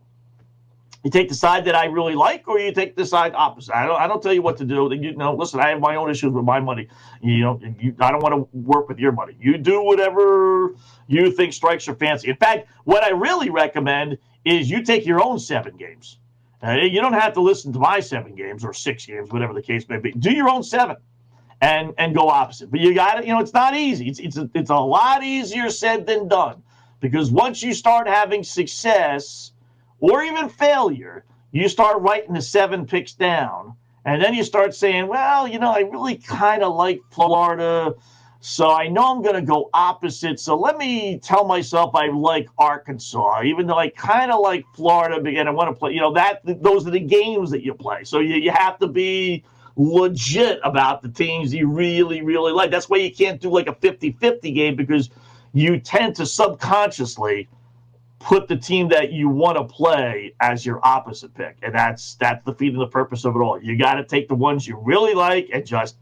You 1.06 1.10
take 1.10 1.28
the 1.28 1.36
side 1.36 1.64
that 1.66 1.76
I 1.76 1.84
really 1.84 2.16
like, 2.16 2.48
or 2.48 2.58
you 2.58 2.72
take 2.72 2.96
the 2.96 3.06
side 3.06 3.32
opposite. 3.36 3.76
I 3.76 3.86
don't. 3.86 3.94
I 3.94 4.08
don't 4.08 4.20
tell 4.20 4.32
you 4.32 4.42
what 4.42 4.56
to 4.56 4.64
do. 4.64 4.90
You 4.92 5.14
know, 5.14 5.36
listen. 5.36 5.60
I 5.60 5.68
have 5.68 5.78
my 5.78 5.94
own 5.94 6.10
issues 6.10 6.32
with 6.32 6.44
my 6.44 6.58
money. 6.58 6.88
You 7.22 7.42
know, 7.42 7.60
you, 7.78 7.94
I 8.00 8.10
don't 8.10 8.24
want 8.24 8.34
to 8.34 8.58
work 8.58 8.88
with 8.88 8.98
your 8.98 9.12
money. 9.12 9.36
You 9.38 9.56
do 9.56 9.80
whatever 9.84 10.74
you 11.06 11.30
think 11.30 11.52
strikes 11.52 11.86
your 11.86 11.94
fancy. 11.94 12.28
In 12.28 12.34
fact, 12.34 12.66
what 12.82 13.04
I 13.04 13.10
really 13.10 13.50
recommend 13.50 14.18
is 14.44 14.68
you 14.68 14.82
take 14.82 15.06
your 15.06 15.22
own 15.22 15.38
seven 15.38 15.76
games. 15.76 16.18
Uh, 16.60 16.72
you 16.72 17.00
don't 17.00 17.12
have 17.12 17.34
to 17.34 17.40
listen 17.40 17.72
to 17.74 17.78
my 17.78 18.00
seven 18.00 18.34
games 18.34 18.64
or 18.64 18.72
six 18.72 19.06
games, 19.06 19.30
whatever 19.30 19.54
the 19.54 19.62
case 19.62 19.88
may 19.88 19.98
be. 19.98 20.10
Do 20.10 20.32
your 20.32 20.48
own 20.48 20.64
seven 20.64 20.96
and 21.60 21.94
and 21.98 22.16
go 22.16 22.28
opposite. 22.28 22.68
But 22.68 22.80
you 22.80 22.94
got 22.94 23.20
it. 23.20 23.26
You 23.26 23.32
know, 23.32 23.38
it's 23.38 23.54
not 23.54 23.76
easy. 23.76 24.08
It's 24.08 24.18
it's 24.18 24.38
a, 24.38 24.50
it's 24.54 24.70
a 24.70 24.74
lot 24.74 25.22
easier 25.22 25.70
said 25.70 26.04
than 26.04 26.26
done 26.26 26.64
because 26.98 27.30
once 27.30 27.62
you 27.62 27.74
start 27.74 28.08
having 28.08 28.42
success 28.42 29.52
or 30.00 30.22
even 30.22 30.48
failure, 30.48 31.24
you 31.52 31.68
start 31.68 32.00
writing 32.02 32.34
the 32.34 32.42
seven 32.42 32.86
picks 32.86 33.12
down, 33.12 33.74
and 34.04 34.22
then 34.22 34.34
you 34.34 34.44
start 34.44 34.74
saying, 34.74 35.06
well, 35.06 35.48
you 35.48 35.58
know, 35.58 35.70
I 35.70 35.80
really 35.80 36.16
kind 36.16 36.62
of 36.62 36.74
like 36.74 37.00
Florida. 37.10 37.94
So 38.40 38.70
I 38.70 38.86
know 38.86 39.10
I'm 39.12 39.22
going 39.22 39.34
to 39.34 39.42
go 39.42 39.70
opposite. 39.74 40.38
So 40.38 40.56
let 40.56 40.78
me 40.78 41.18
tell 41.18 41.44
myself 41.44 41.94
I 41.94 42.08
like 42.08 42.48
Arkansas, 42.58 43.42
even 43.42 43.66
though 43.66 43.78
I 43.78 43.88
kind 43.88 44.30
of 44.30 44.40
like 44.40 44.64
Florida. 44.74 45.16
Again, 45.16 45.48
I 45.48 45.50
want 45.50 45.74
to 45.74 45.78
play. 45.78 45.92
You 45.92 46.00
know 46.00 46.12
that 46.14 46.42
those 46.44 46.86
are 46.86 46.90
the 46.90 47.00
games 47.00 47.50
that 47.50 47.64
you 47.64 47.74
play. 47.74 48.04
So 48.04 48.20
you, 48.20 48.36
you 48.36 48.52
have 48.52 48.78
to 48.78 48.86
be 48.86 49.42
legit 49.76 50.60
about 50.62 51.02
the 51.02 51.08
teams 51.08 51.52
you 51.52 51.68
really, 51.68 52.22
really 52.22 52.52
like. 52.52 52.70
That's 52.70 52.88
why 52.88 52.98
you 52.98 53.12
can't 53.12 53.40
do 53.40 53.50
like 53.50 53.66
a 53.66 53.74
50 53.74 54.12
50 54.12 54.50
game 54.52 54.76
because 54.76 55.10
you 55.52 55.80
tend 55.80 56.14
to 56.16 56.26
subconsciously 56.26 57.48
put 58.18 58.48
the 58.48 58.56
team 58.56 58.88
that 58.88 59.12
you 59.12 59.28
want 59.28 59.58
to 59.58 59.64
play 59.64 60.34
as 60.40 60.64
your 60.64 60.84
opposite 60.84 61.34
pick. 61.34 61.56
And 61.62 61.74
that's 61.74 62.14
that's 62.14 62.44
the 62.44 62.54
feed 62.54 62.72
and 62.72 62.80
the 62.80 62.86
purpose 62.86 63.24
of 63.24 63.36
it 63.36 63.38
all. 63.38 63.60
You 63.62 63.76
got 63.76 63.94
to 63.94 64.04
take 64.04 64.28
the 64.28 64.34
ones 64.34 64.66
you 64.66 64.78
really 64.82 65.14
like 65.14 65.50
and 65.52 65.66
just 65.66 65.96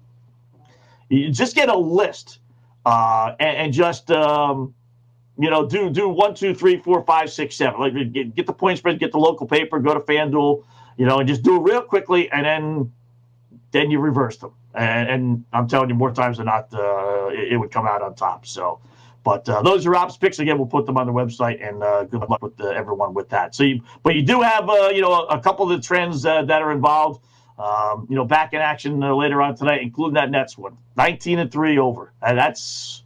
you 1.08 1.30
just 1.30 1.54
get 1.54 1.68
a 1.68 1.76
list 1.76 2.38
uh, 2.86 3.34
and, 3.40 3.56
and, 3.56 3.72
just 3.72 4.10
um, 4.10 4.74
you 5.38 5.48
know 5.48 5.66
do 5.66 5.90
do 5.90 6.08
one, 6.08 6.34
two, 6.34 6.54
three, 6.54 6.78
four, 6.78 7.02
five, 7.04 7.30
six, 7.30 7.56
seven. 7.56 7.80
Like 7.80 8.12
get, 8.12 8.34
get 8.34 8.46
the 8.46 8.52
point 8.52 8.78
spread, 8.78 8.98
get 8.98 9.12
the 9.12 9.18
local 9.18 9.46
paper, 9.46 9.78
go 9.78 9.94
to 9.94 10.00
FanDuel, 10.00 10.64
you 10.96 11.06
know, 11.06 11.18
and 11.18 11.28
just 11.28 11.42
do 11.42 11.56
it 11.56 11.60
real 11.60 11.82
quickly, 11.82 12.30
and 12.30 12.44
then 12.44 12.92
then 13.72 13.90
you 13.90 13.98
reverse 13.98 14.36
them. 14.36 14.52
And, 14.74 15.08
and 15.08 15.44
I'm 15.52 15.68
telling 15.68 15.88
you, 15.88 15.94
more 15.94 16.12
times 16.12 16.38
than 16.38 16.46
not, 16.46 16.72
uh, 16.72 17.28
it, 17.28 17.52
it, 17.52 17.56
would 17.56 17.70
come 17.70 17.86
out 17.86 18.02
on 18.02 18.14
top. 18.14 18.46
So, 18.46 18.80
but 19.24 19.48
uh, 19.48 19.62
those 19.62 19.86
are 19.86 19.96
ops 19.96 20.16
picks. 20.16 20.38
Again, 20.38 20.58
we'll 20.58 20.66
put 20.66 20.86
them 20.86 20.98
on 20.98 21.06
the 21.06 21.12
website, 21.12 21.66
and 21.66 21.82
uh, 21.82 22.04
good 22.04 22.20
luck 22.28 22.42
with 22.42 22.60
uh, 22.60 22.68
everyone 22.68 23.14
with 23.14 23.30
that. 23.30 23.54
So, 23.54 23.64
you, 23.64 23.82
but 24.02 24.14
you 24.14 24.22
do 24.22 24.42
have, 24.42 24.68
uh, 24.68 24.90
you 24.94 25.00
know, 25.00 25.24
a, 25.24 25.40
couple 25.40 25.70
of 25.70 25.76
the 25.76 25.84
trends 25.84 26.24
uh, 26.24 26.42
that 26.42 26.62
are 26.62 26.70
involved. 26.70 27.24
Um, 27.56 28.08
you 28.10 28.16
know, 28.16 28.24
back 28.24 28.52
in 28.52 28.60
action 28.60 28.98
later 28.98 29.40
on 29.40 29.54
tonight, 29.54 29.80
including 29.80 30.14
that 30.14 30.28
Nets 30.28 30.58
one, 30.58 30.76
19 30.96 31.38
and 31.38 31.52
three 31.52 31.78
over. 31.78 32.12
And 32.20 32.36
that's, 32.36 33.04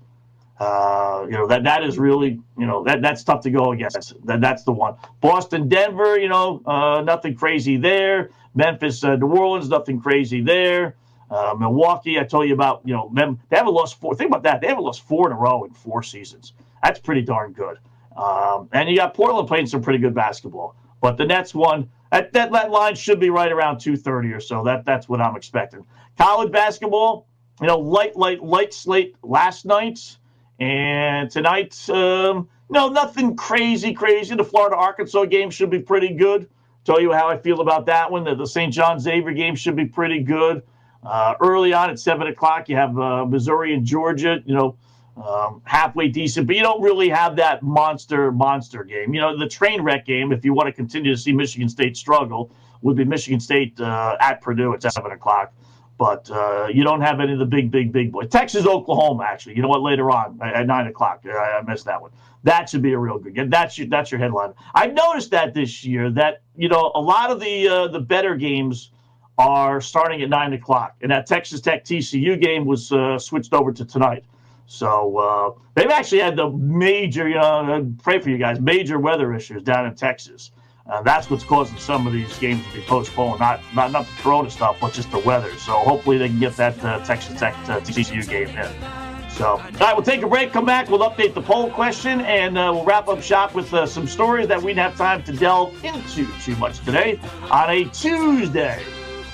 you 0.59 0.67
know, 0.67 1.47
that 1.47 1.65
that 1.65 1.85
is 1.85 1.99
really, 1.99 2.41
you 2.57 2.67
know, 2.67 2.83
that 2.85 3.03
that's 3.03 3.23
tough 3.23 3.43
to 3.43 3.51
go 3.51 3.73
against. 3.73 4.15
That 4.25 4.41
that's 4.41 4.65
the 4.65 4.73
one. 4.73 4.97
Boston, 5.21 5.69
Denver, 5.69 6.19
you 6.19 6.31
know, 6.31 6.63
nothing 7.05 7.35
crazy 7.35 7.77
there. 7.77 8.31
Memphis, 8.55 9.05
uh, 9.05 9.17
New 9.17 9.29
Orleans, 9.29 9.69
nothing 9.69 10.01
crazy 10.01 10.41
there. 10.41 10.97
Uh, 11.31 11.55
Milwaukee, 11.59 12.19
I 12.19 12.25
told 12.25 12.49
you 12.49 12.55
about, 12.55 12.83
you 12.85 12.95
know, 12.95 13.11
they 13.15 13.57
haven't 13.57 13.75
lost 13.75 14.01
four. 14.01 14.15
Think 14.15 14.31
about 14.31 14.43
that. 14.45 14.61
They 14.61 14.69
haven't 14.69 14.85
lost 14.85 15.03
four 15.03 15.27
in 15.27 15.33
a 15.33 15.39
row 15.39 15.65
in 15.65 15.71
four 15.71 16.03
seasons. 16.03 16.55
That's 16.83 17.01
pretty 17.01 17.23
darn 17.23 17.53
good. 17.53 17.79
Um, 18.17 18.69
and 18.73 18.89
you 18.89 18.97
got 18.97 19.15
Portland 19.15 19.47
playing 19.47 19.67
some 19.67 19.83
pretty 19.83 19.99
good 19.99 20.15
basketball. 20.15 20.75
But 21.01 21.17
the 21.17 21.27
Nets 21.27 21.55
one, 21.55 21.89
that, 22.11 22.33
that, 22.33 22.51
that 22.53 22.71
line 22.71 22.95
should 22.95 23.21
be 23.21 23.31
right 23.31 23.53
around 23.53 23.79
230 23.79 24.33
or 24.33 24.41
so. 24.41 24.65
That 24.65 24.85
That's 24.85 25.09
what 25.09 25.21
I'm 25.21 25.37
expecting. 25.37 25.85
College 26.17 26.51
basketball, 26.51 27.27
you 27.61 27.67
know, 27.67 27.79
light, 27.79 28.17
light, 28.17 28.43
light 28.43 28.73
slate 28.73 29.15
last 29.23 29.67
night. 29.67 30.17
And 30.59 31.31
tonight, 31.31 31.89
um, 31.91 32.49
no, 32.71 32.89
nothing 32.89 33.37
crazy, 33.37 33.93
crazy. 33.93 34.35
The 34.35 34.45
Florida 34.45 34.77
Arkansas 34.77 35.27
game 35.27 35.51
should 35.51 35.71
be 35.71 35.79
pretty 35.79 36.15
good. 36.15 36.49
Tell 36.85 37.01
you 37.01 37.13
how 37.13 37.29
I 37.29 37.37
feel 37.37 37.61
about 37.61 37.87
that 37.87 38.11
one. 38.11 38.25
The, 38.25 38.35
the 38.35 38.47
St. 38.47 38.73
John 38.73 38.99
Xavier 38.99 39.33
game 39.33 39.55
should 39.55 39.77
be 39.77 39.85
pretty 39.85 40.23
good. 40.23 40.63
Uh, 41.03 41.35
early 41.41 41.73
on 41.73 41.91
at 41.91 41.99
seven 41.99 42.27
o'clock, 42.27 42.69
you 42.69 42.77
have 42.77 42.99
uh, 42.99 43.25
Missouri 43.25 43.73
and 43.75 43.85
Georgia. 43.85 44.39
You 44.45 44.55
know, 44.55 44.77
um, 45.25 45.63
halfway 45.65 46.09
decent, 46.09 46.47
but 46.47 46.57
you 46.57 46.63
don't 46.63 46.83
really 46.83 47.09
have 47.09 47.37
that 47.37 47.63
monster 47.63 48.31
monster 48.33 48.85
game. 48.85 49.15
You 49.15 49.21
know, 49.21 49.37
the 49.37 49.49
train 49.49 49.83
wreck 49.83 50.07
game. 50.07 50.33
If 50.33 50.45
you 50.45 50.53
want 50.53 50.67
to 50.67 50.73
continue 50.73 51.13
to 51.13 51.21
see 51.21 51.33
Michigan 51.33 51.69
State 51.69 51.97
struggle, 51.97 52.53
would 52.83 52.97
be 52.97 53.05
Michigan 53.05 53.41
State 53.41 53.81
uh, 53.81 54.17
at 54.21 54.41
Purdue 54.41 54.75
at 54.75 54.83
seven 54.83 55.13
o'clock. 55.13 55.53
But 55.99 56.31
uh, 56.31 56.69
you 56.73 56.85
don't 56.85 57.01
have 57.01 57.19
any 57.19 57.33
of 57.33 57.41
the 57.41 57.47
big, 57.47 57.73
big, 57.73 57.91
big 57.91 58.13
boys. 58.13 58.29
Texas, 58.29 58.67
Oklahoma, 58.67 59.25
actually. 59.25 59.57
You 59.57 59.63
know 59.63 59.69
what? 59.69 59.83
Later 59.83 60.11
on 60.13 60.39
at, 60.41 60.67
nine 60.67 60.87
o'clock, 60.87 61.25
I, 61.27 61.59
I 61.59 61.63
missed 61.63 61.87
that 61.87 62.01
one. 62.01 62.13
That 62.45 62.71
should 62.71 62.83
be 62.83 62.93
a 62.93 62.99
real 62.99 63.19
good 63.19 63.35
game. 63.35 63.51
That's 63.51 63.77
your 63.77 63.89
that's 63.89 64.13
your 64.13 64.21
headline. 64.21 64.55
I've 64.75 64.95
noticed 64.95 65.33
that 65.33 65.55
this 65.55 65.85
year 65.85 66.11
that 66.11 66.43
you 66.57 66.69
know 66.69 66.93
a 66.95 67.01
lot 67.01 67.31
of 67.31 67.41
the 67.41 67.69
uh, 67.69 67.89
the 67.89 68.01
better 68.01 68.37
games 68.37 68.93
are 69.39 69.81
starting 69.81 70.21
at 70.23 70.29
nine 70.29 70.53
o'clock, 70.53 70.97
and 71.01 71.11
that 71.11 71.27
Texas 71.27 71.61
Tech 71.61 71.85
TCU 71.85 72.41
game 72.41 72.67
was 72.67 72.93
uh, 72.93 73.19
switched 73.19 73.55
over 73.55 73.73
to 73.73 73.85
tonight. 73.85 74.25
So 74.67 75.17
uh, 75.17 75.61
they've 75.75 75.89
actually 75.89 76.21
had 76.21 76.37
the 76.37 76.51
major, 76.51 77.27
you 77.29 77.37
know, 77.37 77.91
pray 78.03 78.19
for 78.19 78.29
you 78.29 78.37
guys, 78.37 78.61
major 78.61 78.99
weather 78.99 79.33
issues 79.35 79.63
down 79.63 79.87
in 79.87 79.95
Texas. 79.95 80.51
Uh, 80.87 81.03
that's 81.03 81.31
what's 81.31 81.45
causing 81.45 81.79
some 81.79 82.07
of 82.07 82.13
these 82.13 82.37
games 82.39 82.67
to 82.67 82.75
be 82.75 82.83
postponed. 82.83 83.41
Not 83.41 83.61
not 83.75 83.93
not 83.93 84.07
the 84.07 84.23
Corona 84.23 84.51
stuff, 84.51 84.79
but 84.81 84.93
just 84.93 85.11
the 85.11 85.19
weather. 85.21 85.55
So 85.57 85.73
hopefully 85.73 86.19
they 86.19 86.29
can 86.29 86.41
get 86.41 86.57
that 86.57 86.83
uh, 86.85 87.05
Texas 87.05 87.39
Tech 87.39 87.55
uh, 87.69 87.81
TCU 87.81 88.29
game 88.29 88.49
in. 88.49 88.71
So, 89.31 89.51
all 89.51 89.59
right, 89.59 89.95
we'll 89.95 90.03
take 90.03 90.23
a 90.23 90.27
break, 90.27 90.53
come 90.53 90.65
back, 90.65 90.91
we'll 90.91 91.09
update 91.09 91.33
the 91.33 91.43
poll 91.43 91.71
question, 91.71 92.23
and 92.23 92.59
uh, 92.59 92.73
we'll 92.75 92.85
wrap 92.85 93.07
up 93.07 93.23
shop 93.23 93.55
with 93.55 93.73
uh, 93.73 93.87
some 93.87 94.09
stories 94.09 94.49
that 94.49 94.61
we 94.61 94.73
didn't 94.73 94.91
have 94.91 94.97
time 94.97 95.23
to 95.25 95.33
delve 95.33 95.85
into 95.85 96.27
too 96.41 96.57
much 96.57 96.81
today 96.81 97.21
on 97.49 97.71
a 97.71 97.85
Tuesday, 97.85 98.83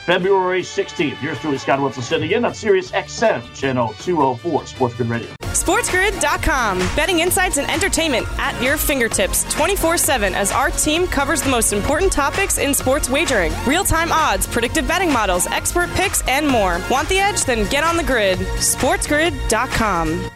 February 0.05 0.63
16th. 0.63 1.17
Here's 1.17 1.39
Julie 1.41 1.59
Stewart-Wilson 1.59 2.03
sitting 2.03 2.31
in 2.31 2.45
on 2.45 2.55
Sirius 2.55 2.91
XM, 2.91 3.55
channel 3.55 3.95
204, 4.01 4.67
Sports 4.67 4.95
Grid 4.97 5.09
Radio. 5.09 5.29
SportsGrid.com. 5.41 6.79
Betting 6.95 7.21
insights 7.21 7.57
and 7.57 7.71
entertainment 7.71 8.27
at 8.39 8.61
your 8.63 8.77
fingertips 8.77 9.45
24 9.55 9.97
7 9.97 10.35
as 10.35 10.53
our 10.53 10.71
team 10.71 11.07
covers 11.07 11.41
the 11.41 11.49
most 11.49 11.73
important 11.73 12.13
topics 12.13 12.59
in 12.59 12.75
sports 12.75 13.09
wagering 13.09 13.53
real 13.67 13.85
time 13.85 14.13
odds, 14.13 14.47
predictive 14.47 14.87
betting 14.87 15.13
models, 15.13 15.47
expert 15.47 15.89
picks, 15.91 16.27
and 16.29 16.47
more. 16.47 16.81
Want 16.91 17.09
the 17.09 17.19
edge? 17.19 17.45
Then 17.45 17.69
get 17.71 17.83
on 17.83 17.97
the 17.97 18.05
grid. 18.05 18.39
SportsGrid.com. 18.39 20.31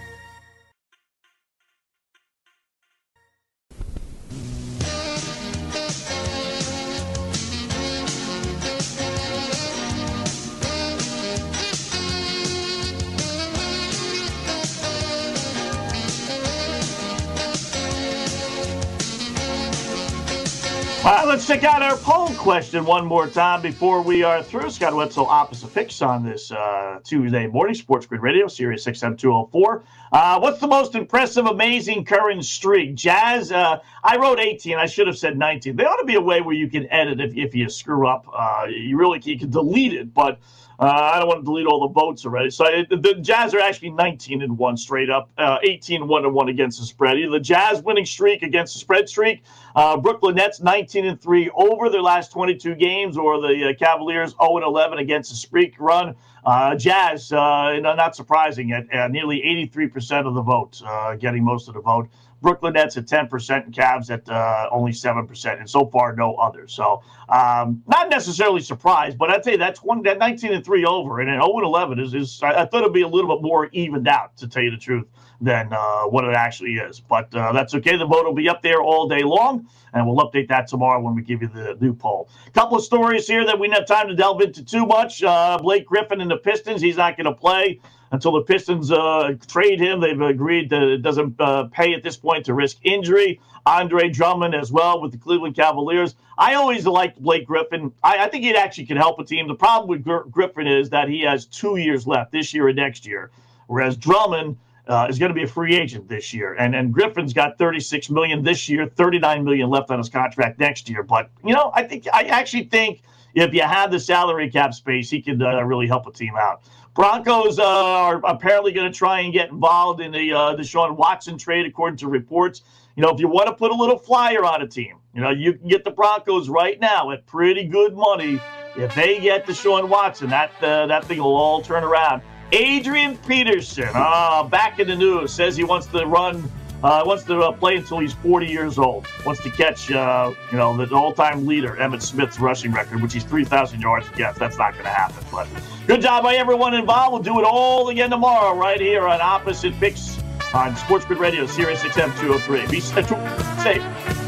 let's 21.08 21.46
check 21.46 21.64
out 21.64 21.80
our 21.80 21.96
poll 21.96 22.28
question 22.34 22.84
one 22.84 23.06
more 23.06 23.26
time 23.26 23.62
before 23.62 24.02
we 24.02 24.22
are 24.22 24.42
through. 24.42 24.68
Scott 24.68 24.94
Wetzel, 24.94 25.24
opposite 25.24 25.72
picks 25.72 26.02
on 26.02 26.22
this 26.22 26.52
uh, 26.52 27.00
Tuesday 27.02 27.46
morning, 27.46 27.74
Sports 27.74 28.04
Grid 28.04 28.20
Radio, 28.20 28.46
Sirius 28.46 28.84
XM 28.84 29.16
204. 29.16 29.84
Uh, 30.12 30.38
what's 30.38 30.60
the 30.60 30.66
most 30.66 30.94
impressive, 30.94 31.46
amazing 31.46 32.04
current 32.04 32.44
streak? 32.44 32.94
Jazz, 32.94 33.50
uh, 33.50 33.80
I 34.04 34.18
wrote 34.18 34.38
18. 34.38 34.76
I 34.76 34.84
should 34.84 35.06
have 35.06 35.16
said 35.16 35.38
19. 35.38 35.76
There 35.76 35.88
ought 35.88 35.96
to 35.96 36.04
be 36.04 36.16
a 36.16 36.20
way 36.20 36.42
where 36.42 36.54
you 36.54 36.68
can 36.68 36.86
edit 36.92 37.20
if, 37.20 37.34
if 37.34 37.54
you 37.54 37.70
screw 37.70 38.06
up. 38.06 38.26
Uh, 38.30 38.66
you 38.68 38.98
really 38.98 39.18
you 39.24 39.38
can 39.38 39.50
delete 39.50 39.94
it, 39.94 40.12
but 40.12 40.38
uh, 40.80 40.84
I 40.84 41.18
don't 41.18 41.26
want 41.26 41.40
to 41.40 41.44
delete 41.44 41.66
all 41.66 41.88
the 41.88 41.92
votes 41.92 42.24
already. 42.24 42.50
So 42.50 42.64
it, 42.66 42.88
the 42.88 43.14
Jazz 43.20 43.52
are 43.52 43.58
actually 43.58 43.90
19 43.90 44.42
and 44.42 44.56
one 44.56 44.76
straight 44.76 45.10
up, 45.10 45.28
uh, 45.36 45.58
18 45.62 46.06
1 46.06 46.24
and 46.24 46.32
one 46.32 46.48
against 46.48 46.78
the 46.78 46.86
spread. 46.86 47.16
The 47.30 47.40
Jazz 47.40 47.82
winning 47.82 48.06
streak 48.06 48.42
against 48.42 48.74
the 48.74 48.78
spread 48.78 49.08
streak. 49.08 49.42
Uh, 49.74 49.96
Brooklyn 49.96 50.36
Nets 50.36 50.60
19 50.60 51.04
and 51.04 51.20
three 51.20 51.50
over 51.54 51.90
their 51.90 52.02
last 52.02 52.30
22 52.30 52.76
games, 52.76 53.16
or 53.16 53.40
the 53.40 53.70
uh, 53.70 53.74
Cavaliers 53.74 54.36
0 54.40 54.56
and 54.58 54.64
11 54.64 54.98
against 54.98 55.30
the 55.30 55.36
streak 55.36 55.74
run. 55.80 56.14
Uh, 56.44 56.76
Jazz, 56.76 57.32
uh, 57.32 57.78
not 57.80 58.14
surprising, 58.14 58.72
at, 58.72 58.90
at 58.92 59.10
nearly 59.10 59.40
83% 59.70 60.26
of 60.26 60.34
the 60.34 60.42
vote, 60.42 60.80
getting 61.18 61.44
most 61.44 61.68
of 61.68 61.74
the 61.74 61.80
vote. 61.80 62.08
Brooklyn 62.40 62.74
Nets 62.74 62.96
at 62.96 63.06
10% 63.06 63.64
and 63.64 63.74
Cavs 63.74 64.10
at 64.10 64.28
uh, 64.28 64.68
only 64.70 64.92
7%, 64.92 65.58
and 65.58 65.68
so 65.68 65.86
far 65.86 66.14
no 66.14 66.34
others. 66.34 66.72
So 66.72 67.02
um, 67.28 67.82
not 67.86 68.08
necessarily 68.10 68.60
surprised, 68.60 69.18
but 69.18 69.30
I'd 69.30 69.44
say 69.44 69.56
that's 69.56 69.82
one 69.82 70.02
that 70.02 70.18
19 70.18 70.52
and 70.52 70.64
3 70.64 70.84
over, 70.84 71.20
and 71.20 71.28
an 71.28 71.40
0 71.40 71.56
and 71.56 71.64
11 71.64 71.98
is, 71.98 72.14
is 72.14 72.40
I, 72.42 72.62
I 72.62 72.66
thought 72.66 72.82
it'd 72.82 72.92
be 72.92 73.02
a 73.02 73.08
little 73.08 73.34
bit 73.36 73.42
more 73.42 73.68
evened 73.72 74.08
out, 74.08 74.36
to 74.38 74.48
tell 74.48 74.62
you 74.62 74.70
the 74.70 74.76
truth, 74.76 75.06
than 75.40 75.72
uh, 75.72 76.02
what 76.04 76.24
it 76.24 76.34
actually 76.34 76.74
is. 76.74 77.00
But 77.00 77.34
uh, 77.34 77.52
that's 77.52 77.74
okay. 77.74 77.96
The 77.96 78.06
vote 78.06 78.24
will 78.24 78.34
be 78.34 78.48
up 78.48 78.62
there 78.62 78.82
all 78.82 79.08
day 79.08 79.22
long, 79.22 79.68
and 79.92 80.06
we'll 80.06 80.16
update 80.16 80.48
that 80.48 80.66
tomorrow 80.66 81.00
when 81.00 81.14
we 81.14 81.22
give 81.22 81.42
you 81.42 81.48
the 81.48 81.76
new 81.80 81.94
poll. 81.94 82.28
A 82.46 82.50
couple 82.50 82.76
of 82.76 82.84
stories 82.84 83.26
here 83.26 83.44
that 83.44 83.58
we 83.58 83.68
didn't 83.68 83.78
have 83.78 83.88
time 83.88 84.08
to 84.08 84.14
delve 84.14 84.40
into 84.40 84.64
too 84.64 84.86
much. 84.86 85.22
Uh, 85.22 85.58
Blake 85.60 85.86
Griffin 85.86 86.20
and 86.20 86.30
the 86.30 86.36
Pistons, 86.36 86.80
he's 86.80 86.96
not 86.96 87.16
going 87.16 87.26
to 87.26 87.34
play 87.34 87.80
until 88.10 88.32
the 88.32 88.42
Pistons 88.42 88.90
uh, 88.90 89.34
trade 89.46 89.80
him. 89.80 90.00
They've 90.00 90.20
agreed 90.20 90.70
that 90.70 90.82
it 90.82 91.02
doesn't 91.02 91.40
uh, 91.40 91.64
pay 91.64 91.94
at 91.94 92.02
this 92.02 92.16
point 92.16 92.46
to 92.46 92.54
risk 92.54 92.78
injury. 92.82 93.40
Andre 93.66 94.08
Drummond 94.08 94.54
as 94.54 94.72
well 94.72 95.00
with 95.00 95.12
the 95.12 95.18
Cleveland 95.18 95.54
Cavaliers. 95.54 96.14
I 96.38 96.54
always 96.54 96.86
liked 96.86 97.20
Blake 97.20 97.46
Griffin. 97.46 97.92
I, 98.02 98.24
I 98.24 98.28
think 98.28 98.44
he 98.44 98.56
actually 98.56 98.86
can 98.86 98.96
help 98.96 99.18
a 99.18 99.24
team. 99.24 99.46
The 99.46 99.54
problem 99.54 99.90
with 99.90 100.04
Gr- 100.04 100.28
Griffin 100.30 100.66
is 100.66 100.88
that 100.90 101.08
he 101.08 101.20
has 101.22 101.44
two 101.44 101.76
years 101.76 102.06
left, 102.06 102.32
this 102.32 102.54
year 102.54 102.68
and 102.68 102.76
next 102.76 103.06
year, 103.06 103.30
whereas 103.66 103.96
Drummond 103.96 104.56
uh, 104.86 105.06
is 105.10 105.18
going 105.18 105.28
to 105.28 105.34
be 105.34 105.42
a 105.42 105.48
free 105.48 105.76
agent 105.76 106.08
this 106.08 106.32
year, 106.32 106.54
and 106.54 106.74
and 106.74 106.94
Griffin's 106.94 107.34
got 107.34 107.58
36 107.58 108.08
million 108.08 108.42
this 108.42 108.68
year, 108.68 108.86
39 108.86 109.44
million 109.44 109.68
left 109.68 109.90
on 109.90 109.98
his 109.98 110.08
contract 110.08 110.58
next 110.58 110.88
year. 110.88 111.02
But 111.02 111.30
you 111.44 111.52
know, 111.52 111.70
I 111.74 111.82
think 111.82 112.06
I 112.12 112.22
actually 112.22 112.64
think 112.64 113.02
if 113.34 113.52
you 113.52 113.62
have 113.62 113.90
the 113.90 114.00
salary 114.00 114.50
cap 114.50 114.72
space, 114.72 115.10
he 115.10 115.20
could 115.20 115.42
uh, 115.42 115.62
really 115.62 115.86
help 115.86 116.06
a 116.06 116.12
team 116.12 116.34
out. 116.36 116.62
Broncos 116.98 117.60
uh, 117.60 117.64
are 117.64 118.20
apparently 118.24 118.72
going 118.72 118.90
to 118.90 118.98
try 118.98 119.20
and 119.20 119.32
get 119.32 119.50
involved 119.50 120.00
in 120.00 120.10
the 120.10 120.32
uh, 120.32 120.56
Deshaun 120.56 120.96
Watson 120.96 121.38
trade, 121.38 121.64
according 121.64 121.96
to 121.98 122.08
reports. 122.08 122.62
You 122.96 123.04
know, 123.04 123.10
if 123.10 123.20
you 123.20 123.28
want 123.28 123.46
to 123.46 123.54
put 123.54 123.70
a 123.70 123.74
little 123.74 123.96
flyer 123.96 124.44
on 124.44 124.62
a 124.62 124.66
team, 124.66 124.96
you 125.14 125.20
know, 125.20 125.30
you 125.30 125.52
can 125.52 125.68
get 125.68 125.84
the 125.84 125.92
Broncos 125.92 126.48
right 126.48 126.80
now 126.80 127.12
at 127.12 127.24
pretty 127.24 127.68
good 127.68 127.94
money. 127.94 128.40
If 128.76 128.96
they 128.96 129.20
get 129.20 129.46
Deshaun 129.46 129.88
Watson, 129.88 130.28
that 130.30 130.50
uh, 130.60 130.88
that 130.88 131.04
thing 131.04 131.18
will 131.18 131.36
all 131.36 131.62
turn 131.62 131.84
around. 131.84 132.20
Adrian 132.50 133.16
Peterson, 133.18 133.90
uh, 133.94 134.42
back 134.42 134.80
in 134.80 134.88
the 134.88 134.96
news, 134.96 135.32
says 135.32 135.56
he 135.56 135.62
wants 135.62 135.86
to 135.86 136.04
run, 136.04 136.50
uh, 136.82 137.02
wants 137.04 137.24
to 137.24 137.40
uh, 137.40 137.52
play 137.52 137.76
until 137.76 137.98
he's 137.98 138.12
40 138.14 138.46
years 138.46 138.78
old. 138.78 139.06
Wants 139.26 139.42
to 139.42 139.50
catch, 139.50 139.90
uh, 139.90 140.32
you 140.52 140.58
know, 140.58 140.76
the 140.76 140.94
all-time 140.94 141.46
leader, 141.46 141.76
Emmitt 141.80 142.02
Smith's 142.02 142.38
rushing 142.38 142.72
record, 142.72 143.02
which 143.02 143.16
is 143.16 143.24
3,000 143.24 143.80
yards. 143.80 144.06
Yes, 144.16 144.38
that's 144.38 144.58
not 144.58 144.72
going 144.72 144.84
to 144.84 144.90
happen. 144.90 145.24
But 145.30 145.48
good 145.86 146.00
job 146.00 146.22
by 146.22 146.36
everyone 146.36 146.74
involved. 146.74 147.12
We'll 147.12 147.34
do 147.34 147.40
it 147.40 147.44
all 147.44 147.88
again 147.88 148.10
tomorrow, 148.10 148.56
right 148.56 148.80
here 148.80 149.08
on 149.08 149.20
Opposite 149.20 149.74
Picks 149.80 150.18
on 150.54 150.76
Sports 150.76 151.04
Grid 151.04 151.18
Radio, 151.18 151.46
Sirius 151.46 151.82
XM 151.82 152.18
203. 152.20 152.66
Be 152.68 152.80
safe. 152.80 154.27